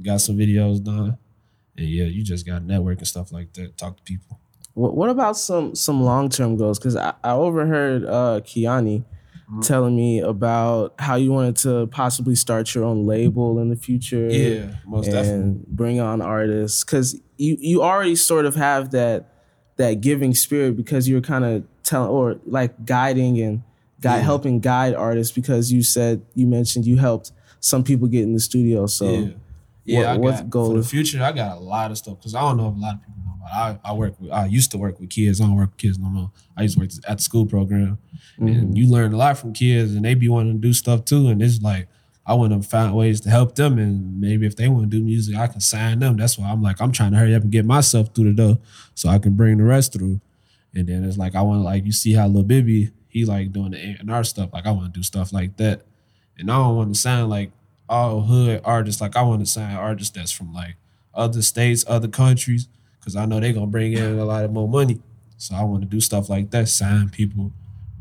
got 0.01 0.21
some 0.21 0.37
videos 0.37 0.83
done, 0.83 1.17
and 1.77 1.87
yeah, 1.87 2.05
you 2.05 2.23
just 2.23 2.45
got 2.45 2.59
to 2.59 2.65
network 2.65 2.99
and 2.99 3.07
stuff 3.07 3.31
like 3.31 3.53
that. 3.53 3.77
Talk 3.77 3.97
to 3.97 4.03
people. 4.03 4.39
What 4.77 4.95
What 4.95 5.09
about 5.09 5.35
some 5.37 5.73
some 5.75 6.03
long 6.03 6.29
term 6.29 6.55
goals? 6.55 6.77
Because 6.79 6.95
I, 6.95 7.13
I 7.23 7.31
overheard 7.31 8.05
uh, 8.05 8.39
Kiani 8.49 9.03
Mm-hmm. 9.49 9.61
telling 9.61 9.95
me 9.95 10.19
about 10.19 10.93
how 10.99 11.15
you 11.15 11.31
wanted 11.31 11.55
to 11.63 11.87
possibly 11.87 12.35
start 12.35 12.75
your 12.75 12.83
own 12.83 13.05
label 13.07 13.59
in 13.61 13.69
the 13.69 13.77
future. 13.77 14.27
Yeah, 14.27 14.73
most 14.85 15.05
and 15.07 15.13
definitely. 15.15 15.61
bring 15.69 15.99
on 16.01 16.21
artists 16.21 16.83
because 16.83 17.15
you 17.37 17.55
you 17.57 17.81
already 17.81 18.17
sort 18.17 18.45
of 18.45 18.55
have 18.55 18.91
that 18.91 19.29
that 19.77 20.01
giving 20.01 20.33
spirit 20.35 20.75
because 20.75 21.07
you're 21.07 21.21
kind 21.21 21.45
of 21.45 21.63
telling 21.83 22.09
or 22.09 22.35
like 22.45 22.73
guiding 22.85 23.39
and 23.39 23.61
guide 24.01 24.17
Yeah. 24.17 24.21
helping 24.23 24.59
guide 24.59 24.93
artists 24.95 25.31
because 25.33 25.71
you 25.71 25.81
said 25.81 26.21
you 26.35 26.45
mentioned 26.45 26.85
you 26.85 26.97
helped 26.97 27.31
some 27.61 27.85
people 27.85 28.09
get 28.09 28.23
in 28.23 28.33
the 28.33 28.41
studio. 28.41 28.85
So 28.85 29.05
yeah, 29.09 29.29
yeah. 29.85 30.17
what- 30.17 30.35
got, 30.35 30.49
goal 30.49 30.71
for 30.71 30.77
the 30.81 30.83
future? 30.83 31.23
I 31.23 31.31
got 31.31 31.55
a 31.55 31.61
lot 31.61 31.89
of 31.91 31.97
stuff 31.97 32.17
because 32.19 32.35
I 32.35 32.41
don't 32.41 32.57
know 32.57 32.67
if 32.67 32.75
a 32.75 32.79
lot 32.79 32.95
of 32.95 32.99
people 32.99 33.16
I, 33.53 33.79
I 33.83 33.93
work 33.93 34.19
with. 34.19 34.31
I 34.31 34.45
used 34.45 34.71
to 34.71 34.77
work 34.77 34.99
with 34.99 35.09
kids. 35.09 35.39
I 35.41 35.45
don't 35.45 35.55
work 35.55 35.69
with 35.71 35.77
kids 35.77 35.97
no 35.99 36.07
more. 36.09 36.31
I 36.55 36.63
used 36.63 36.75
to 36.75 36.81
work 36.81 36.89
at 37.07 37.17
the 37.17 37.23
school 37.23 37.45
program, 37.45 37.97
Mm-hmm. 38.39 38.47
and 38.47 38.77
you 38.77 38.87
learn 38.87 39.13
a 39.13 39.17
lot 39.17 39.37
from 39.37 39.53
kids, 39.53 39.93
and 39.95 40.05
they 40.05 40.13
be 40.13 40.29
wanting 40.29 40.53
to 40.53 40.59
do 40.67 40.73
stuff 40.73 41.05
too. 41.05 41.27
And 41.29 41.41
it's 41.41 41.61
like 41.61 41.87
I 42.25 42.33
want 42.35 42.53
to 42.53 42.67
find 42.67 42.93
ways 42.95 43.21
to 43.21 43.29
help 43.29 43.55
them, 43.55 43.77
and 43.79 44.19
maybe 44.21 44.45
if 44.45 44.55
they 44.55 44.67
want 44.67 44.91
to 44.91 44.97
do 44.97 45.03
music, 45.03 45.35
I 45.35 45.47
can 45.47 45.59
sign 45.61 45.99
them. 45.99 46.17
That's 46.17 46.37
why 46.37 46.49
I'm 46.49 46.61
like 46.61 46.79
I'm 46.81 46.91
trying 46.91 47.11
to 47.13 47.17
hurry 47.17 47.33
up 47.35 47.43
and 47.43 47.51
get 47.51 47.65
myself 47.65 48.13
through 48.13 48.33
the 48.33 48.33
door 48.33 48.59
so 48.95 49.09
I 49.09 49.17
can 49.19 49.35
bring 49.35 49.57
the 49.57 49.63
rest 49.63 49.93
through. 49.93 50.19
And 50.75 50.87
then 50.87 51.03
it's 51.03 51.17
like 51.17 51.35
I 51.35 51.41
want 51.41 51.59
to 51.59 51.63
like 51.63 51.85
you 51.85 51.91
see 51.91 52.13
how 52.13 52.27
Lil 52.27 52.43
Bibby 52.43 52.91
he 53.09 53.25
like 53.25 53.51
doing 53.53 53.71
the 53.71 53.79
and 53.79 54.11
R 54.11 54.23
stuff. 54.23 54.49
Like 54.53 54.65
I 54.67 54.71
want 54.71 54.93
to 54.93 54.99
do 54.99 55.03
stuff 55.03 55.31
like 55.33 55.57
that, 55.57 55.81
and 56.37 56.51
I 56.51 56.55
don't 56.57 56.75
want 56.75 56.93
to 56.93 56.99
sound 56.99 57.29
like 57.29 57.51
all 57.89 58.21
hood 58.21 58.61
artists. 58.65 59.01
Like 59.01 59.15
I 59.15 59.21
want 59.23 59.39
to 59.39 59.45
sign 59.47 59.75
artists 59.75 60.15
that's 60.15 60.31
from 60.31 60.53
like 60.53 60.75
other 61.13 61.41
states, 61.41 61.83
other 61.87 62.07
countries, 62.09 62.67
because 63.07 63.15
I 63.15 63.25
know 63.25 63.39
they're 63.39 63.53
gonna 63.53 63.67
bring 63.67 63.93
in 63.93 64.19
a 64.19 64.25
lot 64.25 64.43
of 64.43 64.51
more 64.51 64.67
money. 64.67 64.99
So 65.37 65.55
I 65.55 65.63
want 65.63 65.81
to 65.81 65.87
do 65.87 66.01
stuff 66.01 66.27
like 66.27 66.51
that, 66.51 66.67
sign 66.67 67.07
people, 67.07 67.53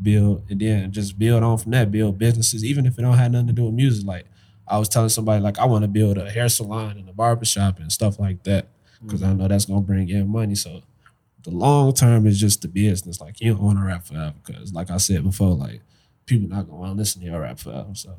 build, 0.03 0.43
and 0.51 0.61
then 0.61 0.91
just 0.91 1.17
build 1.17 1.45
on 1.45 1.59
from 1.59 1.71
that, 1.73 1.93
build 1.93 2.19
businesses, 2.19 2.65
even 2.65 2.87
if 2.87 2.99
it 2.99 3.03
don't 3.03 3.17
have 3.17 3.31
nothing 3.31 3.47
to 3.47 3.53
do 3.53 3.67
with 3.67 3.75
music. 3.75 4.05
Like 4.05 4.27
I 4.67 4.81
was 4.81 4.89
telling 4.89 5.09
somebody, 5.11 5.41
like 5.41 5.61
I 5.61 5.65
want 5.65 5.85
to 5.85 5.89
build 5.89 6.19
a 6.19 6.29
hair 6.29 6.49
salon 6.49 6.99
and 6.99 7.09
a 7.09 7.13
barbershop 7.13 7.79
and 7.79 7.93
stuff 7.93 8.19
like 8.19 8.43
that, 8.43 8.67
because 9.01 9.23
I 9.23 9.29
mm-hmm. 9.29 9.39
know 9.39 9.49
that's 9.49 9.67
gonna 9.67 9.81
bring 9.83 10.09
in 10.09 10.29
money. 10.29 10.57
So 10.57 10.83
the 11.45 11.53
long 11.53 11.95
term 11.95 12.27
is 12.27 12.41
just 12.41 12.63
the 12.63 12.69
business. 12.69 13.21
Like 13.21 13.41
you 13.41 13.55
don't 13.55 13.63
want 13.63 13.79
to 13.79 13.85
rap 13.85 14.07
forever, 14.07 14.35
because 14.45 14.75
like 14.75 14.91
I 14.91 14.97
said 14.97 15.23
before, 15.23 15.55
like 15.55 15.83
people 16.25 16.49
not 16.49 16.67
gonna 16.67 16.81
want 16.81 16.95
to 16.95 16.99
listen 16.99 17.21
to 17.21 17.29
your 17.29 17.43
rap 17.43 17.61
forever. 17.61 17.91
So 17.93 18.13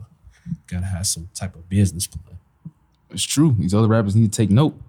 gotta 0.67 0.85
have 0.85 1.05
some 1.05 1.27
type 1.33 1.53
of 1.53 1.67
business 1.67 2.07
plan. 2.07 2.39
It's 3.09 3.23
true. 3.23 3.57
These 3.59 3.73
other 3.73 3.89
rappers 3.89 4.15
need 4.15 4.31
to 4.31 4.37
take 4.37 4.51
note. 4.51 4.79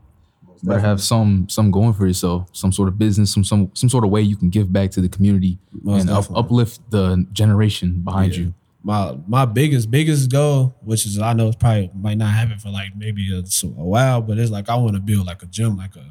Better 0.62 0.80
have 0.80 1.00
some 1.00 1.48
some 1.48 1.70
going 1.70 1.92
for 1.92 2.06
yourself, 2.06 2.48
some 2.52 2.72
sort 2.72 2.88
of 2.88 2.98
business, 2.98 3.32
some 3.32 3.44
some 3.44 3.70
some 3.74 3.88
sort 3.88 4.04
of 4.04 4.10
way 4.10 4.22
you 4.22 4.36
can 4.36 4.50
give 4.50 4.72
back 4.72 4.90
to 4.92 5.00
the 5.00 5.08
community 5.08 5.58
Most 5.82 6.02
and 6.02 6.10
up, 6.10 6.24
uplift 6.34 6.80
the 6.90 7.26
generation 7.32 8.00
behind 8.04 8.34
Yeah. 8.34 8.40
you. 8.40 8.54
my 8.82 9.16
my 9.26 9.44
biggest 9.44 9.90
biggest 9.90 10.30
goal, 10.30 10.74
which 10.82 11.06
is 11.06 11.18
I 11.18 11.32
know 11.32 11.48
it's 11.48 11.56
probably 11.56 11.90
might 11.94 12.18
not 12.18 12.32
happen 12.34 12.58
for 12.58 12.70
like 12.70 12.96
maybe 12.96 13.32
a, 13.32 13.38
a 13.38 13.84
while, 13.84 14.20
but 14.22 14.38
it's 14.38 14.50
like 14.50 14.68
I 14.68 14.74
want 14.76 14.94
to 14.96 15.00
build 15.00 15.26
like 15.26 15.42
a 15.42 15.46
gym, 15.46 15.76
like 15.76 15.94
a 15.96 16.06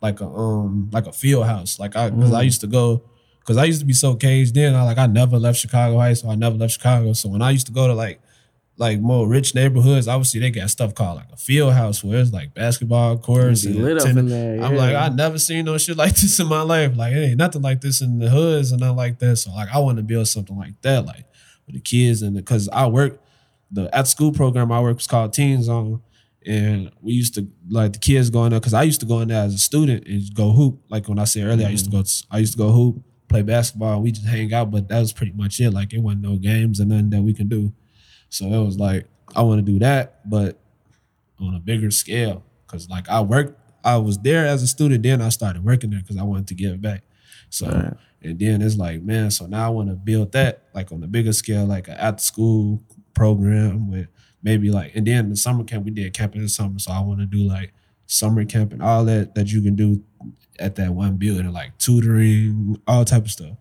like 0.00 0.20
a 0.20 0.26
um 0.26 0.90
like 0.92 1.06
a 1.06 1.12
field 1.12 1.46
house, 1.46 1.78
like 1.78 1.96
I 1.96 2.10
because 2.10 2.32
I 2.32 2.42
used 2.42 2.60
to 2.60 2.66
go 2.66 3.02
because 3.40 3.56
I 3.56 3.64
used 3.64 3.80
to 3.80 3.86
be 3.86 3.94
so 3.94 4.14
caged 4.14 4.56
in. 4.56 4.74
I 4.74 4.82
like 4.82 4.98
I 4.98 5.06
never 5.06 5.38
left 5.38 5.58
Chicago 5.58 5.98
high 5.98 6.12
school. 6.14 6.30
I 6.30 6.34
never 6.36 6.56
left 6.56 6.74
Chicago. 6.74 7.14
So 7.14 7.28
when 7.30 7.42
I 7.42 7.50
used 7.50 7.66
to 7.66 7.72
go 7.72 7.86
to 7.88 7.94
like 7.94 8.20
like 8.78 9.00
more 9.00 9.28
rich 9.28 9.54
neighborhoods, 9.54 10.06
obviously 10.08 10.40
they 10.40 10.50
got 10.50 10.70
stuff 10.70 10.94
called 10.94 11.16
like 11.16 11.32
a 11.32 11.36
field 11.36 11.72
house 11.74 12.02
where 12.02 12.20
it's 12.20 12.32
like 12.32 12.54
basketball 12.54 13.18
courts 13.18 13.64
and 13.64 13.76
lit 13.76 14.00
up 14.00 14.06
in 14.16 14.28
there. 14.28 14.62
I'm 14.62 14.76
like, 14.76 14.94
I 14.94 15.08
never 15.08 15.38
seen 15.38 15.64
no 15.64 15.76
shit 15.78 15.96
like 15.96 16.14
this 16.14 16.38
in 16.38 16.46
my 16.46 16.62
life. 16.62 16.96
Like, 16.96 17.12
it 17.12 17.30
ain't 17.30 17.38
nothing 17.38 17.60
like 17.60 17.80
this 17.80 18.00
in 18.00 18.18
the 18.18 18.30
hoods 18.30 18.70
and 18.70 18.80
nothing 18.80 18.96
like 18.96 19.18
that. 19.18 19.36
So, 19.36 19.50
like, 19.50 19.68
I 19.74 19.78
want 19.78 19.98
to 19.98 20.04
build 20.04 20.28
something 20.28 20.56
like 20.56 20.80
that, 20.82 21.04
like 21.04 21.24
with 21.66 21.74
the 21.74 21.80
kids 21.80 22.22
and 22.22 22.36
because 22.36 22.68
I 22.68 22.86
work 22.86 23.20
the 23.70 23.94
at 23.94 24.08
school 24.08 24.32
program 24.32 24.72
I 24.72 24.80
work 24.80 24.96
was 24.96 25.06
called 25.06 25.32
Teen 25.32 25.62
Zone, 25.62 26.00
and 26.46 26.90
we 27.02 27.12
used 27.12 27.34
to 27.34 27.46
like 27.68 27.92
the 27.92 27.98
kids 27.98 28.30
going 28.30 28.50
there 28.50 28.60
because 28.60 28.74
I 28.74 28.84
used 28.84 29.00
to 29.00 29.06
go 29.06 29.20
in 29.20 29.28
there 29.28 29.44
as 29.44 29.54
a 29.54 29.58
student 29.58 30.06
and 30.06 30.34
go 30.34 30.52
hoop. 30.52 30.80
Like 30.88 31.08
when 31.08 31.18
I 31.18 31.24
said 31.24 31.46
earlier, 31.46 31.66
I 31.66 31.70
used 31.70 31.84
to 31.86 31.90
go, 31.90 32.02
I 32.30 32.38
used 32.38 32.52
to 32.52 32.58
go 32.58 32.70
hoop, 32.70 33.02
play 33.28 33.42
basketball, 33.42 34.00
we 34.02 34.12
just 34.12 34.26
hang 34.26 34.52
out. 34.54 34.70
But 34.70 34.88
that 34.88 35.00
was 35.00 35.12
pretty 35.12 35.32
much 35.32 35.60
it. 35.60 35.72
Like 35.72 35.92
it 35.92 35.98
wasn't 35.98 36.22
no 36.22 36.36
games 36.36 36.80
and 36.80 36.90
nothing 36.90 37.10
that 37.10 37.22
we 37.22 37.34
can 37.34 37.48
do. 37.48 37.72
So 38.28 38.46
it 38.46 38.64
was 38.64 38.78
like 38.78 39.06
I 39.34 39.42
want 39.42 39.64
to 39.64 39.72
do 39.72 39.78
that, 39.80 40.28
but 40.28 40.58
on 41.40 41.54
a 41.54 41.60
bigger 41.60 41.90
scale. 41.90 42.44
Cause 42.66 42.88
like 42.90 43.08
I 43.08 43.20
worked, 43.20 43.58
I 43.84 43.96
was 43.96 44.18
there 44.18 44.46
as 44.46 44.62
a 44.62 44.66
student, 44.66 45.02
then 45.02 45.22
I 45.22 45.30
started 45.30 45.64
working 45.64 45.90
there 45.90 46.00
because 46.00 46.18
I 46.18 46.22
wanted 46.22 46.48
to 46.48 46.54
give 46.54 46.80
back. 46.82 47.02
So 47.48 47.66
Right. 47.66 47.94
and 48.22 48.38
then 48.38 48.60
it's 48.60 48.76
like, 48.76 49.00
man, 49.02 49.30
so 49.30 49.46
now 49.46 49.66
I 49.66 49.70
want 49.70 49.88
to 49.88 49.94
build 49.94 50.32
that 50.32 50.64
like 50.74 50.92
on 50.92 51.02
a 51.02 51.06
bigger 51.06 51.32
scale, 51.32 51.64
like 51.64 51.88
an 51.88 51.94
after 51.94 52.22
school 52.22 52.82
program 53.14 53.90
with 53.90 54.08
maybe 54.42 54.70
like 54.70 54.94
and 54.94 55.06
then 55.06 55.30
the 55.30 55.36
summer 55.36 55.64
camp 55.64 55.84
we 55.84 55.90
did 55.90 56.12
camp 56.12 56.34
in 56.34 56.42
the 56.42 56.48
summer. 56.48 56.78
So 56.78 56.92
I 56.92 57.00
want 57.00 57.20
to 57.20 57.26
do 57.26 57.38
like 57.38 57.72
summer 58.06 58.44
camp 58.44 58.72
and 58.72 58.82
all 58.82 59.04
that 59.06 59.34
that 59.34 59.50
you 59.50 59.62
can 59.62 59.74
do 59.76 60.02
at 60.58 60.74
that 60.76 60.92
one 60.92 61.16
building, 61.16 61.50
like 61.52 61.78
tutoring, 61.78 62.80
all 62.86 63.04
type 63.04 63.24
of 63.24 63.30
stuff. 63.30 63.56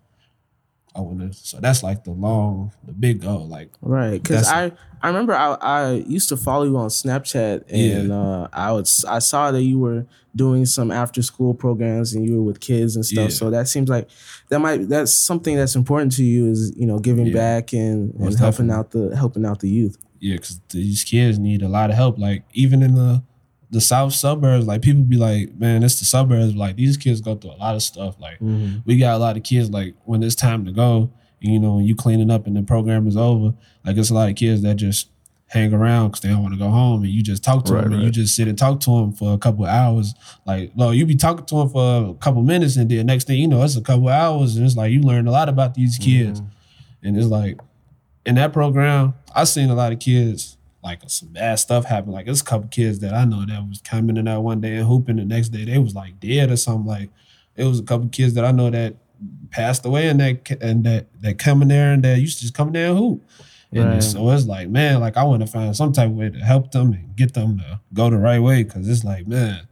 I 0.98 1.02
want 1.02 1.20
to 1.20 1.32
so 1.38 1.60
that's 1.60 1.84
like 1.84 2.04
the 2.04 2.12
long, 2.12 2.72
the 2.86 2.92
big 2.94 3.22
goal. 3.22 3.48
Like 3.48 3.70
Right, 3.82 4.22
because 4.22 4.48
I 4.48 4.72
I 5.02 5.08
remember 5.10 5.34
I 5.34 5.54
I 5.62 5.92
used 6.08 6.28
to 6.30 6.38
follow 6.38 6.66
you 6.66 6.76
on 6.78 6.90
Snapchat 6.90 7.66
and 7.70 8.12
uh, 8.12 8.48
I 8.52 8.72
would 8.74 8.90
I 9.08 9.20
saw 9.20 9.52
that 9.52 9.62
you 9.62 9.78
were 9.80 10.06
doing 10.36 10.66
some 10.66 10.92
after 10.92 11.22
school 11.22 11.54
programs 11.54 12.14
and 12.14 12.26
you 12.28 12.38
were 12.38 12.44
with 12.44 12.60
kids 12.60 12.96
and 12.96 13.06
stuff. 13.06 13.30
Yeah. 13.30 13.36
So 13.36 13.50
that 13.52 13.68
seems 13.68 13.90
like 13.90 14.10
that 14.50 14.60
might 14.60 14.90
that's 14.90 15.12
something 15.14 15.56
that's 15.56 15.76
important 15.76 16.12
to 16.14 16.24
you 16.24 16.50
is 16.50 16.74
you 16.76 16.88
know 16.88 16.98
giving 17.00 17.28
Yeah. 17.28 17.34
back 17.34 17.74
and, 17.74 18.14
and 18.16 18.38
helping 18.38 18.72
out 18.72 18.92
the 18.92 19.16
helping 19.16 19.46
out 19.46 19.60
the 19.60 19.70
youth. 19.70 19.98
yeah, 20.20 20.36
because 20.36 20.60
these 20.70 21.04
kids 21.04 21.38
need 21.38 21.62
a 21.62 21.68
lot 21.70 21.92
of 21.92 21.96
help. 21.96 22.18
Like 22.18 22.44
even 22.54 22.82
in 22.82 22.96
the 22.96 23.22
the 23.70 23.82
south 23.82 24.14
suburbs, 24.14 24.66
like 24.66 24.82
people 24.82 25.04
be 25.04 25.18
like, 25.18 25.54
man, 25.56 25.84
it's 25.84 26.00
the 26.00 26.06
suburbs. 26.06 26.56
Like 26.56 26.76
these 26.76 26.98
kids 26.98 27.22
go 27.22 27.36
through 27.36 27.52
a 27.52 27.58
lot 27.58 27.76
of 27.76 27.84
stuff. 27.84 28.16
Like 28.20 28.40
mm-hmm. 28.40 28.80
we 28.86 28.98
got 28.98 29.16
a 29.16 29.18
lot 29.18 29.38
of 29.38 29.44
kids. 29.44 29.70
Like 29.70 29.96
when 30.06 30.24
it's 30.24 30.36
time 30.36 30.66
to 30.66 30.72
go, 30.72 31.12
you 31.40 31.60
know, 31.60 31.76
when 31.76 31.86
you 31.86 31.96
cleaning 31.96 32.32
up 32.32 32.48
and 32.48 32.56
the 32.56 32.64
program 32.64 33.08
is 33.08 33.18
over, 33.18 33.54
like 33.86 33.98
it's 33.98 34.10
a 34.10 34.14
lot 34.14 34.30
of 34.30 34.36
kids 34.36 34.62
that 34.62 34.76
just 34.76 35.10
hang 35.50 35.74
around 35.74 36.10
because 36.10 36.22
they 36.22 36.30
don't 36.30 36.42
want 36.42 36.54
to 36.54 36.60
go 36.60 36.70
home, 36.70 37.04
and 37.04 37.12
you 37.12 37.24
just 37.24 37.44
talk 37.44 37.64
to 37.66 37.74
Right, 37.74 37.84
them, 37.84 37.94
and 37.94 38.04
you 38.04 38.12
just 38.12 38.36
sit 38.36 38.48
and 38.48 38.58
talk 38.58 38.80
to 38.82 38.90
them 38.90 39.14
for 39.14 39.34
a 39.34 39.38
couple 39.38 39.64
of 39.64 39.70
hours. 39.70 40.14
Like, 40.46 40.76
no, 40.76 40.92
you 40.92 41.06
be 41.06 41.16
talking 41.16 41.46
to 41.46 41.56
them 41.56 41.70
for 41.70 42.10
a 42.10 42.14
couple 42.16 42.42
minutes, 42.42 42.76
and 42.76 42.90
then 42.90 43.06
next 43.06 43.28
thing 43.28 43.40
you 43.40 43.48
know, 43.48 43.64
it's 43.64 43.78
a 43.78 43.82
couple 43.82 44.10
of 44.10 44.14
hours, 44.14 44.58
and 44.58 44.66
it's 44.66 44.76
like 44.76 44.92
you 44.92 45.02
learn 45.02 45.28
a 45.28 45.32
lot 45.32 45.48
about 45.48 45.74
these 45.74 45.98
kids, 45.98 46.42
mm-hmm. 46.42 47.08
and 47.08 47.18
it's 47.18 47.28
like 47.28 47.60
in 48.26 48.36
that 48.36 48.52
program, 48.52 49.14
I 49.34 49.46
seen 49.46 49.70
a 49.70 49.76
lot 49.76 49.94
of 49.94 50.00
kids 50.00 50.57
like 50.84 51.02
some 51.08 51.30
bad 51.30 51.56
stuff 51.60 51.86
happened. 51.86 52.14
Like 52.14 52.26
there's 52.26 52.42
a 52.42 52.46
couple 52.46 52.68
kids 52.70 53.00
that 53.00 53.14
I 53.14 53.26
know 53.26 53.46
that 53.46 53.68
was 53.68 53.82
coming 53.82 54.18
in 54.18 54.26
there 54.26 54.40
one 54.40 54.62
day 54.62 54.76
and 54.76 54.88
hooping 54.88 55.18
the 55.18 55.26
next 55.26 55.50
day 55.50 55.66
they 55.66 55.78
was 55.80 55.96
like 55.96 56.20
dead 56.20 56.52
or 56.52 56.58
something. 56.58 56.86
Like 56.86 57.10
it 57.56 57.66
was 57.66 57.80
a 57.80 57.84
couple 57.84 58.08
kids 58.10 58.34
that 58.36 58.46
I 58.46 58.52
know 58.52 58.70
that 58.70 58.96
passed 59.50 59.86
away 59.86 60.08
and 60.08 60.20
that 60.20 60.62
and 60.62 60.84
that 60.84 61.08
that 61.22 61.40
come 61.40 61.62
in 61.62 61.68
there 61.70 61.92
and 61.94 62.04
that 62.04 62.20
used 62.20 62.38
to 62.38 62.42
just 62.44 62.54
come 62.54 62.72
there 62.72 62.90
and 62.90 62.98
hoop. 62.98 63.24
And 63.74 63.90
Right. 63.94 64.04
so 64.04 64.30
it's 64.30 64.46
like, 64.46 64.70
man, 64.70 65.02
like 65.02 65.18
I 65.18 65.24
want 65.24 65.42
to 65.42 65.48
find 65.48 65.76
some 65.76 65.92
type 65.92 66.10
of 66.10 66.16
way 66.16 66.30
to 66.30 66.40
help 66.40 66.72
them 66.72 66.94
and 66.94 67.16
get 67.16 67.34
them 67.34 67.58
to 67.58 67.82
go 67.94 68.10
the 68.10 68.18
right 68.18 68.40
way. 68.40 68.64
Cause 68.64 68.88
it's 68.88 69.04
like, 69.04 69.28
man, 69.28 69.68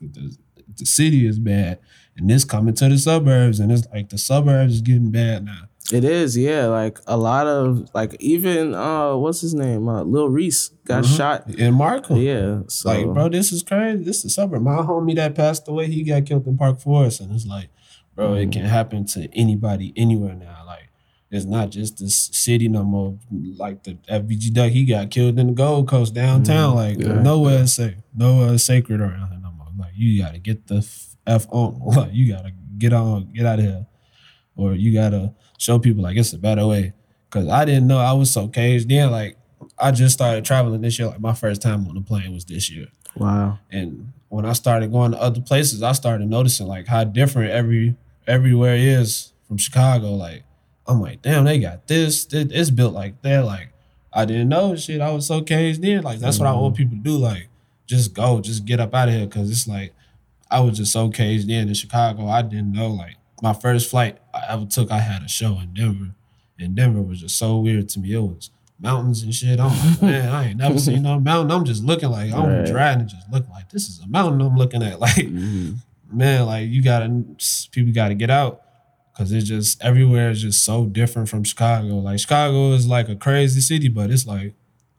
the, 0.00 0.36
the 0.76 0.84
city 0.84 1.26
is 1.26 1.38
bad. 1.38 1.78
And 2.16 2.28
this 2.28 2.44
coming 2.44 2.74
to 2.74 2.88
the 2.88 2.98
suburbs, 2.98 3.60
and 3.60 3.72
it's 3.72 3.86
like 3.94 4.10
the 4.10 4.18
suburbs 4.18 4.74
is 4.74 4.80
getting 4.82 5.10
bad 5.10 5.44
now. 5.46 5.62
It 5.92 6.04
is, 6.04 6.36
yeah. 6.36 6.66
Like 6.66 6.98
a 7.06 7.16
lot 7.16 7.46
of 7.46 7.88
like 7.94 8.16
even 8.20 8.74
uh 8.74 9.16
what's 9.16 9.40
his 9.40 9.54
name? 9.54 9.88
Uh, 9.88 10.02
Lil 10.04 10.28
Reese 10.28 10.68
got 10.84 11.04
Mhm. 11.04 11.16
shot. 11.16 11.50
In 11.54 11.74
Markham. 11.74 12.16
Yeah. 12.18 12.60
So 12.68 12.88
Like, 12.90 13.06
bro, 13.12 13.28
this 13.28 13.52
is 13.52 13.62
crazy. 13.62 14.04
This 14.04 14.24
is 14.24 14.34
suburb. 14.34 14.62
My 14.62 14.76
homie 14.78 15.16
that 15.16 15.34
passed 15.34 15.66
away, 15.68 15.88
he 15.88 16.02
got 16.04 16.26
killed 16.26 16.46
in 16.46 16.56
Park 16.56 16.78
Forest. 16.80 17.20
And 17.20 17.32
it's 17.32 17.46
like, 17.46 17.70
bro, 18.14 18.34
it 18.34 18.52
can 18.52 18.64
happen 18.66 19.04
to 19.06 19.28
anybody 19.36 19.92
anywhere 19.96 20.34
now. 20.34 20.62
Like, 20.66 20.90
it's 21.30 21.44
not 21.46 21.70
just 21.70 21.98
this 21.98 22.30
city 22.32 22.68
no 22.68 22.84
more. 22.84 23.18
Like 23.56 23.82
the 23.84 23.96
FBG 24.08 24.52
Duck, 24.52 24.70
he 24.70 24.84
got 24.84 25.10
killed 25.10 25.38
in 25.38 25.48
the 25.48 25.52
Gold 25.52 25.88
Coast 25.88 26.14
downtown. 26.14 26.74
Like, 26.76 26.98
Yeah. 27.00 27.20
nowhere 27.20 27.62
is 27.64 27.72
safe. 27.74 27.94
Nowhere 28.14 28.54
is 28.54 28.64
sacred 28.64 29.00
around 29.00 29.30
here 29.30 29.40
no 29.42 29.50
more. 29.52 29.66
Like, 29.78 29.92
you 29.96 30.20
gotta 30.22 30.38
get 30.38 30.66
the 30.68 30.76
f- 30.78 31.16
F 31.26 31.46
on. 31.50 31.80
Like, 31.96 32.10
you 32.12 32.32
gotta 32.32 32.52
get 32.78 32.92
on, 32.92 33.28
get 33.34 33.44
out 33.46 33.58
of 33.58 33.64
here. 33.64 33.86
Or 34.56 34.74
you 34.74 34.92
gotta 34.92 35.32
show 35.60 35.78
people 35.78 36.02
like 36.02 36.16
it's 36.16 36.32
a 36.32 36.38
better 36.38 36.66
way. 36.66 36.92
Cause 37.28 37.46
I 37.46 37.64
didn't 37.64 37.86
know 37.86 37.98
I 37.98 38.12
was 38.12 38.32
so 38.32 38.48
caged 38.48 38.88
Then 38.88 39.12
Like, 39.12 39.36
I 39.78 39.92
just 39.92 40.14
started 40.14 40.44
traveling 40.44 40.80
this 40.80 40.98
year. 40.98 41.08
Like 41.08 41.20
my 41.20 41.34
first 41.34 41.62
time 41.62 41.86
on 41.86 41.94
the 41.94 42.00
plane 42.00 42.32
was 42.32 42.44
this 42.44 42.68
year. 42.68 42.88
Wow. 43.14 43.58
And 43.70 44.12
when 44.30 44.46
I 44.46 44.54
started 44.54 44.90
going 44.90 45.12
to 45.12 45.20
other 45.20 45.40
places, 45.40 45.82
I 45.82 45.92
started 45.92 46.28
noticing 46.28 46.66
like 46.66 46.86
how 46.86 47.04
different 47.04 47.50
every 47.50 47.94
everywhere 48.26 48.74
is 48.74 49.32
from 49.46 49.58
Chicago. 49.58 50.14
Like 50.14 50.44
I'm 50.88 51.00
like, 51.00 51.22
damn, 51.22 51.44
they 51.44 51.58
got 51.58 51.86
this. 51.86 52.26
It's 52.32 52.70
built 52.70 52.94
like 52.94 53.20
that. 53.22 53.44
Like 53.44 53.68
I 54.12 54.24
didn't 54.24 54.48
know 54.48 54.74
shit. 54.76 55.00
I 55.00 55.12
was 55.12 55.26
so 55.26 55.42
caged 55.42 55.84
in. 55.84 56.02
Like 56.02 56.18
that's 56.18 56.38
what 56.38 56.48
I 56.48 56.52
want 56.52 56.74
mm-hmm. 56.74 56.82
people 56.84 56.96
to 56.98 57.02
do. 57.04 57.16
Like 57.18 57.48
just 57.86 58.14
go, 58.14 58.40
just 58.40 58.64
get 58.64 58.80
up 58.80 58.94
out 58.94 59.08
of 59.08 59.14
here. 59.14 59.26
Cause 59.26 59.50
it's 59.50 59.68
like 59.68 59.92
I 60.50 60.60
was 60.60 60.78
just 60.78 60.92
so 60.92 61.10
caged 61.10 61.50
in 61.50 61.68
in 61.68 61.74
Chicago. 61.74 62.26
I 62.28 62.42
didn't 62.42 62.72
know. 62.72 62.88
Like 62.88 63.16
my 63.42 63.52
first 63.52 63.90
flight 63.90 64.18
I 64.34 64.52
ever 64.52 64.66
took, 64.66 64.90
I 64.90 64.98
had 65.00 65.22
a 65.22 65.28
show 65.28 65.58
in 65.60 65.72
Denver, 65.74 66.10
and 66.58 66.74
Denver 66.74 67.02
was 67.02 67.20
just 67.20 67.36
so 67.36 67.58
weird 67.58 67.88
to 67.90 68.00
me. 68.00 68.12
It 68.14 68.18
was 68.20 68.50
mountains 68.78 69.22
and 69.22 69.34
shit. 69.34 69.60
I'm 69.60 69.68
like, 69.90 70.02
man, 70.02 70.28
I 70.30 70.48
ain't 70.48 70.56
never 70.58 70.78
seen 70.78 71.02
no 71.02 71.20
mountain. 71.20 71.50
I'm 71.56 71.64
just 71.64 71.84
looking 71.84 72.10
like 72.10 72.32
I'm 72.32 72.46
Right. 72.46 72.66
driving 72.66 73.00
and 73.02 73.08
just 73.10 73.30
looking 73.30 73.50
like 73.50 73.68
this 73.70 73.88
is 73.88 74.00
a 74.00 74.06
mountain 74.06 74.40
I'm 74.40 74.56
looking 74.56 74.82
at. 74.82 74.98
Like 75.00 75.16
Mhm. 75.26 75.76
man, 76.12 76.46
like 76.46 76.68
you 76.70 76.82
gotta 76.82 77.08
people 77.72 77.92
gotta 77.92 78.14
get 78.14 78.30
out 78.30 78.62
because 79.12 79.32
it's 79.32 79.46
just 79.46 79.82
everywhere 79.82 80.30
is 80.30 80.40
just 80.42 80.64
so 80.64 80.86
different 80.86 81.28
from 81.28 81.44
Chicago. 81.44 81.98
Like 81.98 82.18
Chicago 82.20 82.72
is 82.72 82.86
like 82.86 83.08
a 83.10 83.16
crazy 83.16 83.60
city, 83.60 83.88
but 83.88 84.10
it's 84.10 84.26
like 84.26 84.54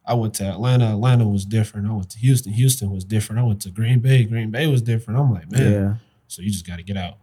I 0.05 0.13
went 0.13 0.33
to 0.35 0.45
Atlanta, 0.45 0.91
Atlanta 0.91 1.27
was 1.27 1.45
different. 1.45 1.87
I 1.87 1.91
went 1.93 2.09
to 2.11 2.17
Houston, 2.19 2.53
Houston 2.53 2.91
was 2.91 3.03
different. 3.03 3.39
I 3.39 3.43
went 3.43 3.61
to 3.63 3.69
Green 3.71 3.99
Bay, 3.99 4.23
Green 4.25 4.51
Bay 4.51 4.67
was 4.67 4.81
different. 4.83 5.19
I'm 5.19 5.31
like, 5.33 5.51
man, 5.51 5.71
Yeah. 5.71 5.93
so 6.27 6.41
you 6.43 6.49
just 6.51 6.67
gotta 6.67 6.83
get 6.83 6.97
out. 6.97 7.17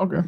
Okay. 0.00 0.22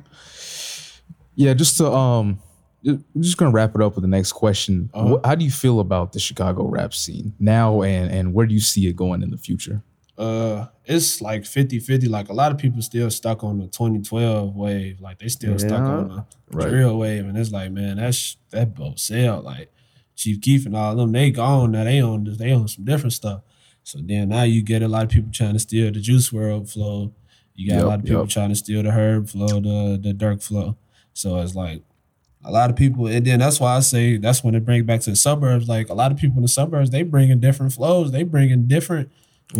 Yeah, 1.34 1.54
just 1.54 1.76
to 1.78 1.90
um, 1.92 2.38
ju- 2.84 3.02
we're 3.14 3.22
just 3.22 3.36
gonna 3.36 3.50
wrap 3.50 3.74
it 3.74 3.82
up 3.82 3.94
with 3.94 4.02
the 4.02 4.08
next 4.08 4.32
question. 4.32 4.90
Uh-huh. 4.94 5.18
Wh- 5.22 5.26
how 5.26 5.34
do 5.34 5.44
you 5.44 5.50
feel 5.50 5.80
about 5.80 6.12
the 6.12 6.18
Chicago 6.20 6.66
rap 6.66 6.94
scene 6.94 7.34
now, 7.38 7.82
and 7.82 8.10
and 8.10 8.32
where 8.32 8.46
do 8.46 8.54
you 8.54 8.60
see 8.60 8.86
it 8.88 8.96
going 8.96 9.22
in 9.22 9.30
the 9.30 9.38
future? 9.38 9.82
Uh 10.18 10.66
it's 10.86 11.20
like 11.20 11.42
50-50. 11.42 12.08
Like 12.08 12.30
a 12.30 12.32
lot 12.32 12.50
of 12.52 12.56
people 12.58 12.80
still 12.80 13.10
stuck 13.10 13.44
on 13.44 13.58
the 13.58 13.66
2012 13.66 14.54
wave. 14.56 15.00
Like 15.00 15.18
they 15.18 15.28
still 15.28 15.58
stuck 15.58 15.80
on 15.80 16.08
the 16.08 16.24
Right. 16.56 16.68
drill 16.70 16.96
wave. 16.98 17.26
And 17.26 17.36
it's 17.36 17.50
like, 17.50 17.70
man, 17.72 17.96
that's 17.98 18.36
that 18.50 18.74
boat 18.74 18.98
sailed. 18.98 19.44
Like 19.44 19.70
Chief 20.14 20.40
Keef 20.40 20.64
and 20.64 20.74
all 20.76 20.92
of 20.92 20.96
them, 20.96 21.12
they 21.12 21.30
gone 21.32 21.72
now. 21.72 21.84
They 21.84 22.00
on 22.00 22.24
they 22.38 22.52
on 22.52 22.66
some 22.68 22.84
different 22.86 23.12
stuff. 23.12 23.42
So 23.82 23.98
then 24.02 24.30
now 24.30 24.44
you 24.44 24.62
get 24.62 24.82
a 24.82 24.88
lot 24.88 25.02
of 25.04 25.10
people 25.10 25.30
trying 25.32 25.52
to 25.52 25.58
steal 25.58 25.92
the 25.92 26.00
Juice 26.00 26.30
WRLD 26.30 26.72
flow. 26.72 27.12
You 27.56 27.70
got 27.70 27.76
Yep, 27.76 27.84
a 27.84 27.86
lot 27.86 27.98
of 27.98 28.04
people 28.04 28.20
yep. 28.22 28.30
trying 28.30 28.48
to 28.50 28.54
steal 28.54 28.82
the 28.82 28.90
Herb 28.90 29.28
flow, 29.28 29.60
the 29.60 29.98
the 30.00 30.12
Durk 30.12 30.42
flow. 30.42 30.76
So 31.12 31.38
it's 31.40 31.54
like 31.54 31.82
a 32.44 32.50
lot 32.50 32.70
of 32.70 32.76
people, 32.76 33.06
and 33.06 33.26
then 33.26 33.40
that's 33.40 33.58
why 33.58 33.76
I 33.76 33.80
say 33.80 34.18
that's 34.18 34.44
when 34.44 34.54
it 34.54 34.64
brings 34.64 34.86
back 34.86 35.00
to 35.00 35.10
the 35.10 35.16
suburbs. 35.16 35.68
Like 35.68 35.88
a 35.88 35.94
lot 35.94 36.12
of 36.12 36.18
people 36.18 36.36
in 36.36 36.42
the 36.42 36.48
suburbs, 36.48 36.90
they 36.90 37.02
bring 37.02 37.30
in 37.30 37.40
different 37.40 37.72
flows. 37.72 38.12
They 38.12 38.22
bring 38.22 38.50
in 38.50 38.68
different 38.68 39.10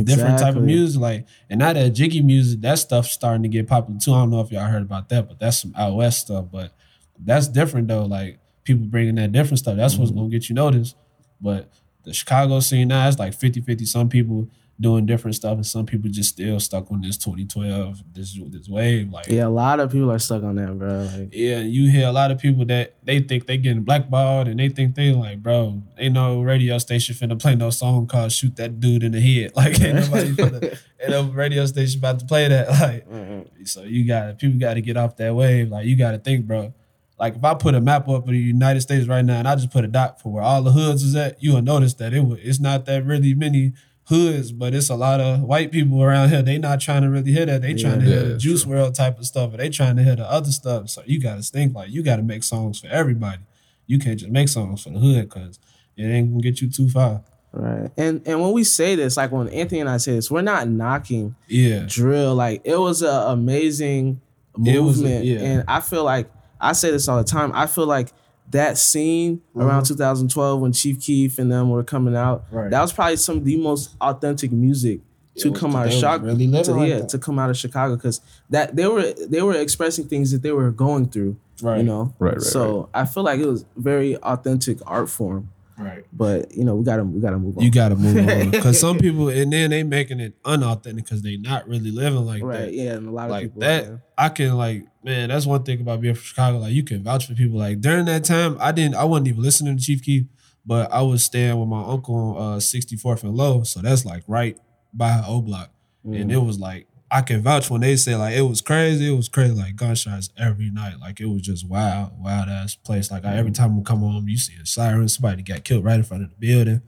different 0.05 0.39
type 0.39 0.57
of 0.57 0.63
music. 0.63 1.01
Like, 1.01 1.27
and 1.49 1.59
now 1.59 1.73
that 1.73 1.91
jiggy 1.91 2.21
music, 2.21 2.61
that 2.61 2.79
stuff's 2.79 3.11
starting 3.11 3.43
to 3.43 3.49
get 3.49 3.69
popular 3.69 3.99
too. 3.99 4.13
I 4.13 4.19
don't 4.19 4.31
know 4.31 4.41
if 4.41 4.51
y'all 4.51 4.67
heard 4.67 4.83
about 4.83 5.09
that, 5.11 5.29
but 5.29 5.39
that's 5.39 5.63
some 5.63 5.75
out 5.77 5.95
west 5.95 6.21
stuff. 6.21 6.47
But 6.51 6.73
that's 7.19 7.49
different 7.49 7.89
though. 7.89 8.05
Like 8.05 8.39
people 8.65 8.87
bringing 8.87 9.15
that 9.17 9.33
different 9.33 9.59
stuff. 9.59 9.77
That's 9.77 9.97
what's 9.97 10.11
mm-hmm. 10.11 10.21
gonna 10.21 10.31
get 10.31 10.49
you 10.49 10.55
noticed. 10.55 10.97
But 11.41 11.71
the 12.05 12.13
Chicago 12.13 12.61
scene 12.61 12.89
now 12.89 13.09
it's 13.09 13.19
like 13.19 13.33
50-50. 13.33 13.87
Some 13.87 14.09
people 14.09 14.49
doing 14.79 15.07
different 15.07 15.35
stuff, 15.35 15.55
and 15.55 15.65
some 15.67 15.87
people 15.87 16.11
just 16.11 16.29
still 16.31 16.61
stuck 16.61 16.91
on 16.93 17.01
this 17.01 17.17
2012, 17.17 18.03
this 18.13 18.39
this 18.51 18.69
wave. 18.69 19.11
Like 19.11 19.27
Yeah, 19.29 19.47
a 19.47 19.49
lot 19.49 19.81
of 19.81 19.91
people 19.91 20.11
are 20.13 20.19
stuck 20.19 20.43
on 20.43 20.57
that, 20.57 20.79
bro. 20.79 21.09
Like, 21.17 21.31
yeah, 21.33 21.61
you 21.61 21.91
hear 21.91 22.07
a 22.09 22.13
lot 22.13 22.31
of 22.31 22.39
people 22.39 22.65
that 22.67 22.95
they 23.03 23.21
think 23.21 23.47
they 23.47 23.57
getting 23.57 23.83
blackballed 23.85 24.49
and 24.49 24.61
they 24.61 24.69
think 24.69 24.95
they 24.95 25.13
like, 25.13 25.43
bro, 25.43 25.83
ain't 25.97 26.15
no 26.15 26.43
radio 26.43 26.77
station 26.79 27.15
finna 27.15 27.41
play 27.41 27.55
no 27.55 27.71
song 27.71 28.07
called 28.07 28.33
"Shoot 28.33 28.57
That 28.57 28.79
Dude 28.81 29.03
in 29.03 29.13
the 29.13 29.21
Head." 29.21 29.53
Like, 29.57 29.81
ain't 29.81 29.95
nobody 29.95 30.33
finna, 30.35 30.79
ain't 31.01 31.11
no 31.11 31.23
radio 31.25 31.65
station 31.67 31.99
about 32.01 32.19
to 32.21 32.27
play 32.27 32.49
that. 32.49 32.69
Like, 32.81 33.09
Mhm. 33.11 33.67
so 33.67 33.83
you 33.83 34.07
got 34.07 34.39
people 34.39 34.59
got 34.59 34.75
to 34.75 34.83
get 34.83 34.97
off 34.99 35.17
that 35.17 35.35
wave. 35.35 35.71
Like, 35.71 35.87
you 35.87 35.97
got 35.97 36.11
to 36.13 36.19
think, 36.19 36.47
bro. 36.47 36.75
Like, 37.19 37.37
if 37.37 37.43
I 37.43 37.55
put 37.55 37.75
a 37.75 37.81
map 37.81 38.07
up 38.11 38.25
of 38.25 38.29
the 38.29 38.37
United 38.37 38.83
States 38.83 39.09
right 39.09 39.25
now 39.25 39.39
and 39.39 39.49
I 39.49 39.55
just 39.55 39.71
put 39.71 39.87
a 39.87 39.89
dot 39.89 40.21
for 40.21 40.31
where 40.31 40.43
all 40.43 40.63
the 40.63 40.73
hoods 40.73 41.03
is 41.03 41.17
at, 41.17 41.43
you 41.43 41.55
will 41.55 41.63
notice 41.63 41.95
that 41.95 42.13
it 42.13 42.23
it's 42.45 42.61
not 42.61 42.85
that 42.85 43.07
really 43.07 43.33
many 43.33 43.73
hoods, 44.09 44.53
but 44.53 44.75
it's 44.75 44.89
a 44.91 44.95
lot 44.95 45.21
of 45.21 45.41
white 45.43 45.73
people 45.73 46.03
around 46.03 46.29
here. 46.31 46.43
They 46.43 46.59
not 46.59 46.81
trying 46.81 47.03
to 47.03 47.11
really 47.11 47.33
hear 47.33 47.47
that. 47.47 47.63
They 47.63 47.75
trying 47.75 48.01
to 48.01 48.07
Yeah, 48.07 48.13
hear 48.21 48.29
the 48.31 48.39
Juice 48.39 48.63
true. 48.63 48.73
World 48.73 48.95
type 48.95 49.19
of 49.19 49.27
stuff, 49.27 49.53
or 49.55 49.57
they 49.57 49.69
trying 49.69 49.97
to 49.97 50.05
hear 50.05 50.17
the 50.17 50.31
other 50.31 50.51
stuff. 50.53 50.91
So 50.91 51.03
you 51.07 51.21
got 51.21 51.37
to 51.37 51.43
think 51.43 51.75
like 51.75 51.91
you 51.91 52.03
got 52.03 52.17
to 52.17 52.23
make 52.23 52.43
songs 52.45 52.81
for 52.81 52.87
everybody. 52.89 53.43
You 53.87 53.99
can't 53.99 54.19
just 54.19 54.31
make 54.33 54.49
songs 54.49 54.83
for 54.83 54.91
the 54.91 54.99
hood 54.99 55.29
because 55.29 55.59
it 55.97 56.05
ain't 56.05 56.31
gonna 56.31 56.43
get 56.43 56.61
you 56.61 56.69
too 56.71 56.89
far. 56.89 57.23
Right. 57.53 57.91
And 57.97 58.21
and 58.27 58.41
when 58.41 58.53
we 58.53 58.65
say 58.65 58.97
this, 58.97 59.17
like 59.17 59.33
when 59.33 59.49
Anthony 59.49 59.81
and 59.81 59.89
I 59.89 59.97
say 59.97 60.13
this, 60.15 60.31
we're 60.31 60.43
not 60.43 60.69
knocking 60.69 61.35
Yeah, 61.49 61.85
drill. 61.89 62.35
Like 62.35 62.61
it 62.65 62.77
was 62.79 63.03
an 63.03 63.09
amazing 63.31 64.21
It 64.65 64.81
was 64.83 65.01
a- 65.01 65.03
movement. 65.05 65.25
yeah. 65.25 65.39
And 65.41 65.65
I 65.69 65.81
feel 65.81 66.05
like 66.05 66.31
I 66.61 66.73
say 66.73 66.91
this 66.91 67.09
all 67.09 67.19
the 67.19 67.25
time. 67.25 67.51
I 67.55 67.67
feel 67.67 67.87
like 67.87 68.13
that 68.51 68.79
scene 68.79 69.41
around 69.57 69.83
Mhm. 69.83 69.89
2012 69.89 70.61
when 70.61 70.73
Chief 70.73 71.01
Keef 71.01 71.39
and 71.39 71.51
them 71.51 71.71
were 71.71 71.83
coming 71.83 72.15
out, 72.17 72.45
Right. 72.51 72.71
that 72.71 72.81
was 72.81 72.93
probably 72.93 73.17
some 73.17 73.39
of 73.39 73.45
the 73.45 73.57
most 73.57 73.91
authentic 74.01 74.53
music 74.53 75.01
to 75.39 75.51
was- 75.51 75.61
come 75.61 75.75
out 75.77 75.87
of 75.87 75.93
Chicago. 75.93 76.27
really 76.27 76.47
to, 76.63 76.73
like 76.73 76.89
yeah, 76.89 76.99
that. 77.01 77.09
to 77.11 77.19
come 77.19 77.39
out 77.39 77.51
of 77.51 77.57
Chicago 77.57 77.97
because 77.97 78.21
that 78.51 78.75
they 78.77 78.87
were 78.87 79.13
they 79.29 79.43
were 79.43 79.55
expressing 79.55 80.07
things 80.07 80.31
that 80.31 80.43
they 80.43 80.53
were 80.53 80.71
going 80.71 81.07
through. 81.09 81.37
right, 81.63 81.79
You 81.79 81.85
know, 81.85 82.13
Right, 82.19 82.35
right, 82.35 82.43
So 82.43 82.89
I 82.95 83.05
feel 83.07 83.23
like 83.23 83.41
it 83.41 83.47
was 83.47 83.65
very 83.77 84.17
authentic 84.19 84.79
art 84.87 85.09
form. 85.09 85.49
Right. 85.79 86.05
But 86.13 86.55
you 86.57 86.65
know, 86.65 86.75
we 86.77 86.85
gotta 86.85 87.05
we 87.05 87.21
gotta 87.21 87.39
move 87.39 87.59
on. 87.59 87.65
You 87.65 87.71
got 87.71 87.91
to 87.91 87.97
move 87.97 88.29
on 88.29 88.51
because 88.51 88.81
some 88.81 88.99
people, 89.07 89.29
and 89.29 89.53
then 89.53 89.71
they 89.71 89.83
making 89.83 90.21
it 90.21 90.35
unauthentic 90.45 91.05
because 91.05 91.23
they 91.23 91.37
not 91.37 91.69
really 91.69 91.91
living 91.91 92.25
like 92.25 92.43
right? 92.43 92.61
that. 92.61 92.73
Yeah, 92.73 92.93
and 92.95 93.09
a 93.09 93.11
lot 93.11 93.25
of 93.27 93.31
Like 93.33 93.43
people 93.45 93.61
that, 93.61 93.85
yeah. 93.85 93.97
I 94.17 94.29
can 94.31 94.57
like, 94.57 94.87
man, 95.05 95.29
that's 95.29 95.47
one 95.47 95.63
thing 95.65 95.81
about 95.81 96.01
being 96.01 96.15
from 96.15 96.23
Chicago. 96.25 96.59
Like, 96.59 96.73
you 96.73 96.83
can 96.83 97.03
vouch 97.03 97.27
for 97.27 97.35
people. 97.35 97.59
Like 97.59 97.81
during 97.81 98.07
that 98.07 98.25
time, 98.25 98.57
I 98.61 98.73
didn't, 98.73 98.95
I 98.95 99.05
wasn't 99.05 99.29
even 99.29 99.43
listening 99.43 99.77
to 99.77 99.83
Chief 99.83 100.03
Keef, 100.03 100.25
but 100.65 100.91
I 100.93 101.03
was 101.03 101.25
staying 101.25 101.59
with 101.61 101.69
my 101.69 101.83
uncle 101.85 102.15
on 102.15 102.55
uh, 102.55 102.57
64th 102.57 103.23
and 103.23 103.35
Low, 103.37 103.63
so 103.65 103.81
that's 103.81 104.05
like 104.05 104.23
right 104.27 104.59
by 104.95 105.23
O 105.27 105.41
Block, 105.43 105.71
and 106.05 106.31
Mm. 106.31 106.33
it 106.33 106.39
was 106.39 106.59
like. 106.59 106.87
I 107.11 107.23
can 107.23 107.41
vouch 107.43 107.71
when 107.71 107.83
they 107.83 107.97
say 107.97 108.17
like 108.17 108.35
it 108.35 108.43
was 108.43 108.61
crazy. 108.61 109.13
It 109.13 109.17
was 109.17 109.29
crazy, 109.29 109.55
like 109.55 109.77
gunshots 109.77 110.31
every 110.37 110.71
night. 110.71 110.99
Like 111.01 111.21
it 111.21 111.27
was 111.27 111.43
just 111.43 111.69
wild, 111.69 112.13
wild 112.19 112.49
ass 112.49 112.75
place. 112.75 113.11
Like 113.11 113.25
I, 113.25 113.37
every 113.37 113.53
mm. 113.53 113.57
time 113.57 113.77
we 113.77 113.85
come 113.85 114.01
home, 114.01 114.29
you 114.29 114.39
see 114.39 114.55
a 114.61 114.67
siren. 114.67 115.09
Somebody 115.09 115.43
got 115.43 115.65
killed 115.65 115.85
right 115.85 115.97
in 115.97 116.03
front 116.03 116.25
of 116.25 116.31
the 116.31 116.37
building. 116.37 116.83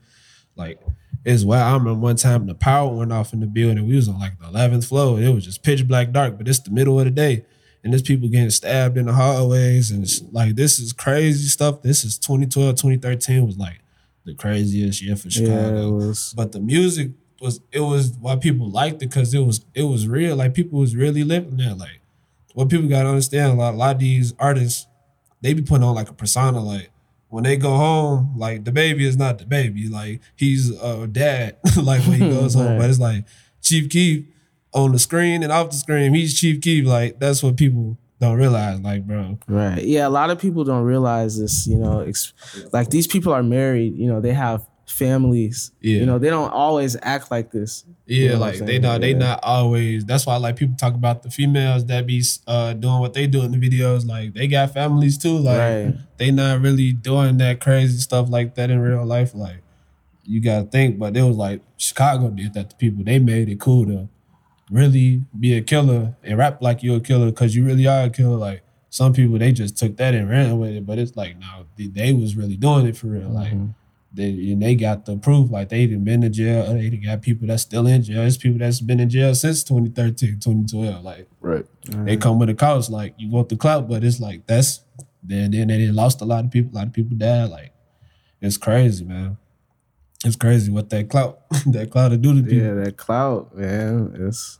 Like 0.55 0.81
it's 1.25 1.43
wild. 1.43 1.63
I 1.63 1.73
remember 1.73 1.99
one 2.01 2.17
time 2.17 2.47
the 2.47 2.55
power 2.55 2.93
went 2.93 3.13
off 3.13 3.31
in 3.31 3.39
the 3.39 3.47
building. 3.47 3.87
We 3.87 3.95
was 3.95 4.09
on 4.09 4.19
like 4.19 4.37
the 4.39 4.45
11th 4.45 4.87
floor. 4.87 5.21
It 5.21 5.33
was 5.33 5.45
just 5.45 5.63
pitch 5.63 5.87
black 5.87 6.11
dark, 6.11 6.37
but 6.37 6.47
it's 6.47 6.59
the 6.59 6.71
middle 6.71 6.99
of 6.99 7.05
the 7.05 7.11
day. 7.11 7.45
And 7.83 7.93
there's 7.93 8.01
people 8.01 8.27
getting 8.27 8.49
stabbed 8.49 8.97
in 8.97 9.05
the 9.05 9.13
hallways. 9.13 9.89
And 9.91 10.03
it's 10.03 10.21
like, 10.31 10.55
this 10.55 10.79
is 10.79 10.91
crazy 10.91 11.47
stuff. 11.47 11.81
This 11.81 12.03
is 12.03 12.17
2012, 12.17 12.75
2013 12.75 13.45
was 13.45 13.57
like 13.57 13.79
the 14.25 14.35
craziest 14.35 15.01
year 15.01 15.15
for 15.15 15.29
yeah, 15.29 15.45
Chicago. 15.45 15.91
was. 15.91 16.33
But 16.35 16.51
the 16.51 16.59
music 16.59 17.11
was, 17.41 17.61
it 17.71 17.79
was 17.79 18.11
why 18.19 18.35
people 18.35 18.69
liked 18.69 19.01
it 19.01 19.09
because 19.09 19.33
it 19.33 19.39
was, 19.39 19.65
it 19.73 19.83
was 19.83 20.07
real. 20.07 20.35
Like 20.35 20.53
people 20.53 20.79
was 20.79 20.95
really 20.95 21.23
living 21.23 21.57
there. 21.57 21.73
Like 21.73 22.01
what 22.53 22.69
people 22.69 22.87
got 22.87 23.03
to 23.03 23.09
understand, 23.09 23.53
a 23.53 23.55
lot, 23.55 23.73
a 23.73 23.77
lot 23.77 23.95
of 23.95 23.99
these 23.99 24.33
artists, 24.39 24.87
they 25.41 25.53
be 25.53 25.61
putting 25.61 25.83
on 25.83 25.95
like 25.95 26.09
a 26.09 26.13
persona. 26.13 26.61
Like 26.61 26.89
when 27.29 27.43
they 27.43 27.57
go 27.57 27.75
home, 27.75 28.33
like 28.37 28.65
the 28.65 28.71
baby 28.71 29.07
is 29.07 29.17
not 29.17 29.37
the 29.37 29.45
baby. 29.45 29.87
Like 29.87 30.21
he's 30.35 30.71
a 30.81 31.07
dad. 31.07 31.57
like 31.81 32.01
when 32.03 32.19
he 32.19 32.29
goes 32.29 32.55
home, 32.55 32.77
but 32.77 32.89
it's 32.89 32.99
like 32.99 33.25
Chief 33.61 33.89
Keef 33.89 34.25
on 34.73 34.91
the 34.91 34.99
screen 34.99 35.43
and 35.43 35.51
off 35.51 35.69
the 35.69 35.77
screen. 35.77 36.13
He's 36.13 36.39
Chief 36.39 36.61
Keef. 36.61 36.85
Like 36.85 37.19
that's 37.19 37.41
what 37.41 37.55
people 37.55 37.97
don't 38.19 38.37
realize. 38.37 38.79
Like 38.81 39.07
bro, 39.07 39.39
Right. 39.47 39.83
Yeah, 39.83 40.07
a 40.07 40.09
lot 40.09 40.29
of 40.29 40.39
people 40.39 40.63
don't 40.63 40.83
realize 40.83 41.39
this, 41.39 41.67
you 41.67 41.77
know, 41.77 42.01
ex- 42.01 42.33
like 42.73 42.89
these 42.89 43.07
people 43.07 43.33
are 43.33 43.43
married, 43.43 43.95
you 43.95 44.07
know, 44.07 44.19
they 44.19 44.33
have 44.33 44.65
families. 44.91 45.71
Yeah. 45.81 45.99
You 45.99 46.05
know, 46.05 46.19
they 46.19 46.29
don't 46.29 46.51
always 46.51 46.97
act 47.01 47.31
like 47.31 47.51
this. 47.51 47.85
yeah, 48.05 48.23
You 48.23 48.29
know 48.33 48.39
like 48.39 48.57
they 48.59 48.79
not 48.79 49.01
they 49.01 49.13
not 49.13 49.39
always. 49.43 50.05
That's 50.05 50.25
why 50.25 50.35
like 50.37 50.55
people 50.55 50.75
talk 50.77 50.93
about 50.93 51.23
the 51.23 51.29
females 51.29 51.85
that 51.85 52.05
be 52.07 52.23
uh 52.47 52.73
doing 52.73 52.99
what 52.99 53.13
they 53.13 53.27
do 53.27 53.41
in 53.43 53.51
the 53.51 53.57
videos. 53.57 54.07
Like 54.07 54.33
they 54.33 54.47
got 54.47 54.73
families 54.73 55.17
too. 55.17 55.37
Like 55.37 55.57
right. 55.59 55.93
they 56.17 56.31
not 56.31 56.61
really 56.61 56.91
doing 56.93 57.37
that 57.37 57.59
crazy 57.61 57.97
stuff 57.99 58.29
like 58.29 58.55
that 58.55 58.69
in 58.69 58.79
real 58.79 59.05
life. 59.05 59.33
Like 59.33 59.61
you 60.23 60.41
gotta 60.41 60.65
think, 60.65 60.99
but 60.99 61.15
it 61.15 61.23
was 61.23 61.37
like 61.37 61.61
Chicago 61.77 62.29
did 62.29 62.53
that 62.53 62.69
to 62.71 62.75
people. 62.75 63.03
They 63.03 63.19
made 63.19 63.49
it 63.49 63.59
cool 63.59 63.85
to 63.85 64.09
really 64.71 65.23
be 65.39 65.55
a 65.57 65.61
killer 65.61 66.15
and 66.23 66.37
rap 66.37 66.61
like 66.61 66.83
you're 66.83 66.97
a 66.97 67.01
killer 67.01 67.27
because 67.27 67.55
you 67.55 67.65
really 67.65 67.87
are 67.87 68.03
a 68.03 68.09
killer. 68.09 68.37
Like 68.37 68.61
some 68.91 69.13
people, 69.13 69.37
they 69.39 69.51
just 69.51 69.77
took 69.77 69.97
that 69.97 70.13
and 70.15 70.29
ran 70.29 70.57
with 70.59 70.71
it, 70.71 70.85
but 70.85 70.97
it's 70.99 71.15
like 71.15 71.37
no, 71.39 71.65
they, 71.77 71.87
they 71.87 72.13
was 72.13 72.35
really 72.35 72.55
doing 72.57 72.85
it 72.87 72.97
for 72.97 73.07
real. 73.07 73.29
Like 73.29 73.53
Mhm. 73.53 73.73
They 74.19 74.51
and 74.51 74.61
they 74.61 74.75
got 74.75 75.05
the 75.05 75.17
proof. 75.17 75.49
Like 75.49 75.69
they 75.69 75.87
done 75.87 76.03
been 76.03 76.21
to 76.21 76.29
jail. 76.29 76.71
They 76.73 76.89
done 76.89 77.01
got 77.03 77.21
people 77.21 77.47
that's 77.47 77.63
still 77.63 77.87
in 77.87 78.03
jail. 78.03 78.17
There's 78.21 78.37
people 78.37 78.59
that's 78.59 78.81
been 78.81 78.99
in 78.99 79.09
jail 79.09 79.33
since 79.33 79.63
2013, 79.63 80.39
2012. 80.39 81.03
Like 81.03 81.27
Right. 81.41 81.65
they 82.05 82.17
come 82.17 82.37
with 82.39 82.49
a 82.49 82.53
cost. 82.53 82.91
Like 82.91 83.15
you 83.17 83.29
want 83.31 83.49
the 83.49 83.55
clout, 83.57 83.87
but 83.89 84.03
it's 84.03 84.19
like 84.19 84.45
that's 84.45 84.81
then 85.23 85.51
then 85.51 85.67
they 85.69 85.85
done 85.85 85.95
lost 85.95 86.21
a 86.21 86.25
lot 86.25 86.45
of 86.45 86.51
people. 86.51 86.71
A 86.73 86.75
lot 86.79 86.87
of 86.87 86.93
people 86.93 87.17
died. 87.17 87.49
Like 87.49 87.71
it's 88.41 88.57
crazy, 88.57 89.05
man. 89.05 89.37
It's 90.25 90.35
crazy 90.35 90.71
what 90.71 90.89
that 90.89 91.09
clout 91.09 91.39
that 91.67 91.89
clout 91.91 92.11
to 92.11 92.17
do 92.17 92.35
to 92.35 92.43
people. 92.43 92.57
Yeah, 92.67 92.73
that 92.83 92.97
clout, 92.97 93.55
man. 93.57 94.15
It's 94.19 94.59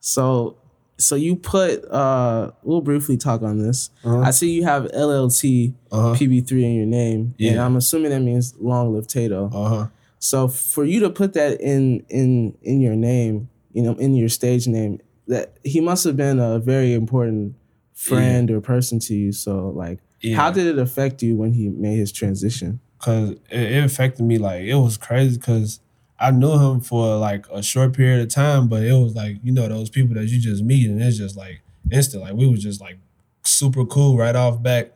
so 0.00 0.58
so 0.98 1.14
you 1.14 1.36
put 1.36 1.84
uh 1.90 2.50
we'll 2.62 2.80
briefly 2.80 3.16
talk 3.16 3.42
on 3.42 3.58
this. 3.58 3.90
Uh-huh. 4.04 4.20
I 4.20 4.30
see 4.30 4.50
you 4.52 4.64
have 4.64 4.84
LLT 4.92 5.74
Uh-huh. 5.92 6.14
PB3 6.14 6.50
in 6.62 6.74
your 6.74 6.86
name. 6.86 7.34
And 7.40 7.58
I'm 7.60 7.76
assuming 7.76 8.10
that 8.10 8.20
means 8.20 8.54
long 8.58 8.94
live 8.94 9.06
Tato. 9.06 9.50
Uh-huh. 9.52 9.86
So 10.18 10.48
for 10.48 10.84
you 10.84 11.00
to 11.00 11.10
put 11.10 11.34
that 11.34 11.60
in 11.60 12.04
in 12.08 12.56
in 12.62 12.80
your 12.80 12.96
name, 12.96 13.48
you 13.72 13.82
know, 13.82 13.92
in 13.94 14.14
your 14.14 14.28
stage 14.30 14.66
name, 14.66 15.00
that 15.28 15.56
he 15.64 15.80
must 15.80 16.04
have 16.04 16.16
been 16.16 16.38
a 16.40 16.58
very 16.58 16.94
important 16.94 17.54
friend 17.92 18.50
or 18.50 18.60
person 18.60 18.98
to 19.00 19.14
you. 19.14 19.32
So 19.32 19.68
like 19.68 19.98
Yeah. 20.22 20.36
how 20.36 20.50
did 20.50 20.66
it 20.66 20.78
affect 20.78 21.22
you 21.22 21.36
when 21.36 21.52
he 21.52 21.68
made 21.68 21.96
his 21.98 22.12
transition? 22.12 22.80
Cause 22.98 23.30
it, 23.50 23.72
it 23.72 23.84
affected 23.84 24.24
me 24.24 24.38
like 24.38 24.62
it 24.62 24.74
was 24.76 24.96
crazy 24.96 25.36
because 25.36 25.80
I 26.18 26.30
knew 26.30 26.58
him 26.58 26.80
for 26.80 27.16
like 27.16 27.46
a 27.52 27.62
short 27.62 27.92
period 27.92 28.22
of 28.22 28.28
time, 28.28 28.68
but 28.68 28.82
it 28.82 28.92
was 28.92 29.14
like, 29.14 29.36
you 29.42 29.52
know, 29.52 29.68
those 29.68 29.90
people 29.90 30.14
that 30.14 30.26
you 30.26 30.40
just 30.40 30.62
meet 30.62 30.88
and 30.88 31.02
it's 31.02 31.18
just 31.18 31.36
like 31.36 31.60
instant. 31.90 32.22
Like 32.22 32.34
we 32.34 32.46
was 32.46 32.62
just 32.62 32.80
like 32.80 32.98
super 33.42 33.84
cool 33.84 34.16
right 34.16 34.34
off 34.34 34.62
back. 34.62 34.92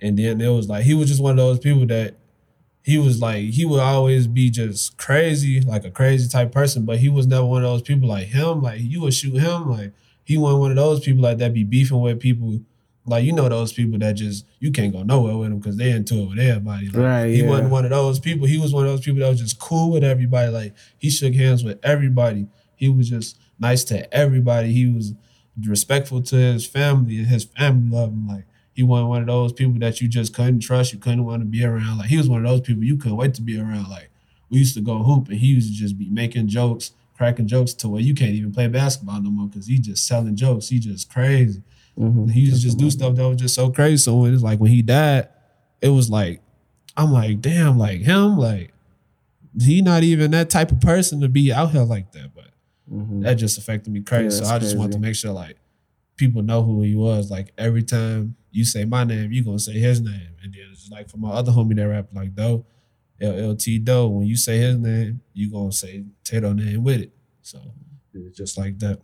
And 0.00 0.18
then 0.18 0.40
it 0.40 0.48
was 0.48 0.68
like 0.68 0.84
he 0.84 0.94
was 0.94 1.08
just 1.08 1.22
one 1.22 1.32
of 1.32 1.36
those 1.38 1.58
people 1.58 1.86
that 1.86 2.14
he 2.82 2.98
was 2.98 3.20
like 3.20 3.44
he 3.44 3.64
would 3.64 3.80
always 3.80 4.26
be 4.26 4.50
just 4.50 4.96
crazy, 4.96 5.60
like 5.60 5.84
a 5.84 5.90
crazy 5.90 6.28
type 6.28 6.52
person, 6.52 6.84
but 6.84 6.98
he 6.98 7.08
was 7.08 7.26
never 7.26 7.44
one 7.44 7.64
of 7.64 7.70
those 7.70 7.82
people 7.82 8.08
like 8.08 8.28
him. 8.28 8.62
Like 8.62 8.80
you 8.80 9.00
would 9.02 9.14
shoot 9.14 9.34
him, 9.34 9.70
like 9.70 9.92
he 10.24 10.36
wasn't 10.36 10.60
one 10.60 10.70
of 10.70 10.76
those 10.76 11.00
people 11.00 11.22
like 11.22 11.38
that 11.38 11.54
be 11.54 11.64
beefing 11.64 12.00
with 12.00 12.20
people. 12.20 12.60
Like 13.06 13.24
you 13.24 13.32
know 13.32 13.48
those 13.48 13.72
people 13.72 13.98
that 14.00 14.14
just 14.14 14.44
you 14.58 14.72
can't 14.72 14.92
go 14.92 15.02
nowhere 15.02 15.36
with 15.36 15.50
them 15.50 15.58
because 15.58 15.76
they 15.76 15.90
into 15.90 16.16
it 16.16 16.28
with 16.28 16.38
everybody. 16.38 16.88
Like, 16.88 16.96
Right, 16.96 17.26
He 17.26 17.42
yeah. 17.42 17.48
wasn't 17.48 17.70
one 17.70 17.84
of 17.84 17.90
those 17.90 18.18
people. 18.18 18.46
He 18.46 18.58
was 18.58 18.72
one 18.72 18.84
of 18.84 18.90
those 18.90 19.00
people 19.04 19.20
that 19.20 19.28
was 19.28 19.40
just 19.40 19.58
cool 19.58 19.92
with 19.92 20.02
everybody. 20.04 20.50
Like 20.50 20.74
he 20.98 21.08
shook 21.10 21.34
hands 21.34 21.62
with 21.62 21.78
everybody. 21.84 22.48
He 22.74 22.88
was 22.88 23.08
just 23.08 23.38
nice 23.58 23.84
to 23.84 24.12
everybody. 24.12 24.72
He 24.72 24.86
was 24.88 25.14
respectful 25.64 26.22
to 26.22 26.36
his 26.36 26.66
family 26.66 27.18
and 27.18 27.26
his 27.28 27.44
family 27.44 27.96
loved 27.96 28.12
him. 28.12 28.28
Like 28.28 28.44
he 28.72 28.82
wasn't 28.82 29.08
one 29.08 29.22
of 29.22 29.26
those 29.28 29.52
people 29.52 29.78
that 29.80 30.00
you 30.00 30.08
just 30.08 30.34
couldn't 30.34 30.60
trust. 30.60 30.92
You 30.92 30.98
couldn't 30.98 31.24
want 31.24 31.42
to 31.42 31.46
be 31.46 31.64
around. 31.64 31.98
Like 31.98 32.08
he 32.08 32.18
was 32.18 32.28
one 32.28 32.44
of 32.44 32.50
those 32.50 32.60
people 32.60 32.84
you 32.84 32.96
couldn't 32.96 33.16
wait 33.16 33.34
to 33.34 33.42
be 33.42 33.58
around. 33.58 33.88
Like 33.88 34.10
we 34.50 34.58
used 34.58 34.74
to 34.74 34.80
go 34.80 34.98
hoop 35.02 35.28
and 35.28 35.38
he 35.38 35.46
used 35.46 35.72
to 35.72 35.78
just 35.78 35.96
be 35.96 36.08
making 36.10 36.48
jokes, 36.48 36.92
cracking 37.16 37.46
jokes 37.46 37.72
to 37.74 37.88
where 37.88 38.02
you 38.02 38.14
can't 38.14 38.32
even 38.32 38.52
play 38.52 38.68
basketball 38.68 39.22
no 39.22 39.30
more 39.30 39.48
because 39.48 39.66
he 39.66 39.78
just 39.78 40.06
selling 40.06 40.36
jokes. 40.36 40.68
He 40.68 40.78
just 40.78 41.10
crazy. 41.10 41.62
Mhm. 41.98 42.30
He 42.30 42.40
used 42.40 42.56
to 42.56 42.62
just 42.62 42.78
do 42.78 42.90
stuff 42.90 43.16
that 43.16 43.26
was 43.28 43.38
just 43.38 43.54
so 43.54 43.70
crazy. 43.70 43.96
So 43.98 44.24
it's 44.26 44.42
like 44.42 44.60
when 44.60 44.70
he 44.70 44.82
died, 44.82 45.28
it 45.80 45.88
was 45.88 46.10
like, 46.10 46.42
I'm 46.96 47.12
like, 47.12 47.40
damn, 47.40 47.78
like 47.78 48.00
him, 48.02 48.36
like 48.38 48.72
he 49.60 49.80
not 49.82 50.02
even 50.02 50.30
that 50.32 50.50
type 50.50 50.70
of 50.72 50.80
person 50.80 51.20
to 51.22 51.28
be 51.28 51.52
out 51.52 51.70
here 51.70 51.82
like 51.84 52.12
that. 52.12 52.34
But 52.34 52.50
Mhm. 52.92 53.22
that 53.22 53.34
just 53.34 53.56
affected 53.58 53.92
me 53.92 54.00
crazy. 54.02 54.38
Yeah, 54.38 54.44
so 54.48 54.54
I 54.54 54.58
just 54.58 54.76
want 54.76 54.92
to 54.92 54.98
make 54.98 55.14
sure 55.14 55.32
like 55.32 55.56
people 56.16 56.42
know 56.42 56.62
who 56.62 56.82
he 56.82 56.94
was. 56.94 57.30
Like 57.30 57.52
every 57.58 57.82
time 57.82 58.36
you 58.50 58.64
say 58.64 58.84
my 58.84 59.04
name, 59.04 59.32
you 59.32 59.42
gonna 59.44 59.58
say 59.58 59.72
his 59.78 60.00
name. 60.00 60.28
And 60.42 60.52
then 60.52 60.62
it's 60.72 60.90
like 60.90 61.08
for 61.10 61.16
my 61.18 61.30
other 61.30 61.52
homie 61.52 61.76
that 61.76 61.88
rap 61.88 62.08
like 62.12 62.34
Doe, 62.34 62.64
LLT 63.20 63.78
Doe, 63.78 64.08
when 64.08 64.26
you 64.26 64.36
say 64.36 64.58
his 64.58 64.76
name, 64.78 65.20
you 65.32 65.50
gonna 65.50 65.72
say 65.72 66.04
Tato 66.24 66.52
name 66.52 66.84
with 66.84 67.00
it. 67.00 67.12
So 67.42 67.58
it's 68.14 68.36
just 68.36 68.56
like 68.58 68.78
that. 68.80 69.00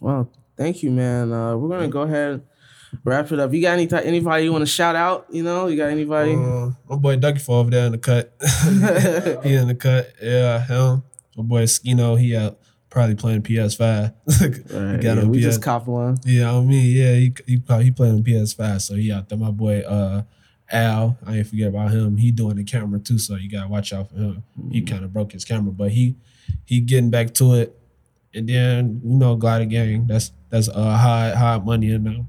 Well, 0.00 0.30
thank 0.56 0.82
you, 0.82 0.90
man. 0.90 1.32
Uh, 1.32 1.56
we're 1.56 1.68
gonna 1.68 1.88
go 1.88 2.02
ahead 2.02 2.42
wrap 3.04 3.32
it 3.32 3.38
up. 3.38 3.52
You 3.52 3.62
got 3.62 3.78
any 3.78 3.88
anybody 3.92 4.44
you 4.44 4.52
want 4.52 4.62
to 4.62 4.66
shout 4.66 4.96
out? 4.96 5.26
You 5.30 5.42
know, 5.42 5.66
you 5.66 5.76
got 5.76 5.90
anybody? 5.90 6.34
Uh, 6.34 6.70
my 6.88 6.96
boy 6.96 7.16
Ducky 7.16 7.38
for 7.38 7.58
over 7.58 7.70
there 7.70 7.86
in 7.86 7.92
the 7.92 7.98
cut. 7.98 8.34
he 9.44 9.54
in 9.54 9.68
the 9.68 9.74
cut. 9.74 10.12
Yeah, 10.20 10.64
him. 10.64 11.02
My 11.36 11.42
boy 11.42 11.62
Skino, 11.64 12.18
he 12.20 12.36
out 12.36 12.58
probably 12.90 13.14
playing 13.14 13.42
PS5. 13.42 14.14
Right, 14.72 15.00
got 15.00 15.16
yeah, 15.16 15.24
we 15.24 15.38
PS 15.38 15.44
just 15.44 15.62
copped 15.62 15.86
one. 15.86 16.18
Yeah, 16.24 16.54
I 16.54 16.60
mean, 16.60 16.96
yeah, 16.96 17.14
he 17.14 17.34
he 17.46 17.58
probably 17.58 17.86
he 17.86 17.90
playing 17.90 18.16
on 18.16 18.22
PS5, 18.22 18.80
so 18.82 18.94
he 18.94 19.12
out 19.12 19.28
there. 19.28 19.38
My 19.38 19.50
boy 19.50 19.80
uh 19.80 20.22
Al, 20.70 21.18
I 21.26 21.38
ain't 21.38 21.46
forget 21.46 21.68
about 21.68 21.90
him. 21.90 22.16
He 22.16 22.30
doing 22.30 22.56
the 22.56 22.64
camera 22.64 22.98
too, 22.98 23.18
so 23.18 23.36
you 23.36 23.50
gotta 23.50 23.68
watch 23.68 23.92
out 23.92 24.10
for 24.10 24.16
him. 24.16 24.42
He 24.70 24.82
kind 24.82 25.04
of 25.04 25.12
broke 25.12 25.32
his 25.32 25.44
camera, 25.44 25.72
but 25.72 25.90
he 25.90 26.16
he 26.64 26.80
getting 26.80 27.10
back 27.10 27.34
to 27.34 27.54
it. 27.54 27.78
And 28.34 28.48
then 28.48 29.00
you 29.04 29.18
know, 29.18 29.36
Glider 29.36 29.66
Gang, 29.66 30.06
that's 30.06 30.32
that's 30.52 30.68
uh 30.68 30.96
high 30.96 31.34
high 31.34 31.58
money 31.58 31.90
in 31.90 32.04
them. 32.04 32.28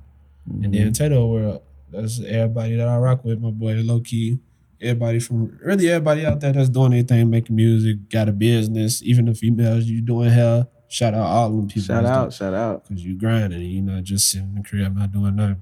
And 0.63 0.73
then 0.73 0.93
Tato 0.93 1.27
World, 1.27 1.61
that's 1.91 2.21
everybody 2.25 2.77
that 2.77 2.87
I 2.87 2.97
rock 2.97 3.23
with. 3.23 3.39
My 3.39 3.51
boy 3.51 3.73
Low 3.75 3.99
Key, 3.99 4.39
everybody 4.81 5.19
from 5.19 5.59
really 5.61 5.89
everybody 5.89 6.25
out 6.25 6.39
there 6.39 6.53
that's 6.53 6.69
doing 6.69 6.93
anything, 6.93 7.29
making 7.29 7.55
music, 7.55 8.09
got 8.09 8.29
a 8.29 8.31
business, 8.31 9.03
even 9.03 9.25
the 9.25 9.33
females 9.33 9.85
you 9.85 10.01
doing 10.01 10.29
hell. 10.29 10.69
Shout 10.87 11.13
out 11.13 11.25
all 11.25 11.49
them 11.49 11.67
people. 11.67 11.81
shout 11.81 12.05
out, 12.05 12.31
shout 12.33 12.53
out. 12.53 12.87
Cause 12.87 13.01
you 13.01 13.15
grinding, 13.15 13.61
you 13.61 13.81
not 13.81 14.03
just 14.03 14.29
sitting 14.29 14.49
in 14.49 14.55
the 14.55 14.63
crib 14.63 14.95
not 14.95 15.11
doing 15.11 15.35
nothing. 15.35 15.61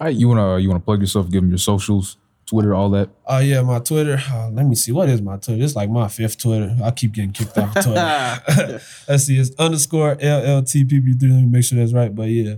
All 0.00 0.06
right, 0.06 0.16
you 0.16 0.28
wanna 0.28 0.58
you 0.58 0.68
wanna 0.68 0.80
plug 0.80 1.00
yourself, 1.00 1.30
give 1.30 1.42
them 1.42 1.50
your 1.50 1.58
socials, 1.58 2.16
Twitter, 2.50 2.74
all 2.74 2.90
that. 2.90 3.10
Oh 3.26 3.38
yeah, 3.38 3.62
my 3.62 3.78
Twitter. 3.78 4.20
uh, 4.28 4.50
let 4.50 4.66
me 4.66 4.74
see. 4.74 4.90
What 4.90 5.08
is 5.08 5.22
my 5.22 5.36
Twitter? 5.36 5.62
It's 5.62 5.76
like 5.76 5.88
my 5.88 6.08
fifth 6.08 6.36
Twitter. 6.38 6.76
I 6.82 6.90
keep 6.90 7.12
getting 7.12 7.32
kicked 7.32 7.56
off 7.56 7.72
Twitter. 7.74 8.42
Let's 9.08 9.24
see. 9.24 9.38
It's 9.38 9.54
underscore 9.56 10.16
LLTPB3. 10.16 11.22
Let 11.22 11.30
me 11.30 11.46
make 11.46 11.64
sure 11.64 11.78
that's 11.78 11.92
right. 11.92 12.12
But 12.12 12.24
yeah. 12.24 12.56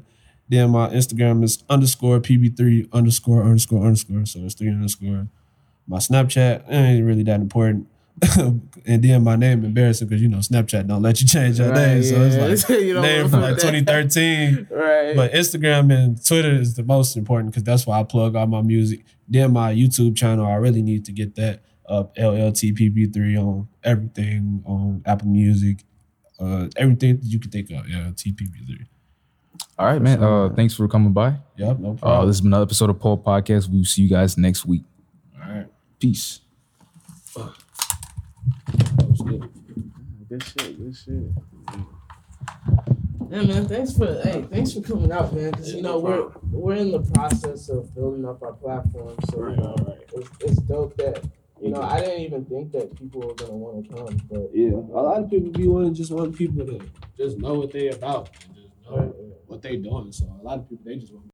Then 0.49 0.71
my 0.71 0.89
Instagram 0.89 1.45
is 1.45 1.63
underscore 1.71 2.21
PB3 2.21 2.93
underscore 2.93 3.43
underscore 3.43 3.85
underscore. 3.85 4.27
So 4.27 4.41
it's 4.41 4.55
three 4.55 4.69
underscore. 4.69 5.29
My 5.87 5.99
Snapchat 5.99 6.69
it 6.69 6.73
ain't 6.73 7.07
really 7.07 7.23
that 7.25 7.41
important. 7.41 7.87
and 8.87 9.03
then 9.03 9.25
my 9.25 9.37
name 9.37 9.65
embarrassing 9.65 10.07
because 10.09 10.23
you 10.23 10.29
know 10.29 10.39
Snapchat 10.39 10.87
don't 10.87 11.03
let 11.03 11.21
you 11.21 11.27
change 11.27 11.59
your 11.59 11.71
Right, 11.71 11.87
name. 11.95 12.03
So 12.03 12.17
yeah. 12.17 12.47
it's 12.47 12.69
like 12.69 12.81
You 12.83 12.95
don't 12.95 13.03
name 13.03 13.29
from 13.29 13.41
like 13.41 13.57
that. 13.57 13.73
2013. 13.73 14.69
Right. 14.71 15.17
But 15.17 15.33
Instagram 15.33 15.93
and 15.93 16.25
Twitter 16.25 16.53
is 16.55 16.75
the 16.75 16.85
most 16.85 17.17
important 17.17 17.51
because 17.51 17.65
that's 17.65 17.87
where 17.87 17.99
I 17.99 18.03
plug 18.05 18.37
all 18.37 18.47
my 18.47 18.63
music. 18.63 19.05
Then 19.29 19.53
my 19.53 19.75
YouTube 19.75 20.17
channel, 20.17 20.47
I 20.47 20.55
really 20.55 20.83
need 20.83 21.05
to 21.07 21.13
get 21.13 21.35
that 21.37 21.63
up. 21.89 22.15
LLTPB3 22.17 23.39
on 23.39 23.69
everything 23.83 24.63
on 24.65 25.03
Apple 25.05 25.29
Music, 25.29 25.85
uh, 26.39 26.69
everything 26.77 27.19
you 27.23 27.41
can 27.41 27.51
think 27.51 27.71
of. 27.71 27.85
LLTPB3. 27.87 28.87
All 29.79 29.87
right, 29.87 30.01
man. 30.01 30.23
Uh, 30.23 30.51
thanks 30.55 30.75
for 30.75 30.87
coming 30.87 31.13
by. 31.13 31.35
Yep, 31.57 31.79
no 31.81 31.99
Uh, 32.03 32.21
this 32.27 32.37
has 32.37 32.41
been 32.43 32.51
another 32.51 32.65
episode 32.65 32.91
of 32.91 33.01
Paul 33.01 33.19
Podcast. 33.19 33.69
We'll 33.71 33.85
see 33.85 34.03
you 34.03 34.09
guys 34.09 34.39
next 34.39 34.65
week. 34.67 34.83
all 35.43 35.51
right. 35.53 35.67
Peace. 35.99 36.41
That 38.97 39.09
was 39.09 39.21
good. 39.21 39.49
Good 40.29 40.43
shit, 40.43 40.79
good 40.79 40.97
shit. 40.97 41.33
Yeah, 43.31 43.43
man. 43.43 43.67
Thanks 43.67 43.97
for 43.97 44.07
hey, 44.23 44.47
thanks 44.51 44.75
for 44.75 44.83
coming 44.83 45.11
out, 45.11 45.33
man. 45.35 45.51
Because 45.53 45.75
you 45.75 45.83
know 45.83 45.99
we're 45.99 46.31
we're 46.51 46.75
in 46.75 46.91
the 46.91 47.01
process 47.01 47.69
of 47.69 47.95
building 47.95 48.27
up 48.27 48.43
our 48.43 48.53
platform, 48.53 49.17
so 49.31 49.49
you 49.49 49.57
know 49.57 49.75
it's, 50.13 50.31
it's 50.41 50.57
dope 50.63 50.97
that 50.99 51.25
you 51.61 51.71
know 51.71 51.81
I 51.81 52.01
didn't 52.01 52.21
even 52.21 52.45
think 52.45 52.73
that 52.73 52.95
people 52.95 53.23
were 53.23 53.35
gonna 53.35 53.55
want 53.55 53.89
to 53.89 53.95
come, 53.95 54.21
but 54.31 54.51
Yeah, 54.53 54.71
a 54.71 55.01
lot 55.01 55.23
of 55.23 55.31
people 55.31 55.51
be 55.51 55.67
wanting 55.67 55.95
just 55.95 56.11
want 56.13 56.37
people 56.37 56.67
to 56.67 56.81
just 57.17 57.39
know 57.39 57.55
what 57.55 57.73
they 57.73 57.89
about 57.89 58.31
and 58.45 58.55
just 58.55 58.69
know 58.85 59.15
what 59.47 59.63
they 59.63 59.77
doing. 59.77 60.13
So 60.13 60.25
a 60.25 60.43
lot 60.43 60.59
of 60.59 60.69
people 60.69 60.85
they 60.85 60.97
just 60.97 61.15
want 61.15 61.27